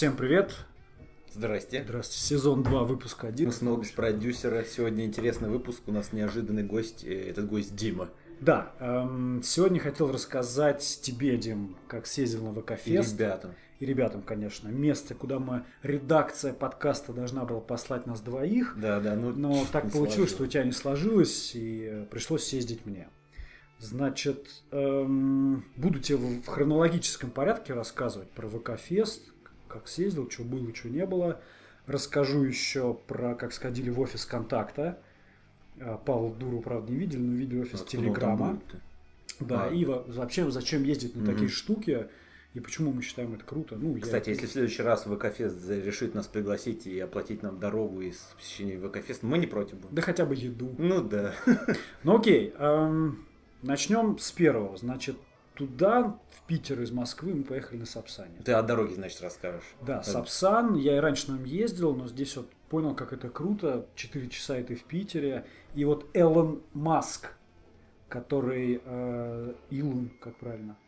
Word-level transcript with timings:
Всем 0.00 0.16
привет. 0.16 0.54
Здрасте. 1.30 1.84
Здравствуйте. 1.84 2.24
Сезон 2.24 2.62
2, 2.62 2.84
выпуск 2.84 3.22
1. 3.22 3.44
Мы 3.48 3.52
снова 3.52 3.82
без 3.82 3.90
продюсера. 3.90 4.64
Сегодня 4.64 5.04
интересный 5.04 5.50
выпуск. 5.50 5.82
У 5.88 5.92
нас 5.92 6.14
неожиданный 6.14 6.62
гость. 6.62 7.04
э, 7.04 7.28
Этот 7.28 7.50
гость 7.50 7.76
Дима. 7.76 8.08
Да, 8.40 8.72
эм, 8.80 9.42
сегодня 9.44 9.78
хотел 9.78 10.10
рассказать 10.10 11.00
тебе, 11.02 11.36
Дим, 11.36 11.76
как 11.86 12.06
съездил 12.06 12.50
на 12.50 12.58
И 12.58 12.62
ВК-фест. 12.62 13.12
ребятам. 13.12 13.54
И 13.78 13.84
ребятам, 13.84 14.22
конечно. 14.22 14.68
Место, 14.68 15.14
куда 15.14 15.38
мы, 15.38 15.64
редакция 15.82 16.54
подкаста 16.54 17.12
должна 17.12 17.44
была 17.44 17.60
послать 17.60 18.06
нас 18.06 18.22
двоих. 18.22 18.76
Да, 18.80 19.00
да, 19.00 19.14
ну. 19.16 19.34
Но 19.34 19.66
так 19.70 19.92
получилось, 19.92 20.30
что 20.30 20.44
у 20.44 20.46
сложилось. 20.46 20.50
тебя 20.52 20.64
не 20.64 20.72
сложилось, 20.72 21.52
и 21.54 22.06
пришлось 22.10 22.44
съездить 22.44 22.86
мне. 22.86 23.10
Значит, 23.78 24.48
эм, 24.70 25.66
буду 25.76 25.98
тебе 25.98 26.16
в 26.16 26.46
хронологическом 26.46 27.30
порядке 27.30 27.74
рассказывать 27.74 28.30
про 28.30 28.48
ВК-фест, 28.48 29.30
как 29.70 29.88
съездил, 29.88 30.30
что 30.30 30.42
было, 30.44 30.74
что 30.74 30.88
не 30.88 31.06
было. 31.06 31.40
Расскажу 31.86 32.42
еще 32.42 32.94
про, 33.06 33.34
как 33.34 33.52
сходили 33.52 33.90
в 33.90 34.00
офис 34.00 34.24
контакта. 34.26 34.98
Э, 35.78 35.96
Павел 36.04 36.30
Дуру, 36.34 36.60
правда, 36.60 36.92
не 36.92 36.98
видели, 36.98 37.20
но 37.20 37.34
видели 37.34 37.60
офис 37.60 37.80
Откуда 37.80 37.90
Телеграма. 37.90 38.60
Да, 39.40 39.64
А. 39.64 39.68
и 39.72 39.84
во- 39.84 40.02
вообще, 40.06 40.50
зачем 40.50 40.82
ездить 40.84 41.16
на 41.16 41.22
Мгм. 41.22 41.32
такие 41.32 41.48
штуки, 41.48 42.08
и 42.52 42.60
почему 42.60 42.92
мы 42.92 43.00
считаем 43.00 43.32
это 43.34 43.44
круто. 43.44 43.76
Ну, 43.76 43.94
я- 43.96 44.02
Кстати, 44.02 44.28
если 44.30 44.46
в 44.46 44.50
следующий 44.50 44.82
раз 44.82 45.06
ВК-фест 45.06 45.68
решит 45.70 46.14
нас 46.14 46.26
пригласить 46.26 46.86
и 46.86 46.98
оплатить 47.00 47.42
нам 47.42 47.58
дорогу 47.58 48.02
из 48.02 48.16
посещения 48.36 48.76
ВК-фест, 48.78 49.22
мы 49.22 49.38
не 49.38 49.46
против 49.46 49.78
будем. 49.78 49.94
Да 49.94 50.02
хотя 50.02 50.26
бы 50.26 50.34
еду. 50.34 50.74
Ну 50.76 51.00
да. 51.02 51.34
Ну 52.02 52.16
окей, 52.18 52.52
эм, 52.58 53.24
начнем 53.62 54.18
с 54.18 54.30
первого. 54.32 54.76
Значит, 54.76 55.16
туда, 55.60 56.18
в 56.30 56.46
Питер 56.46 56.80
из 56.80 56.90
Москвы, 56.90 57.34
мы 57.34 57.44
поехали 57.44 57.80
на 57.80 57.86
Сапсане. 57.86 58.40
Ты 58.42 58.52
о 58.52 58.62
дороге, 58.62 58.94
значит, 58.94 59.20
расскажешь. 59.20 59.74
Да, 59.82 60.02
Сапсан, 60.02 60.74
я 60.74 60.96
и 60.96 61.00
раньше 61.00 61.30
на 61.30 61.36
нем 61.36 61.44
ездил, 61.44 61.94
но 61.94 62.08
здесь 62.08 62.34
вот 62.36 62.50
понял, 62.70 62.94
как 62.94 63.12
это 63.12 63.28
круто. 63.28 63.86
Четыре 63.94 64.30
часа 64.30 64.58
и 64.58 64.62
ты 64.62 64.74
в 64.74 64.84
Питере. 64.84 65.44
И 65.74 65.84
вот 65.84 66.06
Элон 66.14 66.62
Маск, 66.72 67.34
который... 68.08 68.80
э, 68.82 69.54
Илон, 69.68 70.10
как 70.18 70.36
правильно? 70.36 70.78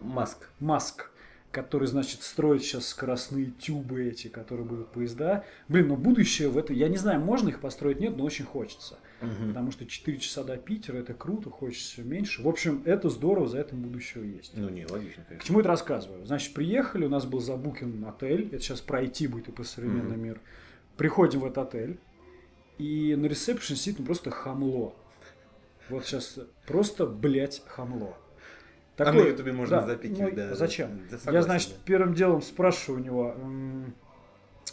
Маск. 0.00 0.48
Маск, 0.60 1.10
который, 1.50 1.88
значит, 1.88 2.22
строит 2.22 2.62
сейчас 2.62 2.86
скоростные 2.86 3.46
тюбы 3.46 4.04
эти, 4.04 4.28
которые 4.28 4.64
будут 4.64 4.92
поезда. 4.92 5.44
Блин, 5.66 5.88
ну 5.88 5.96
будущее 5.96 6.50
в 6.50 6.56
это... 6.56 6.72
Я 6.72 6.88
не 6.88 6.98
знаю, 6.98 7.20
можно 7.20 7.48
их 7.48 7.60
построить, 7.60 7.98
нет, 7.98 8.16
но 8.16 8.22
очень 8.24 8.44
хочется. 8.44 8.96
Мгм. 9.20 9.48
Потому 9.48 9.70
что 9.72 9.84
4 9.84 10.18
часа 10.18 10.44
до 10.44 10.56
Питера 10.56 10.98
это 10.98 11.12
круто, 11.14 11.50
хочется 11.50 11.92
все 11.94 12.02
меньше. 12.02 12.42
В 12.42 12.48
общем, 12.48 12.82
это 12.84 13.08
здорово, 13.10 13.48
за 13.48 13.60
этим 13.60 13.82
будущее 13.82 14.36
есть. 14.36 14.52
Ну 14.56 14.68
не, 14.68 14.86
логично, 14.86 15.24
К 15.24 15.28
конечно. 15.28 15.46
чему 15.46 15.60
это 15.60 15.68
рассказываю? 15.68 16.24
Значит, 16.24 16.54
приехали, 16.54 17.04
у 17.06 17.08
нас 17.08 17.26
был 17.26 17.40
забукин 17.40 18.04
отель. 18.04 18.48
Это 18.52 18.60
сейчас 18.60 18.80
пройти 18.80 19.26
будет 19.26 19.48
и 19.48 19.52
по 19.52 19.64
современный 19.64 20.16
Мгм. 20.16 20.22
мир. 20.24 20.40
Приходим 20.96 21.40
в 21.40 21.46
этот 21.46 21.58
отель. 21.58 21.98
И 22.78 23.16
на 23.16 23.26
ресепшене 23.26 23.76
сидит 23.76 23.98
ну, 23.98 24.04
просто 24.06 24.30
хамло. 24.30 24.94
Вот 25.88 26.04
сейчас 26.06 26.38
просто, 26.66 27.06
блядь, 27.06 27.62
хамло. 27.66 28.16
А 28.98 29.12
на 29.12 29.18
Ютубе 29.20 29.52
можно 29.52 29.84
запикивать, 29.86 30.32
ну, 30.32 30.36
да. 30.36 30.54
Зачем? 30.54 31.00
Да, 31.08 31.16
Я, 31.16 31.18
согласен, 31.18 31.44
значит, 31.44 31.70
да. 31.70 31.76
первым 31.84 32.14
делом 32.14 32.42
спрашиваю 32.42 33.00
у 33.00 33.04
него, 33.04 33.36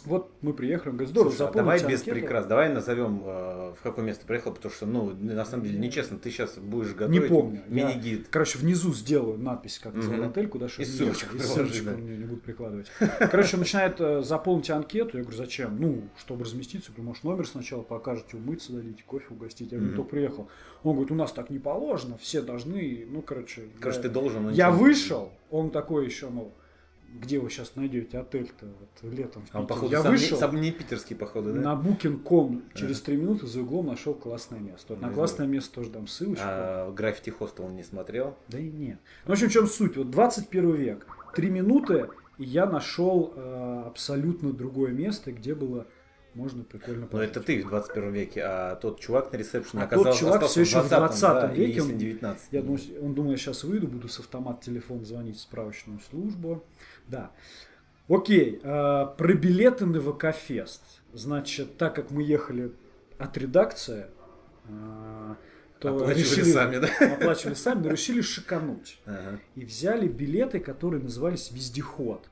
вот 0.06 0.32
мы 0.40 0.52
приехали, 0.52 0.90
он 0.90 0.96
говорит, 0.96 1.10
здорово, 1.10 1.32
Слушай, 1.32 1.50
а 1.50 1.52
давай 1.52 1.78
без 1.78 2.00
анкету». 2.00 2.10
прикрас. 2.12 2.46
Давай 2.46 2.72
назовем, 2.72 3.22
э, 3.24 3.72
в 3.78 3.82
какое 3.82 4.04
место 4.04 4.24
приехал, 4.26 4.52
потому 4.52 4.72
что, 4.72 4.86
ну, 4.86 5.12
на 5.14 5.44
самом 5.44 5.64
деле, 5.64 5.78
нечестно, 5.78 6.18
ты 6.18 6.30
сейчас 6.30 6.56
будешь 6.56 6.88
Не 6.90 6.94
готовить 6.94 7.28
помню. 7.28 7.62
Я, 7.68 7.88
мини-гид. 7.88 8.28
короче, 8.30 8.58
внизу 8.58 8.94
сделаю 8.94 9.38
надпись, 9.38 9.78
как 9.78 9.94
называл 9.94 10.24
отель, 10.28 10.48
куда 10.48 10.66
И 10.66 10.68
чтобы 10.68 10.86
ссылочку. 10.86 11.36
И 11.36 11.38
ссылочку 11.40 11.84
да. 11.84 11.90
мне 11.92 12.16
не 12.16 12.24
буду 12.24 12.40
прикладывать. 12.40 12.86
Короче, 13.30 13.56
начинает 13.56 14.00
э, 14.00 14.22
заполнить 14.22 14.70
анкету. 14.70 15.16
Я 15.18 15.22
говорю, 15.24 15.36
зачем? 15.38 15.76
Ну, 15.80 16.02
чтобы 16.18 16.44
разместиться. 16.44 16.90
Я 16.90 16.94
говорю, 16.94 17.08
может, 17.08 17.24
номер 17.24 17.46
сначала 17.46 17.82
покажете, 17.82 18.36
умыться 18.36 18.72
дадите, 18.72 19.02
кофе 19.06 19.26
угостить. 19.30 19.72
Я 19.72 19.78
говорю, 19.78 19.94
кто 19.94 20.04
приехал? 20.04 20.48
Он 20.82 20.92
говорит, 20.92 21.10
у 21.10 21.16
нас 21.16 21.32
так 21.32 21.50
не 21.50 21.58
положено, 21.58 22.16
все 22.18 22.42
должны, 22.42 23.06
ну, 23.10 23.22
короче. 23.22 23.68
Короче, 23.80 23.98
я- 23.98 24.02
ты 24.04 24.08
должен. 24.08 24.44
но 24.44 24.50
Я 24.50 24.70
не 24.70 24.76
вышел, 24.76 25.32
он 25.50 25.70
такой 25.70 26.06
еще, 26.06 26.28
ну, 26.30 26.52
где 27.20 27.38
вы 27.38 27.50
сейчас 27.50 27.76
найдете 27.76 28.18
отель-то 28.18 28.66
вот, 28.66 29.12
летом 29.12 29.42
в 29.42 29.48
А 29.54 29.60
Питере? 29.60 29.66
походу, 29.66 29.92
Я 29.92 30.02
сам, 30.02 30.12
вышел, 30.12 30.38
сам 30.38 30.60
не 30.60 30.70
питерский, 30.72 31.16
походу, 31.16 31.52
да? 31.52 31.60
на 31.74 31.80
Booking.com 31.80 32.62
через 32.74 33.00
три 33.00 33.16
минуты 33.16 33.46
за 33.46 33.62
углом 33.62 33.86
нашел 33.86 34.14
классное 34.14 34.60
место. 34.60 34.94
Вот 34.94 35.00
на 35.02 35.08
Ну, 35.08 35.14
классное 35.14 35.46
место 35.46 35.74
тоже 35.74 35.90
дам 35.90 36.06
ссылочку. 36.06 36.44
А 36.46 36.90
граффити 36.92 37.30
хостел 37.30 37.64
он 37.66 37.76
не 37.76 37.82
смотрел. 37.82 38.36
Да 38.48 38.58
и 38.58 38.70
нет. 38.70 38.98
Ну, 39.24 39.30
в 39.30 39.32
общем, 39.32 39.48
в 39.48 39.52
чем 39.52 39.66
суть? 39.66 39.96
Вот 39.96 40.10
21 40.10 40.72
век. 40.74 41.06
Три 41.34 41.50
минуты, 41.50 42.08
и 42.38 42.44
я 42.44 42.66
нашел 42.66 43.32
э, 43.36 43.82
абсолютно 43.86 44.52
другое 44.52 44.92
место, 44.92 45.32
где 45.32 45.54
было 45.54 45.86
можно 46.34 46.64
прикольно 46.64 47.02
Но 47.02 47.06
пожить. 47.06 47.30
это 47.30 47.40
ты 47.40 47.62
в 47.64 47.68
21 47.68 48.12
веке, 48.12 48.42
а 48.44 48.76
тот 48.76 49.00
чувак 49.00 49.32
на 49.32 49.38
ресепшене 49.38 49.82
А 49.82 49.86
тот 49.86 49.92
оказался 50.00 50.18
чувак 50.20 50.34
остался 50.34 50.52
всё 50.52 50.60
еще 50.60 50.80
в 50.86 50.88
20 50.90 51.20
да, 51.22 51.46
веке, 51.46 51.80
он- 51.80 51.96
19. 51.96 52.48
Я 52.52 52.60
думаю, 52.60 52.80
он 53.02 53.14
думал, 53.14 53.30
я 53.30 53.36
сейчас 53.38 53.64
выйду, 53.64 53.86
буду 53.88 54.08
с 54.08 54.18
автомат 54.18 54.60
телефон 54.60 55.02
звонить 55.06 55.38
в 55.38 55.40
справочную 55.40 55.98
службу. 56.10 56.62
Да. 57.08 57.32
Окей, 58.08 58.60
э, 58.62 59.06
про 59.16 59.34
билеты 59.34 59.86
на 59.86 60.00
ВК-фест. 60.00 60.82
Значит, 61.12 61.76
так 61.76 61.94
как 61.94 62.10
мы 62.10 62.22
ехали 62.22 62.72
от 63.18 63.36
редакции, 63.36 64.06
э, 64.68 65.34
то 65.80 65.94
Оплачивали 65.94 66.18
решили, 66.18 66.52
сами, 66.52 66.78
да? 66.78 67.14
оплачивали 67.14 67.54
сами, 67.54 67.82
но 67.82 67.90
решили 67.90 68.20
шикануть. 68.20 68.98
Ага. 69.04 69.40
и 69.54 69.64
взяли 69.64 70.08
билеты, 70.08 70.60
которые 70.60 71.02
назывались 71.02 71.50
«Вездеход». 71.50 72.30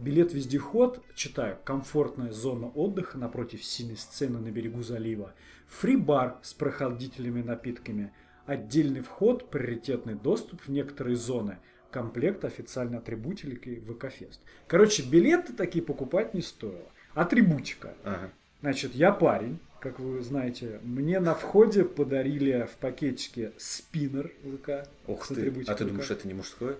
Билет 0.00 0.32
«Вездеход», 0.32 1.00
читаю, 1.14 1.56
комфортная 1.64 2.32
зона 2.32 2.66
отдыха 2.66 3.16
напротив 3.16 3.64
синей 3.64 3.96
сцены 3.96 4.40
на 4.40 4.50
берегу 4.50 4.82
залива, 4.82 5.34
фри-бар 5.68 6.38
с 6.42 6.52
прохладительными 6.52 7.42
напитками, 7.42 8.12
отдельный 8.44 9.00
вход, 9.00 9.50
приоритетный 9.50 10.14
доступ 10.14 10.62
в 10.62 10.68
некоторые 10.68 11.16
зоны, 11.16 11.58
комплект 11.94 12.44
официальной 12.44 12.98
атрибутики 12.98 13.80
ВК-фест. 13.86 14.40
Короче, 14.66 15.04
билеты 15.04 15.52
такие 15.52 15.80
покупать 15.80 16.34
не 16.34 16.42
стоило. 16.42 16.90
Атрибутика. 17.14 17.94
Ага. 18.02 18.30
Значит, 18.62 18.96
я 18.96 19.12
парень, 19.12 19.60
как 19.78 20.00
вы 20.00 20.20
знаете, 20.20 20.80
мне 20.82 21.20
на 21.20 21.36
входе 21.36 21.84
подарили 21.84 22.66
в 22.68 22.76
пакетике 22.78 23.52
спиннер 23.58 24.32
ВК. 24.42 24.88
С 25.06 25.28
ты. 25.28 25.52
А 25.68 25.74
ты 25.76 25.84
ВК. 25.84 25.88
думаешь, 25.90 26.10
это 26.10 26.26
не 26.26 26.34
мужское? 26.34 26.78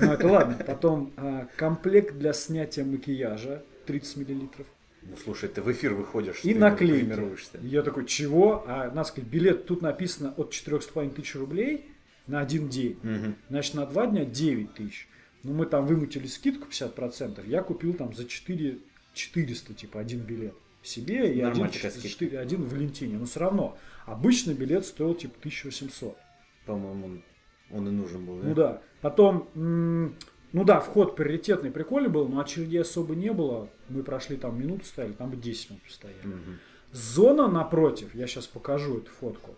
Ну, 0.00 0.12
это 0.12 0.26
ладно. 0.26 0.58
Потом 0.66 1.12
а, 1.16 1.46
комплект 1.56 2.18
для 2.18 2.32
снятия 2.32 2.84
макияжа 2.84 3.62
30 3.86 4.16
миллилитров. 4.16 4.66
Ну 5.02 5.16
слушай, 5.22 5.48
ты 5.48 5.62
в 5.62 5.70
эфир 5.70 5.94
выходишь, 5.94 6.40
И 6.42 6.54
ты 6.54 6.58
наклейки. 6.58 7.38
я 7.62 7.82
такой, 7.82 8.06
чего? 8.06 8.64
А 8.66 8.90
сказать, 9.04 9.30
билет 9.30 9.66
тут 9.66 9.80
написано 9.80 10.34
от 10.36 10.52
4,5 10.52 11.14
тысяч 11.14 11.36
рублей 11.36 11.86
на 12.26 12.40
один 12.40 12.68
день. 12.68 12.98
Мгм. 13.02 13.36
Значит, 13.48 13.74
на 13.74 13.86
два 13.86 14.06
дня 14.06 14.24
9 14.24 14.74
тысяч. 14.74 15.08
Ну, 15.42 15.52
мы 15.52 15.66
там 15.66 15.86
вымутили 15.86 16.26
скидку 16.26 16.68
50%. 16.68 17.46
Я 17.46 17.62
купил 17.62 17.94
там 17.94 18.14
за 18.14 18.24
4 18.24 18.78
400, 19.14 19.74
типа, 19.74 20.00
один 20.00 20.20
билет 20.20 20.54
себе 20.82 21.26
и 21.26 21.40
один, 21.40 21.44
Нормальная 21.44 21.72
такая 21.72 21.90
скидка. 21.90 22.08
4, 22.08 22.38
один 22.38 22.62
в 22.62 22.70
Валентине. 22.70 23.18
Но 23.18 23.26
все 23.26 23.40
равно. 23.40 23.76
Обычный 24.04 24.54
билет 24.54 24.86
стоил, 24.86 25.14
типа, 25.14 25.34
1800. 25.38 26.16
По-моему, 26.64 27.06
он, 27.06 27.22
он 27.70 27.88
и 27.88 27.90
нужен 27.90 28.24
был, 28.24 28.38
да? 28.38 28.46
Ну 28.46 28.54
да. 28.54 28.82
Потом, 29.00 29.48
ну 29.54 30.64
да, 30.64 30.80
вход 30.80 31.16
приоритетный, 31.16 31.70
прикольный 31.70 32.08
был, 32.08 32.28
но 32.28 32.40
очередей 32.40 32.82
особо 32.82 33.14
не 33.14 33.32
было. 33.32 33.68
Мы 33.88 34.02
прошли 34.02 34.36
там 34.36 34.58
минуту 34.60 34.84
стояли, 34.84 35.12
там 35.12 35.30
бы 35.30 35.36
10 35.36 35.70
минут 35.70 35.82
стояли. 35.88 36.18
Мгм. 36.24 36.58
Зона 36.92 37.48
напротив, 37.48 38.14
я 38.14 38.26
сейчас 38.26 38.46
покажу 38.46 38.98
эту 38.98 39.10
фотку. 39.10 39.56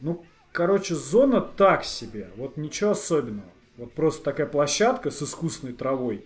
Ну, 0.00 0.24
короче, 0.54 0.94
зона 0.94 1.40
так 1.40 1.84
себе. 1.84 2.30
Вот 2.36 2.56
ничего 2.56 2.92
особенного. 2.92 3.50
Вот 3.76 3.92
просто 3.92 4.22
такая 4.22 4.46
площадка 4.46 5.10
с 5.10 5.20
искусственной 5.20 5.74
травой. 5.74 6.24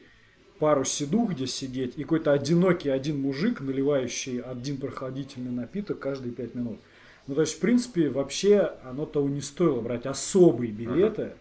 Пару 0.58 0.84
сидух, 0.84 1.30
где 1.30 1.46
сидеть, 1.46 1.94
и 1.96 2.02
какой-то 2.02 2.32
одинокий 2.32 2.90
один 2.90 3.20
мужик, 3.20 3.60
наливающий 3.60 4.40
один 4.40 4.76
прохладительный 4.76 5.50
напиток 5.50 5.98
каждые 6.00 6.32
5 6.32 6.54
минут. 6.54 6.78
Ну, 7.26 7.34
то 7.34 7.40
есть, 7.40 7.54
в 7.54 7.60
принципе, 7.60 8.10
вообще 8.10 8.74
оно 8.84 9.06
того 9.06 9.28
не 9.28 9.40
стоило 9.40 9.80
брать 9.80 10.04
особые 10.04 10.72
билеты. 10.72 11.32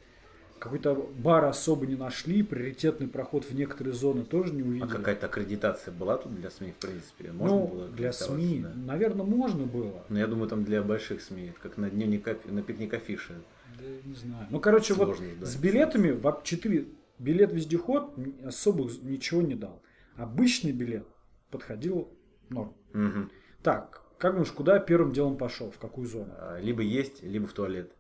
Какой-то 0.60 1.10
бар 1.18 1.46
особо 1.46 1.86
не 1.86 1.96
нашли, 1.96 2.42
приоритетный 2.44 3.08
проход 3.08 3.46
в 3.46 3.54
некоторые 3.54 3.94
зоны 3.94 4.24
тоже 4.24 4.54
не 4.54 4.64
увидели. 4.64 4.86
А 4.86 4.88
какая-то 4.88 5.28
аккредитация 5.28 5.94
была 5.94 6.18
тут 6.18 6.36
для 6.36 6.50
СМИ, 6.50 6.72
в 6.72 6.76
принципе? 6.76 7.32
Можно 7.32 7.58
ну, 7.58 7.68
было 7.68 7.88
для 7.90 8.12
СМИ, 8.12 8.62
да? 8.64 8.74
наверное, 8.74 9.26
можно 9.26 9.66
было. 9.66 10.04
Но 10.10 10.18
я 10.18 10.28
думаю, 10.28 10.50
там 10.50 10.64
для 10.64 10.82
больших 10.82 11.22
СМИ, 11.22 11.54
как 11.62 11.78
на 11.78 11.90
дневник, 11.90 12.28
афи- 12.28 12.52
на 12.52 12.62
пикник 12.62 12.94
афиши. 12.94 13.36
Да, 13.80 13.86
не 14.04 14.16
знаю. 14.16 14.48
Ну, 14.50 14.60
короче, 14.60 14.94
вот 14.94 15.06
Сложно, 15.06 15.28
да. 15.40 15.46
с 15.46 15.56
билетами 15.56 16.12
в 16.12 16.42
4 16.44 16.88
билет 17.20 17.52
вездеход 17.54 18.16
особо 18.46 18.90
ничего 19.04 19.42
не 19.42 19.56
дал. 19.56 19.82
Обычный 20.16 20.72
билет 20.72 21.06
подходил 21.52 22.10
норм. 22.50 22.74
Мгм. 22.94 23.32
Так, 23.62 24.02
как 24.18 24.34
думаешь, 24.34 24.52
куда 24.52 24.80
первым 24.80 25.14
делом 25.14 25.38
пошел? 25.38 25.70
В 25.70 25.78
какую 25.78 26.08
зону? 26.08 26.34
А, 26.38 26.60
Либо 26.60 26.82
есть, 26.82 27.22
либо 27.22 27.46
в 27.46 27.54
туалет. 27.54 27.92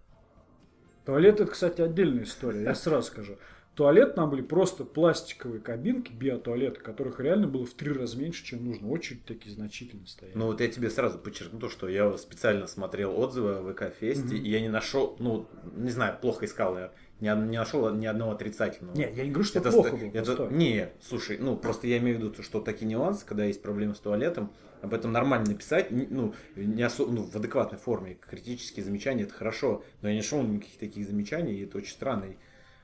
Туалет 1.07 1.39
это, 1.39 1.49
кстати, 1.49 1.79
отдельная 1.79 2.25
история, 2.25 2.63
я 2.63 2.75
сразу 2.75 3.07
скажу. 3.07 3.37
туалет 3.75 4.15
там 4.15 4.29
были 4.29 4.41
просто 4.41 4.83
пластиковые 4.83 5.61
кабинки, 5.61 6.11
биотуалеты, 6.11 6.81
которых 6.81 7.21
реально 7.21 7.47
было 7.47 7.65
в 7.65 7.73
три 7.75 7.93
раза 7.93 8.17
меньше, 8.19 8.43
чем 8.43 8.65
нужно. 8.65 8.89
Очередь 8.89 9.23
такие 9.23 9.55
значительные 9.55 10.05
стояли. 10.07 10.37
Ну 10.37 10.47
вот 10.47 10.59
я 10.59 10.67
тебе 10.67 10.89
сразу 10.89 11.17
подчеркну 11.17 11.59
то, 11.61 11.69
что 11.69 11.87
я 11.87 12.17
специально 12.17 12.67
смотрел 12.67 13.17
отзывы 13.17 13.51
о 13.55 13.61
ВК-фесте, 13.71 14.35
Мгм. 14.35 14.43
и 14.43 14.49
я 14.49 14.59
не 14.59 14.67
нашел, 14.67 15.15
ну, 15.19 15.47
не 15.77 15.91
знаю, 15.91 16.17
плохо 16.19 16.43
искал 16.43 16.77
я, 16.77 16.91
не, 17.19 17.29
не 17.47 17.57
нашел 17.57 17.93
ни 17.93 18.05
одного 18.05 18.31
отрицательного. 18.31 18.95
Не, 18.95 19.11
я 19.13 19.23
не 19.23 19.31
говорю, 19.31 19.43
что 19.47 19.59
Это 19.59 19.71
плохо 19.71 19.95
было. 19.95 20.09
это- 20.13 20.35
просто- 20.35 20.53
Не, 20.55 20.89
слушай, 21.01 21.37
ну 21.39 21.55
просто 21.57 21.87
я 21.87 21.97
имею 21.97 22.17
в 22.17 22.21
виду, 22.21 22.43
что 22.43 22.59
такие 22.61 22.85
нюансы, 22.87 23.25
когда 23.25 23.45
есть 23.45 23.61
проблемы 23.61 23.95
с 23.95 23.99
туалетом, 23.99 24.51
об 24.81 24.93
этом 24.93 25.11
нормально 25.11 25.47
написать, 25.49 25.87
ну, 25.91 26.33
не 26.55 26.83
осо- 26.83 27.07
ну, 27.09 27.23
в 27.23 27.35
адекватной 27.35 27.79
форме. 27.79 28.17
Критические 28.29 28.85
замечания 28.85 29.23
это 29.23 29.33
хорошо, 29.33 29.83
но 30.01 30.09
я 30.09 30.13
не 30.13 30.19
нашел 30.21 30.41
никаких 30.43 30.77
таких 30.77 31.07
замечаний, 31.07 31.53
и 31.55 31.63
это 31.65 31.79
очень 31.79 31.91
странно. 31.93 32.25
И 32.25 32.35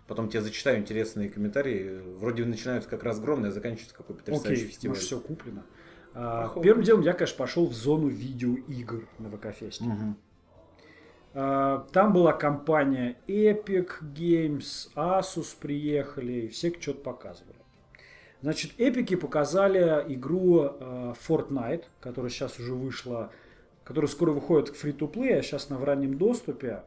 потом 0.07 0.27
тебе 0.29 0.41
зачитаю 0.41 0.79
интересные 0.79 1.29
комментарии. 1.29 2.01
Вроде 2.17 2.45
начинаются 2.45 2.89
как 2.89 3.03
разгромные, 3.03 3.49
а 3.49 3.51
заканчиваются 3.51 3.95
какой 3.95 4.15
потрясающий 4.15 4.61
Окей, 4.63 4.71
фестиваль. 4.71 4.95
может, 4.95 5.03
все 5.05 5.19
куплено. 5.19 5.63
А, 6.15 6.43
Похоже. 6.43 6.63
первым 6.63 6.83
делом 6.83 7.01
я, 7.01 7.13
конечно, 7.13 7.37
пошел 7.37 7.67
в 7.67 7.73
зону 7.73 8.07
видеоигр 8.07 9.07
на 9.19 9.29
ВК-фесте. 9.29 9.83
Мгм. 9.83 10.17
А, 11.33 11.87
Там 11.91 12.13
была 12.13 12.33
компания 12.33 13.17
Epic 13.27 14.01
Games, 14.01 14.89
Asus 14.95 15.55
приехали, 15.59 16.33
и 16.33 16.47
все 16.47 16.71
что-то 16.79 17.01
показывали. 17.01 17.55
Значит, 18.41 18.73
Эпики 18.77 19.15
показали 19.15 20.03
игру 20.13 20.63
э, 20.65 21.13
Fortnite, 21.27 21.85
которая 22.01 22.29
сейчас 22.29 22.59
уже 22.59 22.73
вышла, 22.73 23.31
которая 23.85 24.09
скоро 24.09 24.31
выходит 24.31 24.75
в 24.75 24.83
free-to-play, 24.83 25.39
а 25.39 25.41
сейчас 25.41 25.69
на 25.69 25.77
в 25.77 25.83
раннем 25.85 26.17
доступе. 26.17 26.83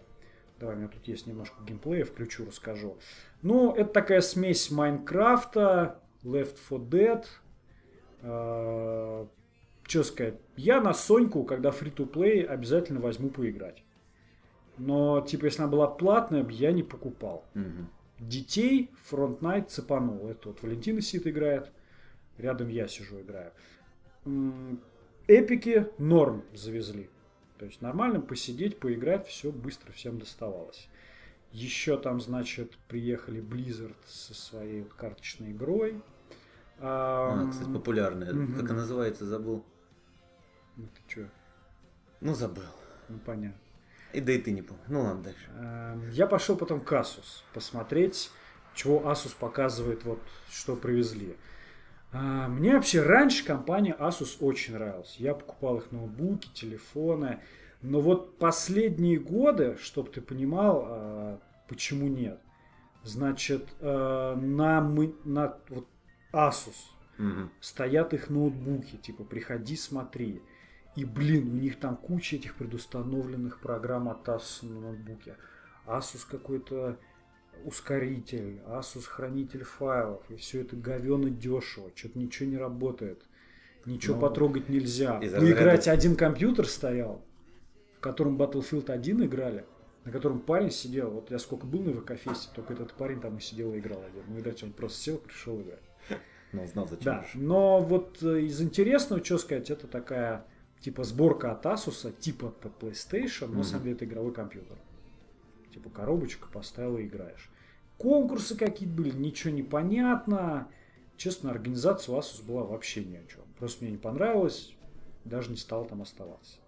Давай, 0.61 0.75
у 0.75 0.79
меня 0.79 0.89
тут 0.89 1.09
есть 1.09 1.27
немножко 1.27 1.57
геймплея, 1.67 2.05
включу, 2.05 2.45
расскажу. 2.45 2.99
Ну, 3.41 3.73
это 3.73 3.91
такая 3.91 4.21
смесь 4.21 4.71
Майнкрафта, 4.71 5.99
Left 6.25 6.57
4 6.69 7.25
Dead. 8.23 9.29
Что 9.83 10.03
сказать? 10.03 10.35
Я 10.57 10.81
на 10.83 10.93
Соньку, 10.93 11.45
когда 11.45 11.71
free-to-play, 11.71 12.45
обязательно 12.45 13.01
возьму 13.01 13.31
поиграть. 13.31 13.83
Но, 14.79 15.21
типа, 15.23 15.47
если 15.47 15.63
она 15.63 15.71
была 15.71 15.87
платная, 15.87 16.47
я 16.51 16.73
не 16.73 16.83
покупал. 16.83 17.45
Мгм. 17.55 17.89
Детей 18.19 18.91
Frontnight 19.11 19.67
цепанул. 19.69 20.29
Это 20.29 20.49
вот 20.49 20.63
Валентина 20.63 21.01
сидит 21.01 21.27
играет. 21.27 21.71
Рядом 22.39 22.69
я 22.69 22.87
сижу 22.89 23.21
играю. 23.21 23.53
Эпики 25.27 25.89
норм 25.99 26.45
завезли. 26.55 27.09
То 27.59 27.65
есть 27.65 27.81
нормально 27.81 28.21
посидеть, 28.21 28.79
поиграть, 28.79 29.27
все 29.27 29.51
быстро 29.51 29.93
всем 29.93 30.19
доставалось. 30.19 30.89
Еще 31.53 31.97
там, 31.99 32.21
значит, 32.21 32.77
приехали 32.89 33.41
Blizzard 33.41 33.97
со 34.07 34.35
своей 34.35 34.83
вот 34.83 34.93
карточной 34.93 35.53
игрой. 35.53 36.03
А, 36.79 37.33
Ам, 37.33 37.51
кстати, 37.51 37.71
популярная. 37.71 38.35
мгм. 38.35 38.55
Как 38.61 38.71
она 38.71 38.81
называется, 38.81 39.25
забыл. 39.25 39.65
ну 40.77 40.85
ты 40.89 41.01
чё? 41.15 41.27
Ну, 42.21 42.35
забыл. 42.35 42.65
Ну 43.09 43.19
понятно. 43.25 43.59
И 44.17 44.21
да 44.21 44.33
и 44.33 44.39
ты 44.39 44.51
не 44.53 44.63
помню. 44.63 44.83
Ну 44.89 45.03
ладно, 45.03 45.23
дальше. 45.25 45.51
Эм, 45.59 46.11
Я 46.11 46.27
пошел 46.27 46.57
потом 46.57 46.81
к 46.81 46.91
Asus 46.93 47.43
посмотреть, 47.53 48.31
чего 48.75 49.01
Asus 49.11 49.35
показывает, 49.39 50.05
вот 50.05 50.21
что 50.51 50.75
привезли. 50.75 51.37
А, 52.13 52.49
Мне 52.49 52.75
вообще 52.75 53.03
раньше 53.03 53.45
компания 53.45 53.95
Asus 53.99 54.39
очень 54.41 54.75
нравилась. 54.75 55.17
Я 55.19 55.35
покупал 55.35 55.77
их 55.79 55.93
ноутбуки, 55.93 56.49
телефоны. 56.55 57.41
Но 57.83 58.01
вот 58.01 58.39
последние 58.39 59.19
годы, 59.19 59.77
чтобы 59.79 60.11
ты 60.11 60.23
понимал, 60.23 60.85
а, 60.87 61.41
почему 61.69 62.09
нет. 62.09 62.41
Значит, 63.05 63.69
э, 63.81 64.35
на, 64.35 64.81
мы- 64.81 65.15
на 65.25 65.59
вот 65.69 65.87
Asus 66.33 66.75
Мгм. 67.19 67.51
стоят 67.61 68.15
их 68.15 68.31
ноутбуки, 68.31 68.97
типа 68.97 69.25
приходи, 69.25 69.77
смотри. 69.77 70.43
И, 70.97 71.05
блин, 71.05 71.51
у 71.53 71.57
них 71.57 71.79
там 71.79 71.97
куча 71.97 72.37
этих 72.37 72.55
предустановленных 72.55 73.61
программ 73.61 74.09
от 74.09 74.27
Asus 74.29 74.67
на 74.67 74.81
ноутбуке. 74.81 75.37
Asus 75.87 76.27
какой-то 76.29 76.99
ускоритель, 77.65 78.61
Asus 78.67 79.03
хранитель 79.05 79.63
файлов, 79.65 80.23
и 80.31 80.37
все 80.37 80.63
это 80.63 80.77
говенно 80.77 81.31
дешево, 81.31 81.91
что-то 81.95 82.19
ничего 82.19 82.49
не 82.49 82.57
работает, 82.57 83.23
ничего 83.85 84.15
Ну, 84.17 84.21
потрогать 84.21 84.69
нельзя. 84.69 85.19
из 85.21 85.33
Поиграть 85.33 85.87
разряда- 85.87 85.91
один 85.93 86.17
компьютер 86.17 86.67
стоял, 86.67 87.23
в 87.99 88.01
котором 88.01 88.41
Battlefield 88.41 88.91
1 88.91 89.25
играли, 89.25 89.65
на 90.05 90.13
котором 90.13 90.41
парень 90.41 90.71
сидел, 90.71 91.11
вот 91.11 91.31
я 91.31 91.39
сколько 91.39 91.67
был 91.67 91.81
на 91.83 91.93
ВК-фесте, 91.93 92.49
только 92.55 92.73
этот 92.75 92.93
парень 92.95 93.21
там 93.21 93.37
и 93.39 93.41
сидел 93.41 93.75
и 93.75 93.79
играл 93.79 94.01
один. 94.03 94.23
Ну, 94.29 94.37
видать, 94.37 94.63
он 94.63 94.73
просто 94.73 94.99
сел, 95.01 95.19
пришел 95.19 95.61
играть. 95.61 95.83
Ну, 96.53 96.67
знал, 96.67 96.87
зачем. 96.89 97.05
Да, 97.05 97.21
уж. 97.27 97.35
но 97.35 97.81
вот 97.81 98.23
э, 98.23 98.43
из 98.43 98.61
интересного, 98.63 99.23
что 99.25 99.37
сказать, 99.39 99.69
это 99.71 99.87
такая 99.89 100.45
типа 100.81 101.05
сборка 101.05 101.53
от 101.53 101.65
Asus, 101.67 102.13
типа 102.19 102.51
под 102.51 102.83
PlayStation, 102.83 103.49
но 103.49 103.63
самом 103.63 103.85
деле 103.85 103.97
это 103.97 104.05
игровой 104.05 104.33
компьютер. 104.33 104.77
Типа 105.73 105.91
коробочка 105.91 106.49
поставил 106.49 106.99
и 106.99 107.05
играешь. 107.07 107.51
Конкурсы 107.99 108.57
какие-то 108.57 108.95
были, 108.95 109.11
ничего 109.11 109.53
не 109.53 109.63
понятно. 109.63 110.69
Честно, 111.17 111.51
организация 111.51 112.15
у 112.15 112.19
Asus 112.19 112.45
была 112.45 112.63
вообще 112.65 113.05
ни 113.05 113.17
о 113.17 113.25
чем. 113.27 113.43
Просто 113.59 113.85
мне 113.85 113.93
не 113.93 113.99
понравилось, 113.99 114.75
даже 115.25 115.51
не 115.51 115.57
стал 115.57 115.87
там 115.87 116.03
оставаться. 116.03 116.59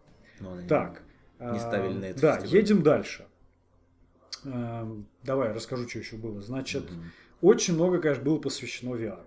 Ну, 0.41 0.53
она 0.53 0.63
не- 0.63 0.69
Так. 0.69 1.03
не 1.39 1.59
ставили 1.59 1.93
на 1.99 2.05
этот 2.07 2.23
Да, 2.23 2.37
фестиваль. 2.41 2.57
едем 2.57 2.83
дальше. 2.83 3.27
Эм, 4.45 5.07
Давай, 5.25 5.53
расскажу, 5.53 5.89
что 5.89 5.99
еще 5.99 6.17
было. 6.17 6.41
Значит, 6.41 6.91
Мгм. 6.91 7.05
очень 7.43 7.75
много, 7.75 8.01
конечно, 8.01 8.25
было 8.25 8.39
посвящено 8.39 8.95
VR. 8.95 9.25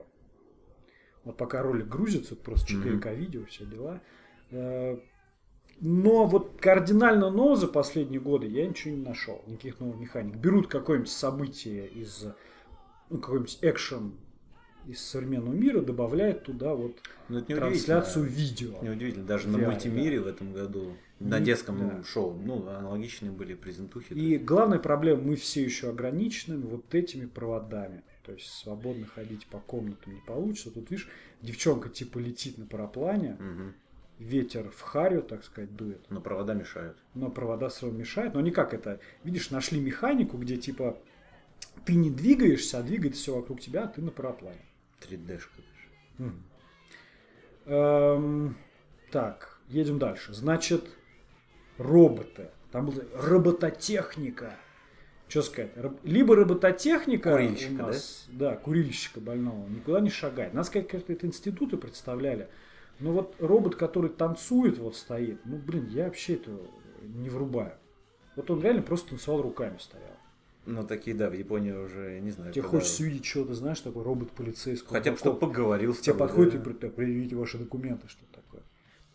Вот 1.23 1.37
пока 1.37 1.61
ролик 1.61 1.87
грузится, 1.87 2.33
это 2.33 2.43
просто 2.43 2.67
4К 2.73 3.13
видео, 3.13 3.45
все 3.45 3.65
дела. 3.65 4.01
Э, 4.51 4.97
Но 5.79 6.25
вот 6.25 6.59
кардинально 6.61 7.29
нового 7.31 7.55
за 7.55 7.67
последние 7.67 8.19
годы 8.21 8.47
я 8.47 8.67
ничего 8.67 8.93
не 8.95 9.01
нашел. 9.03 9.41
Никаких 9.47 9.79
новых 9.79 9.99
механик. 9.99 10.35
Берут 10.35 10.67
какое-нибудь 10.67 11.09
событие 11.11 11.87
из 11.87 12.25
ну, 13.09 13.17
какой-нибудь 13.17 13.57
экшен 13.61 14.13
из 14.87 14.99
современного 15.01 15.53
мира, 15.53 15.81
добавляют 15.81 16.43
туда 16.43 16.73
вот 16.73 16.97
Ну, 17.29 17.37
это 17.39 17.55
трансляцию 17.55 18.25
видео. 18.25 18.77
Неудивительно, 18.81 19.25
даже 19.25 19.47
на 19.47 19.57
VR, 19.57 19.65
мультимире 19.67 20.19
в 20.19 20.27
этом 20.27 20.53
году, 20.53 20.93
на 21.19 21.37
Ну, 21.39 21.45
детском 21.45 21.77
да. 21.77 22.03
шоу, 22.03 22.33
ну, 22.33 22.67
аналогичные 22.67 23.31
были 23.31 23.53
презентухи. 23.53 24.13
И 24.13 24.37
главная 24.37 24.79
проблема, 24.79 25.21
мы 25.21 25.35
все 25.35 25.63
еще 25.63 25.89
ограничены 25.89 26.57
вот 26.57 26.93
этими 26.95 27.25
проводами. 27.25 28.03
То 28.23 28.31
есть 28.33 28.47
свободно 28.47 29.05
ходить 29.07 29.45
по 29.47 29.59
комнатам 29.59 30.13
не 30.13 30.21
получится. 30.21 30.71
Тут, 30.71 30.89
видишь, 30.89 31.07
девчонка 31.41 31.89
типа 31.89 32.17
летит 32.19 32.57
на 32.57 32.65
параплане, 32.65 33.37
Мгм. 33.39 33.73
Ветер 34.21 34.69
в 34.69 34.81
харю, 34.81 35.23
так 35.23 35.43
сказать, 35.43 35.75
дует, 35.75 35.99
Но 36.09 36.21
провода 36.21 36.53
мешают. 36.53 36.97
но 37.15 37.29
провода 37.29 37.69
сразу 37.69 37.93
мешают. 37.93 38.33
Но 38.35 38.39
они 38.39 38.51
как 38.51 38.73
это, 38.73 38.99
видишь, 39.23 39.49
нашли 39.49 39.79
механику, 39.79 40.37
где 40.37 40.57
типа 40.57 40.97
ты 41.85 41.95
не 41.95 42.09
двигаешься, 42.11 42.77
а 42.79 42.83
двигается 42.83 43.21
все 43.21 43.35
вокруг 43.35 43.59
тебя, 43.59 43.83
а 43.83 43.87
ты 43.87 44.01
на 44.01 44.11
параплане. 44.11 44.61
3D-шка. 45.01 45.61
Мгм. 46.19 46.43
Эм, 47.65 48.57
так, 49.11 49.59
едем 49.67 49.99
дальше. 49.99 50.33
Значит, 50.33 50.85
роботы. 51.77 52.49
Там 52.71 52.85
была 52.87 53.03
робототехника. 53.15 54.55
Что 55.27 55.41
сказать? 55.43 55.71
Роб- 55.77 55.99
Либо 56.03 56.35
робототехника 56.35 57.31
Курильщика, 57.31 57.71
у 57.71 57.87
нас, 57.87 58.25
да? 58.29 58.55
курильщика 58.55 59.19
больного, 59.21 59.65
никуда 59.67 59.99
не 60.01 60.09
шагает. 60.09 60.53
Нас 60.53 60.67
сказать, 60.67 60.87
как 60.89 61.09
это 61.09 61.25
институты 61.25 61.77
представляли. 61.77 62.49
Но 63.01 63.11
вот 63.13 63.35
робот, 63.39 63.75
который 63.75 64.09
танцует, 64.09 64.77
вот 64.77 64.95
стоит, 64.95 65.39
ну, 65.45 65.57
блин, 65.57 65.87
я 65.87 66.05
вообще 66.05 66.35
это 66.35 66.51
не 67.01 67.29
врубаю. 67.29 67.73
Вот 68.35 68.49
он 68.49 68.61
реально 68.61 68.83
просто 68.83 69.09
танцевал 69.09 69.41
руками 69.41 69.77
стоял. 69.79 70.07
Ну, 70.67 70.85
такие, 70.85 71.15
да, 71.15 71.29
в 71.29 71.33
Японии 71.33 71.71
уже, 71.71 72.13
я 72.13 72.19
не 72.19 72.29
знаю. 72.29 72.53
Тебе 72.53 72.61
когда- 72.61 72.77
хочется 72.77 73.01
увидеть 73.03 73.25
что-то, 73.25 73.55
знаешь, 73.55 73.79
такой 73.79 74.03
робот 74.03 74.31
полицейского. 74.31 74.91
Хотя 74.97 75.11
бы, 75.11 75.17
чтобы 75.17 75.39
поговорил 75.39 75.93
с 75.95 75.99
Тебе 75.99 76.13
тобой, 76.13 76.27
подходит 76.27 76.53
да. 76.53 76.57
и 76.57 76.61
говорит, 76.61 76.81
«Так, 76.81 76.95
предъявите 76.95 77.35
ваши 77.35 77.57
документы, 77.57 78.07
что 78.07 78.23
такое. 78.31 78.61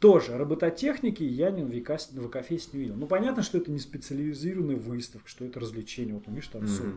Тоже 0.00 0.36
робототехники 0.36 1.22
я 1.22 1.50
ни 1.50 1.62
на 1.62 1.70
ВК-фесте 1.70 2.76
не 2.76 2.82
видел. 2.82 2.96
Ну, 2.96 3.06
понятно, 3.06 3.42
что 3.42 3.58
это 3.58 3.70
не 3.70 3.78
специализированная 3.78 4.76
выставка, 4.76 5.28
что 5.28 5.44
это 5.44 5.60
развлечение. 5.60 6.14
Вот, 6.14 6.24
он, 6.26 6.34
видишь, 6.34 6.48
танцует. 6.48 6.96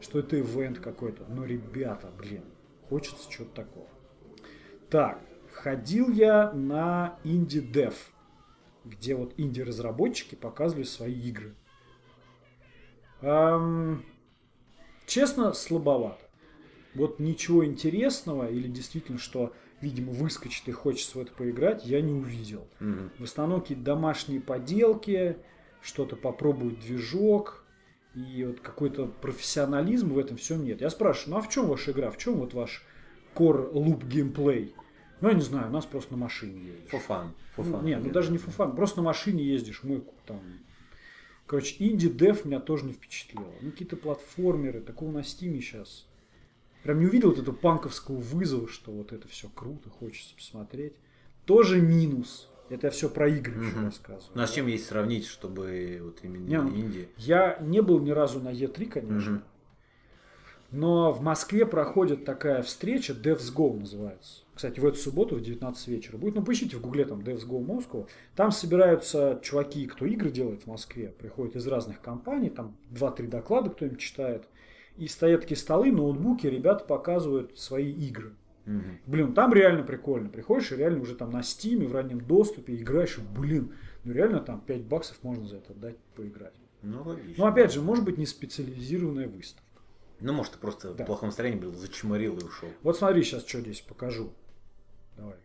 Что 0.00 0.18
это 0.18 0.40
ивент 0.40 0.80
какой-то. 0.80 1.24
Но, 1.28 1.44
ребята, 1.44 2.10
блин, 2.18 2.42
хочется 2.88 3.30
чего-то 3.30 3.54
такого. 3.54 3.88
Так, 4.90 5.20
ходил 5.52 6.10
я 6.10 6.52
на 6.52 7.18
Dev, 7.24 7.94
где 8.84 9.14
вот 9.14 9.34
инди-разработчики 9.36 10.34
показывали 10.34 10.84
свои 10.84 11.14
игры. 11.14 11.54
Ам, 13.20 14.04
честно, 15.06 15.52
слабовато. 15.52 16.24
Вот 16.94 17.20
ничего 17.20 17.64
интересного 17.64 18.50
или 18.50 18.68
действительно, 18.68 19.18
что, 19.18 19.52
видимо, 19.80 20.12
выскочит 20.12 20.68
и 20.68 20.72
хочется 20.72 21.18
в 21.18 21.22
это 21.22 21.32
поиграть, 21.32 21.86
я 21.86 22.00
не 22.00 22.12
увидел. 22.12 22.66
Мгм. 22.80 23.10
В 23.18 23.24
основном 23.24 23.60
какие-то 23.60 23.84
домашние 23.84 24.40
поделки, 24.40 25.38
что-то 25.80 26.16
попробовать 26.16 26.80
движок. 26.80 27.64
И 28.14 28.44
вот 28.44 28.60
какой-то 28.60 29.06
профессионализм 29.06 30.12
в 30.12 30.18
этом 30.18 30.36
всем 30.36 30.64
нет. 30.64 30.82
Я 30.82 30.90
спрашиваю, 30.90 31.30
ну 31.30 31.36
а 31.38 31.42
в 31.42 31.48
чем 31.48 31.66
ваша 31.66 31.92
игра? 31.92 32.10
В 32.10 32.18
чем 32.18 32.34
вот 32.34 32.52
ваш 32.52 32.84
core 33.34 33.72
loop 33.72 34.06
геймплей? 34.06 34.74
Ну, 35.22 35.28
я 35.28 35.34
не 35.34 35.40
знаю, 35.40 35.68
у 35.68 35.70
нас 35.72 35.86
просто 35.86 36.12
на 36.12 36.18
машине 36.18 36.60
ездишь. 36.66 36.90
For 36.92 37.32
Ну, 37.56 37.82
нет, 37.82 38.02
ну 38.02 38.10
даже 38.10 38.32
не 38.32 38.38
for 38.38 38.53
fun, 38.53 38.74
просто 38.74 38.98
на 38.98 39.04
машине 39.04 39.44
ездишь, 39.44 39.84
мойку 39.84 40.14
там. 40.26 40.40
Короче, 41.46 41.76
indie 41.78 42.19
dev 42.19 42.44
меня 42.44 42.58
тоже 42.58 42.86
не 42.86 42.92
впечатлило. 42.92 43.46
Ну, 43.60 43.70
какие-то 43.70 43.96
платформеры, 43.96 44.80
такого 44.80 45.12
на 45.12 45.22
Steam 45.22 45.54
е 45.54 45.60
сейчас. 45.60 46.06
Прям 46.82 46.98
не 46.98 47.06
увидел 47.06 47.30
вот 47.30 47.38
этого 47.38 47.54
панковского 47.54 48.16
вызова, 48.16 48.66
что 48.66 48.90
вот 48.90 49.12
это 49.12 49.28
все 49.28 49.48
круто, 49.48 49.90
хочется 49.90 50.34
посмотреть. 50.34 50.94
Тоже 51.46 51.80
минус. 51.80 52.48
Это 52.68 52.88
я 52.88 52.90
все 52.90 53.08
про 53.08 53.28
игры 53.28 53.62
еще 53.62 53.76
Мгм. 53.76 53.84
рассказываю. 53.84 54.32
Ну 54.34 54.42
а 54.42 54.46
с 54.46 54.52
чем 54.52 54.66
есть 54.66 54.86
сравнить, 54.86 55.26
чтобы 55.26 56.00
вот 56.02 56.20
именно 56.22 56.46
Не, 56.46 56.60
ну? 56.62 57.06
Я 57.18 57.58
не 57.60 57.80
был 57.80 58.00
ни 58.00 58.10
разу 58.10 58.40
на 58.40 58.48
E3, 58.48 58.86
конечно. 58.86 59.32
Мгм. 59.32 59.44
Но 60.72 61.12
в 61.12 61.20
Москве 61.20 61.66
проходит 61.66 62.24
такая 62.24 62.62
встреча, 62.62 63.12
Devs 63.12 63.54
Go 63.54 63.78
называется. 63.78 64.42
Кстати, 64.62 64.78
в 64.78 64.86
эту 64.86 64.96
субботу 64.96 65.34
в 65.34 65.40
19 65.40 65.88
вечера 65.88 66.16
будет. 66.18 66.36
Ну, 66.36 66.44
поищите 66.44 66.76
в 66.76 66.80
гугле 66.80 67.04
там 67.04 67.18
Devs 67.18 67.44
Go 67.44 67.58
Moscow. 67.66 68.06
Там 68.36 68.52
собираются 68.52 69.40
чуваки, 69.42 69.88
кто 69.88 70.06
игры 70.06 70.30
делает 70.30 70.62
в 70.62 70.66
Москве. 70.68 71.08
Приходят 71.18 71.56
из 71.56 71.66
разных 71.66 72.00
компаний, 72.00 72.48
там 72.48 72.76
2-3 72.92 73.26
доклада 73.26 73.70
кто-нибудь 73.70 73.98
читает. 73.98 74.44
И 74.96 75.08
стоят 75.08 75.40
такие 75.40 75.56
столы, 75.56 75.90
ноутбуки, 75.90 76.46
ребята 76.46 76.84
показывают 76.84 77.58
свои 77.58 77.90
игры. 77.90 78.34
Мгм. 78.66 79.00
Блин, 79.04 79.34
там 79.34 79.52
реально 79.52 79.82
прикольно. 79.82 80.28
Приходишь 80.28 80.70
и 80.70 80.76
реально 80.76 81.00
уже 81.00 81.16
там 81.16 81.30
на 81.30 81.42
стиме, 81.42 81.88
в 81.88 81.92
раннем 81.92 82.20
доступе 82.20 82.76
играешь, 82.76 83.18
блин, 83.18 83.72
ну 84.04 84.12
реально 84.12 84.38
там 84.38 84.60
5 84.60 84.82
баксов 84.82 85.18
можно 85.24 85.44
за 85.44 85.56
это 85.56 85.74
дать 85.74 85.96
поиграть. 86.14 86.54
Ну, 86.82 87.02
логично. 87.02 87.34
Ну, 87.36 87.46
опять 87.50 87.72
же, 87.72 87.80
может 87.80 88.04
быть, 88.04 88.16
не 88.16 88.26
специализированная 88.26 89.26
выставка. 89.26 89.66
Ну, 90.20 90.32
может, 90.32 90.52
ты 90.52 90.58
просто 90.60 90.94
Да. 90.94 91.02
в 91.02 91.06
плохом 91.08 91.30
настроении 91.30 91.58
был, 91.58 91.74
зачморил 91.74 92.38
и 92.38 92.44
ушел. 92.44 92.68
Вот 92.84 92.96
смотри, 92.96 93.24
сейчас 93.24 93.44
что 93.44 93.58
здесь 93.58 93.80
покажу. 93.80 94.32
Давай. 95.16 95.36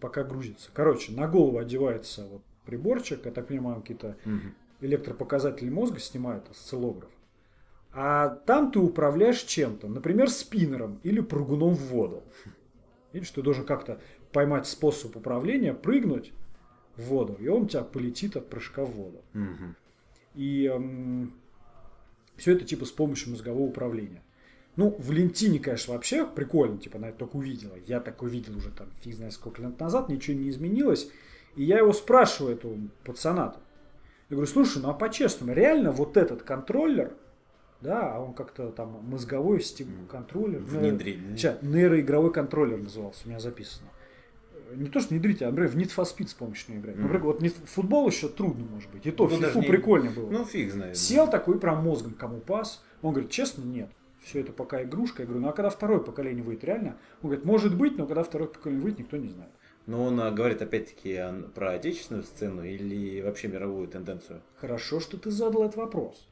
Пока 0.00 0.24
грузится. 0.24 0.70
Короче, 0.72 1.12
на 1.12 1.28
голову 1.28 1.58
одевается 1.58 2.26
вот 2.26 2.42
приборчик, 2.64 3.24
я 3.24 3.30
так 3.32 3.48
понимаю, 3.48 3.80
какие-то 3.80 4.16
Мгм. 4.24 4.54
электропоказатели 4.80 5.68
мозга 5.70 5.98
снимают, 5.98 6.48
осциллограф. 6.50 7.10
А 7.92 8.28
там 8.28 8.72
ты 8.72 8.78
управляешь 8.78 9.42
чем-то, 9.42 9.88
например, 9.88 10.30
спиннером 10.30 10.98
или 11.02 11.20
прыгуном 11.20 11.74
в 11.74 11.80
воду. 11.88 12.22
Видишь, 13.12 13.30
ты 13.30 13.42
должен 13.42 13.66
как-то 13.66 14.00
поймать 14.32 14.66
способ 14.66 15.14
управления, 15.16 15.74
прыгнуть 15.74 16.32
в 16.96 17.02
воду, 17.02 17.36
и 17.38 17.48
он 17.48 17.62
у 17.64 17.68
тебя 17.68 17.82
полетит 17.82 18.36
от 18.36 18.48
прыжка 18.48 18.84
в 18.84 18.92
воду. 18.92 19.22
Мгм. 19.34 19.76
И 20.34 21.30
все 22.36 22.56
это 22.56 22.64
типа 22.64 22.86
с 22.86 22.90
помощью 22.90 23.30
мозгового 23.32 23.64
управления. 23.64 24.22
Ну, 24.76 24.96
в 24.98 25.10
Лентине, 25.12 25.58
конечно, 25.58 25.92
вообще 25.94 26.26
прикольно, 26.26 26.78
типа, 26.78 26.96
она 26.98 27.08
это 27.10 27.18
только 27.18 27.36
увидела. 27.36 27.74
Я 27.86 28.00
так 28.00 28.22
увидел 28.22 28.56
уже 28.56 28.70
там 28.70 28.88
фиг 29.02 29.14
знает 29.14 29.34
сколько 29.34 29.60
лет 29.60 29.78
назад, 29.78 30.08
ничего 30.08 30.36
не 30.38 30.48
изменилось. 30.48 31.10
И 31.56 31.64
я 31.64 31.78
его 31.78 31.92
спрашиваю, 31.92 32.54
этого 32.56 32.76
пацана-то. 33.04 33.60
Я 34.30 34.36
говорю, 34.36 34.50
слушай, 34.50 34.80
ну 34.80 34.88
а 34.88 34.94
по-честному, 34.94 35.52
реально 35.52 35.92
вот 35.92 36.16
этот 36.16 36.42
контроллер, 36.42 37.12
да, 37.82 38.14
а 38.14 38.20
он 38.20 38.32
как-то 38.32 38.70
там 38.70 39.04
мозговой 39.06 39.60
стим 39.60 40.06
контроллер. 40.10 40.60
ну, 40.60 40.78
Внедрили. 40.78 41.36
Сейчас, 41.36 41.58
нейроигровой 41.60 42.32
контроллер 42.32 42.78
назывался, 42.78 43.22
у 43.26 43.28
меня 43.28 43.40
записано. 43.40 43.88
Не 44.74 44.88
то, 44.88 45.00
что 45.00 45.10
внедрить, 45.10 45.42
а, 45.42 45.50
например, 45.50 45.70
в 45.70 45.76
Need 45.76 45.94
for 45.94 46.04
Speed 46.04 46.28
с 46.28 46.34
помощью 46.34 46.76
играть. 46.76 46.94
Мгм. 46.94 47.02
Например, 47.02 47.26
вот 47.26 47.42
Need- 47.42 47.66
футбол 47.66 48.08
еще 48.08 48.28
трудно, 48.30 48.64
может 48.64 48.90
быть. 48.90 49.04
И 49.04 49.10
то, 49.10 49.24
Ну, 49.28 49.36
в 49.36 49.38
фифу 49.38 49.60
не- 49.60 49.66
прикольно 49.66 50.10
было. 50.12 50.30
Ну, 50.30 50.46
фиг 50.46 50.72
знает. 50.72 50.96
Сел 50.96 51.28
такой 51.28 51.58
прям 51.58 51.84
мозгом, 51.84 52.14
кому 52.14 52.38
пас. 52.38 52.82
Он 53.02 53.10
говорит, 53.12 53.30
честно, 53.30 53.64
нет. 53.64 53.90
Все 54.22 54.40
это 54.40 54.52
пока 54.52 54.82
игрушка. 54.82 55.22
Я 55.22 55.26
говорю, 55.26 55.42
ну 55.42 55.48
а 55.48 55.52
когда 55.52 55.70
второе 55.70 55.98
поколение 55.98 56.44
выйдет, 56.44 56.64
реально? 56.64 56.98
Он 57.22 57.30
говорит, 57.30 57.44
может 57.44 57.76
быть, 57.76 57.98
но 57.98 58.06
когда 58.06 58.22
второе 58.22 58.48
поколение 58.48 58.82
выйдет, 58.82 59.00
никто 59.00 59.16
не 59.16 59.28
знает. 59.28 59.50
Но 59.86 60.04
он 60.04 60.20
а, 60.20 60.30
говорит 60.30 60.62
опять-таки 60.62 61.20
про 61.54 61.72
отечественную 61.72 62.22
сцену 62.22 62.62
или 62.62 63.20
вообще 63.20 63.48
мировую 63.48 63.88
тенденцию? 63.88 64.42
Хорошо, 64.56 65.00
что 65.00 65.18
ты 65.18 65.30
задал 65.30 65.64
этот 65.64 65.76
вопрос. 65.76 66.28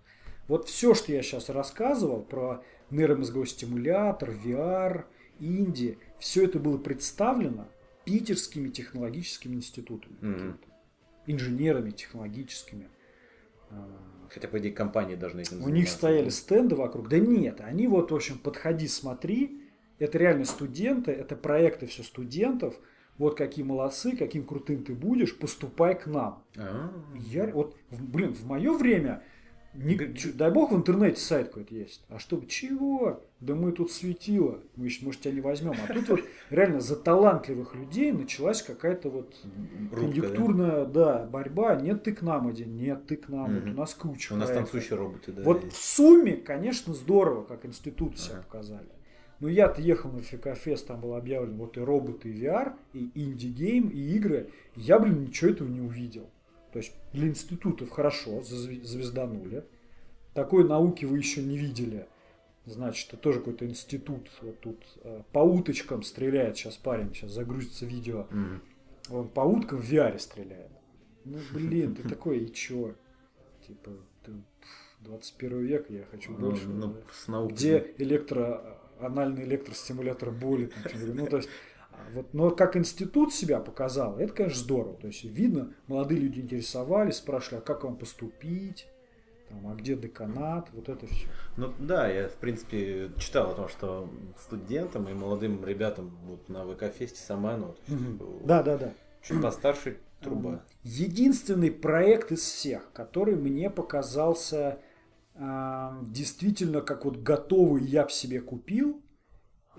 Вот 0.47 0.69
все, 0.69 0.95
что 0.95 1.13
я 1.13 1.23
сейчас 1.23 1.49
рассказывал 1.49 2.23
про 2.23 2.65
нейромозговой 2.91 3.47
стимулятор, 3.47 4.31
VR, 4.31 5.05
Инди, 5.41 5.99
все 6.19 6.45
это 6.45 6.59
было 6.59 6.77
представлено 6.79 7.69
питерскими 8.05 8.69
технологическими 8.69 9.55
институтами. 9.55 10.17
Какими-то. 10.17 10.69
Инженерами 11.27 11.91
технологическими. 11.91 12.89
Хотя, 14.33 14.47
по 14.49 14.59
идее, 14.59 14.73
компании 14.73 15.17
должны 15.17 15.41
этим 15.41 15.63
У 15.63 15.69
них 15.69 15.89
стояли 15.89 16.29
стенды 16.29 16.77
вокруг. 16.77 17.09
Да 17.09 17.19
нет, 17.19 17.61
они 17.61 17.87
вот, 17.89 18.13
в 18.13 18.15
общем, 18.15 18.39
подходи, 18.39 18.87
смотри. 18.87 19.63
Это 19.99 20.17
реально 20.17 20.45
студенты, 20.47 21.11
это 21.13 21.37
проекты 21.37 21.87
все 21.87 22.03
студентов. 22.03 22.75
Вот 23.19 23.37
какие 23.37 23.65
молодцы, 23.65 24.17
каким 24.17 24.47
крутым 24.47 24.83
ты 24.83 24.95
будешь, 24.95 25.37
поступай 25.37 25.99
к 25.99 26.07
нам. 26.07 26.43
А, 26.57 26.91
Я, 27.15 27.49
вот, 27.49 27.77
блин, 27.91 28.33
в 28.33 28.47
мое 28.47 28.73
время, 28.73 29.23
не- 29.75 29.95
Да- 29.97 30.31
дай 30.35 30.51
бог 30.51 30.73
в 30.73 30.77
интернете 30.77 31.21
сайт 31.21 31.49
какой-то 31.49 31.75
есть. 31.75 32.05
А 32.09 32.19
что, 32.19 32.41
чего? 32.49 33.23
Да 33.41 33.55
мы 33.55 33.73
тут 33.73 33.91
светило, 33.93 34.61
мы 34.77 34.87
еще, 34.87 35.05
может, 35.05 35.21
тебя 35.23 35.33
не 35.35 35.41
возьмем. 35.41 35.73
А 35.89 35.93
тут 35.93 36.09
вот 36.09 36.21
реально 36.51 36.81
за 36.81 36.97
талантливых 36.97 37.75
людей 37.75 38.13
началась 38.13 38.63
какая-то 38.63 39.09
вот 39.11 39.35
Рубка, 39.45 39.91
да? 39.91 39.97
конъюнктурная, 39.97 40.85
да, 40.87 41.25
борьба. 41.27 41.77
Нет, 41.77 42.03
ты 42.03 42.13
к 42.13 42.23
нам 42.23 42.49
один, 42.49 42.77
нет, 42.77 43.07
ты 43.07 43.17
к 43.17 43.29
нам. 43.29 43.55
Вот 43.55 43.63
Мгм. 43.65 43.71
у 43.75 43.77
нас 43.77 43.95
куча 43.95 44.33
У 44.33 44.37
нас 44.37 44.49
проектов. 44.49 44.71
танцующие 44.73 44.99
роботы, 44.99 45.33
да. 45.33 45.43
Вот 45.43 45.65
есть. 45.65 45.77
в 45.77 45.85
сумме, 45.85 46.37
конечно, 46.37 46.93
здорово, 46.93 47.45
как 47.45 47.65
институт 47.65 48.19
себя 48.19 48.35
Ага. 48.37 48.43
показали. 48.45 48.89
Но 49.39 49.49
я-то 49.49 49.81
ехал 49.81 50.13
на 50.13 50.21
VK 50.21 50.40
Fest, 50.40 50.87
там 50.89 51.01
было 51.01 51.17
объявлено 51.17 51.57
вот 51.57 51.79
и 51.79 51.81
роботы, 51.81 52.29
и 52.31 52.43
VR, 52.43 52.75
и 52.93 53.11
indie 53.15 53.52
game, 53.52 53.89
и 53.89 53.99
игры. 54.17 54.51
Я, 54.77 54.99
блин, 54.99 55.23
ничего 55.23 55.51
этого 55.51 55.67
не 55.69 55.81
увидел. 55.81 56.29
То 56.73 56.79
есть 56.79 56.93
для 57.13 57.29
институтов 57.29 57.91
хорошо, 57.91 58.43
звезданули. 58.43 59.65
Такой 60.35 60.67
науки 60.69 61.05
вы 61.05 61.19
еще 61.19 61.43
не 61.43 61.59
видели. 61.59 62.07
Значит, 62.67 63.09
это 63.09 63.17
тоже 63.17 63.41
какой-то 63.41 63.67
институт. 63.67 64.31
Вот 64.43 64.61
тут 64.61 64.85
э, 65.03 65.23
по 65.33 65.41
уточкам 65.41 66.03
стреляет 66.03 66.57
сейчас 66.57 66.77
парень, 66.77 67.13
сейчас 67.15 67.33
загрузится 67.33 67.87
видео. 67.87 68.27
Мгм. 68.31 68.63
Он 69.11 69.29
по 69.29 69.41
уткам 69.41 69.81
в 69.81 69.93
VR 69.93 70.19
стреляет. 70.19 70.71
Ну, 71.25 71.39
блин, 71.53 71.95
ты 71.97 72.09
такой, 72.09 72.45
и 72.45 72.53
чё? 72.53 72.95
Типа, 73.67 73.91
ты, 74.25 74.33
пф, 74.33 74.99
21 75.01 75.59
век, 75.61 75.91
я 75.91 76.05
хочу 76.11 76.33
Ну, 76.33 76.51
больше. 76.51 76.69
ну, 76.69 76.89
да. 76.89 77.01
с 77.13 77.29
наукой. 77.29 77.57
Где 77.57 77.95
электро, 77.99 78.79
анальный 79.01 79.43
электростимулятор 79.45 80.31
боли? 80.31 80.67
там, 80.67 81.17
ну, 81.17 81.27
то 81.27 81.39
есть, 81.39 81.49
а 81.49 81.51
вот, 82.13 82.33
но 82.35 82.51
как 82.51 82.77
институт 82.77 83.33
себя 83.33 83.61
показал, 83.61 84.19
это, 84.19 84.33
конечно, 84.33 84.59
здорово. 84.61 84.97
То 84.97 85.07
есть, 85.09 85.25
видно, 85.25 85.73
молодые 85.87 86.21
люди 86.21 86.41
интересовались, 86.41 87.17
спрашивали, 87.17 87.59
а 87.59 87.63
как 87.63 87.85
вам 87.85 87.97
поступить? 87.97 88.87
Там, 89.49 89.67
а 89.67 89.75
где 89.75 89.97
деканат? 89.97 90.69
Вот 90.73 90.89
это 90.89 91.07
все. 91.07 91.27
Ну 91.57 91.73
да, 91.79 92.09
я 92.09 92.29
в 92.29 92.35
принципе 92.35 93.11
читал 93.19 93.51
о 93.51 93.55
том, 93.55 93.69
что 93.69 94.09
студентам 94.39 95.09
и 95.09 95.13
молодым 95.13 95.65
ребятам 95.65 96.17
вот 96.27 96.49
на 96.49 96.65
ВК-фесте 96.65 97.17
есть, 97.17 97.27
типа, 97.27 98.27
Да, 98.45 98.63
да, 98.63 98.79
да. 98.79 98.93
чуть 99.23 99.43
постарше 99.43 99.99
труба. 100.21 100.63
Единственный 100.85 101.71
проект 101.71 102.31
из 102.31 102.41
всех, 102.43 102.93
который 102.93 103.35
мне 103.35 103.71
показался 103.71 104.79
действительно 106.03 106.81
как 106.83 107.05
вот 107.05 107.17
готовый 107.19 107.83
я 107.85 108.05
б 108.05 108.11
себе 108.11 108.41
купил, 108.41 109.01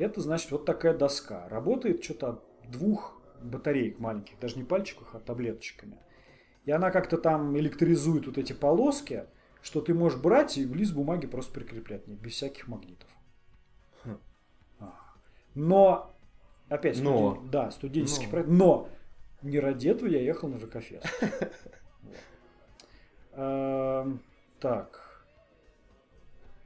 это 0.01 0.22
значит 0.22 0.51
вот 0.51 0.65
такая 0.65 0.98
доска. 0.98 1.48
Работает 1.50 2.03
что-то 2.03 2.29
от 2.29 2.43
двух 2.72 3.22
батареек 3.41 4.00
маленьких, 4.00 4.39
даже 4.39 4.58
не 4.58 4.63
пальчиках, 4.63 5.15
а 5.15 5.20
таблеточками. 5.20 5.98
И 6.65 6.72
она 6.72 6.91
как-то 6.91 7.17
там 7.17 7.58
электризует 7.58 8.27
вот 8.27 8.38
эти 8.38 8.53
полоски, 8.53 9.25
что 9.62 9.81
ты 9.81 9.93
можешь 9.93 10.20
брать 10.20 10.58
и 10.58 10.65
в 10.65 10.75
лист 10.75 10.93
бумаги 10.93 11.25
просто 11.27 11.53
прикреплять, 11.53 12.08
нет, 12.08 12.20
без 12.20 12.34
всяких 12.34 12.67
магнитов. 12.67 13.10
Хм. 14.03 14.17
А. 14.79 14.93
Но, 15.55 16.15
опять, 16.70 17.00
Но. 17.01 17.36
студен- 17.36 17.50
да, 17.50 17.72
студенческий 17.72 18.25
Но. 18.25 18.31
проект, 18.31 18.50
но 18.50 18.89
не 19.41 19.60
ради 19.60 19.88
этого 19.89 20.08
я 20.08 20.22
ехал 20.22 20.50
на. 20.50 20.58
Вот. 22.03 22.17
Эм, 23.34 24.20
Так. 24.60 25.24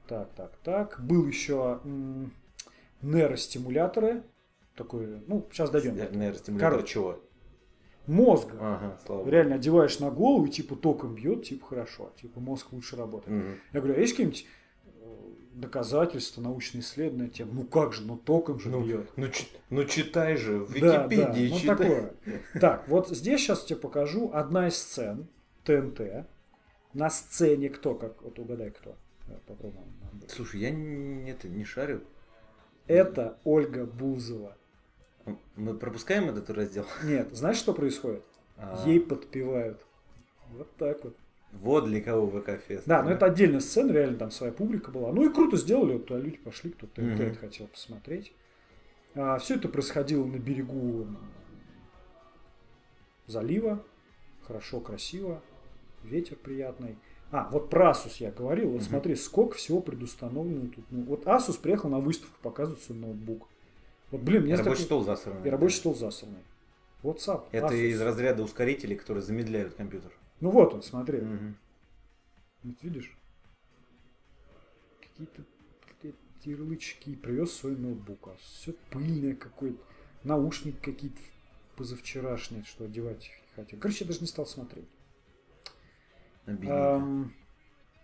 Так, 0.08 0.30
так, 0.36 0.56
так. 0.64 1.00
Был 1.04 1.26
еще 1.26 1.80
нейростимуляторы. 3.06 4.24
Такой, 4.76 5.22
ну, 5.28 5.48
сейчас 5.52 5.70
дойдем. 5.70 5.96
Нейростимулятор 5.96 6.72
Короче. 6.72 6.94
чего? 6.94 7.20
Мозга. 8.08 8.58
Ага, 8.60 9.00
слава. 9.06 9.28
Реально 9.30 9.56
одеваешь 9.56 10.00
на 10.00 10.12
голову, 10.12 10.46
и 10.46 10.50
типа 10.52 10.76
током 10.76 11.16
бьет, 11.16 11.44
типа 11.46 11.66
хорошо, 11.66 12.12
типа 12.22 12.40
мозг 12.40 12.72
лучше 12.72 12.96
работает. 12.96 13.36
Мгм. 13.36 13.56
Я 13.74 13.80
говорю, 13.82 13.98
а 13.98 14.00
есть 14.00 14.14
какие-нибудь 14.14 14.46
э, 14.86 15.16
доказательства, 15.54 16.42
научные 16.42 16.82
исследования 16.82 17.30
тем? 17.30 17.50
Ну 17.54 17.64
как 17.64 17.94
же, 17.94 18.04
ну 18.06 18.16
током 18.18 18.60
же 18.60 18.70
Ну, 18.70 18.84
бьет. 18.84 19.10
ну, 19.16 19.28
чи- 19.30 19.48
ну 19.72 19.86
читай 19.86 20.36
же, 20.38 20.60
в 20.60 20.80
Да, 20.80 21.08
Википедии 21.08 21.48
да, 21.48 21.54
ну 21.56 21.60
читай. 21.60 21.76
такое. 21.78 22.14
Так, 22.62 22.88
вот 22.90 23.10
здесь 23.10 23.42
сейчас 23.42 23.64
тебе 23.64 23.80
покажу 23.80 24.30
одна 24.34 24.68
из 24.68 24.76
сцен 24.78 25.28
ТНТ. 25.64 26.28
На 26.94 27.10
сцене 27.10 27.70
кто, 27.70 27.96
как 27.96 28.22
вот 28.22 28.38
угадай 28.38 28.70
кто. 28.70 28.96
Попробуем. 29.48 29.84
Слушай, 30.28 30.62
я 30.62 30.70
не, 30.70 31.32
это, 31.32 31.48
не 31.50 31.64
шарю. 31.66 32.02
Это 32.88 33.38
Ольга 33.44 33.86
Бузова. 33.86 34.56
Мы 35.56 35.74
пропускаем 35.74 36.30
этот 36.30 36.50
раздел? 36.52 36.86
Нет, 37.04 37.30
знаешь, 37.36 37.58
что 37.58 37.74
происходит? 37.74 38.24
А. 38.58 38.84
Ей 38.86 39.00
подпевают. 39.00 39.82
Вот 40.52 40.72
так 40.78 41.04
вот. 41.04 41.16
Вот 41.54 41.86
для 41.86 42.02
кого 42.02 42.28
ВК-фест. 42.30 42.86
Да, 42.86 43.02
но 43.02 43.12
это 43.12 43.26
отдельная 43.28 43.62
сцена, 43.62 43.92
реально 43.92 44.18
там 44.18 44.32
своя 44.32 44.52
публика 44.52 44.92
была. 44.92 45.12
Ну 45.12 45.24
и 45.28 45.34
круто 45.34 45.58
сделали, 45.58 45.94
вот 45.94 46.08
туда 46.08 46.20
люди 46.20 46.38
пошли, 46.38 46.72
кто-то 46.72 47.02
Мгм. 47.02 47.22
это 47.22 47.40
хотел 47.40 47.68
посмотреть. 47.68 48.34
А, 49.16 49.38
все 49.40 49.56
это 49.56 49.70
происходило 49.70 50.26
на 50.26 50.38
берегу 50.38 51.08
залива. 53.28 53.84
Хорошо, 54.44 54.80
красиво. 54.80 55.42
Ветер 56.04 56.36
приятный. 56.36 56.98
А, 57.32 57.50
вот 57.52 57.70
про 57.70 57.92
Asus 57.92 58.16
я 58.20 58.32
говорил. 58.32 58.70
Вот 58.70 58.82
Мгм. 58.82 58.90
смотри, 58.90 59.16
сколько 59.16 59.56
всего 59.58 59.82
предустановлено 59.82 60.68
тут. 60.68 60.86
Ну, 60.92 61.04
вот 61.04 61.26
Asus 61.26 61.60
приехал 61.60 61.90
на 61.90 62.00
выставку 62.00 62.38
показывать 62.42 62.82
свой 62.84 62.98
ноутбук. 63.00 63.48
Вот, 64.12 64.22
блин, 64.22 64.44
мне 64.44 64.56
Рабочий 64.56 64.74
такой- 64.84 64.86
стол 64.86 65.04
засранный. 65.04 65.48
И 65.48 65.50
рабочий 65.50 65.78
стол 65.78 65.96
засранный. 65.96 66.44
WhatsApp. 67.04 67.48
Это 67.52 67.68
Asus. 67.74 67.88
из 67.90 68.02
разряда 68.02 68.44
ускорителей, 68.44 68.96
которые 68.96 69.24
замедляют 69.24 69.74
компьютер. 69.76 70.12
Ну 70.40 70.50
вот 70.52 70.74
он, 70.74 70.82
смотри. 70.84 71.20
Мгм. 71.22 71.56
Вот 72.64 72.76
видишь? 72.84 73.18
Какие-то 75.02 75.44
ярлычки. 76.44 77.16
Привез 77.16 77.52
свой 77.54 77.76
ноутбук. 77.76 78.28
А 78.28 78.36
все 78.42 78.74
пыльное 78.92 79.36
какое-то. 79.36 79.80
Наушники 80.24 80.78
какие-то 80.82 81.20
позавчерашние, 81.76 82.64
что 82.64 82.86
одевать 82.86 83.32
хотел. 83.56 83.80
Короче, 83.80 84.04
я 84.06 84.08
даже 84.08 84.22
не 84.22 84.28
стал 84.28 84.46
смотреть. 84.46 84.86
Ам, 86.48 87.34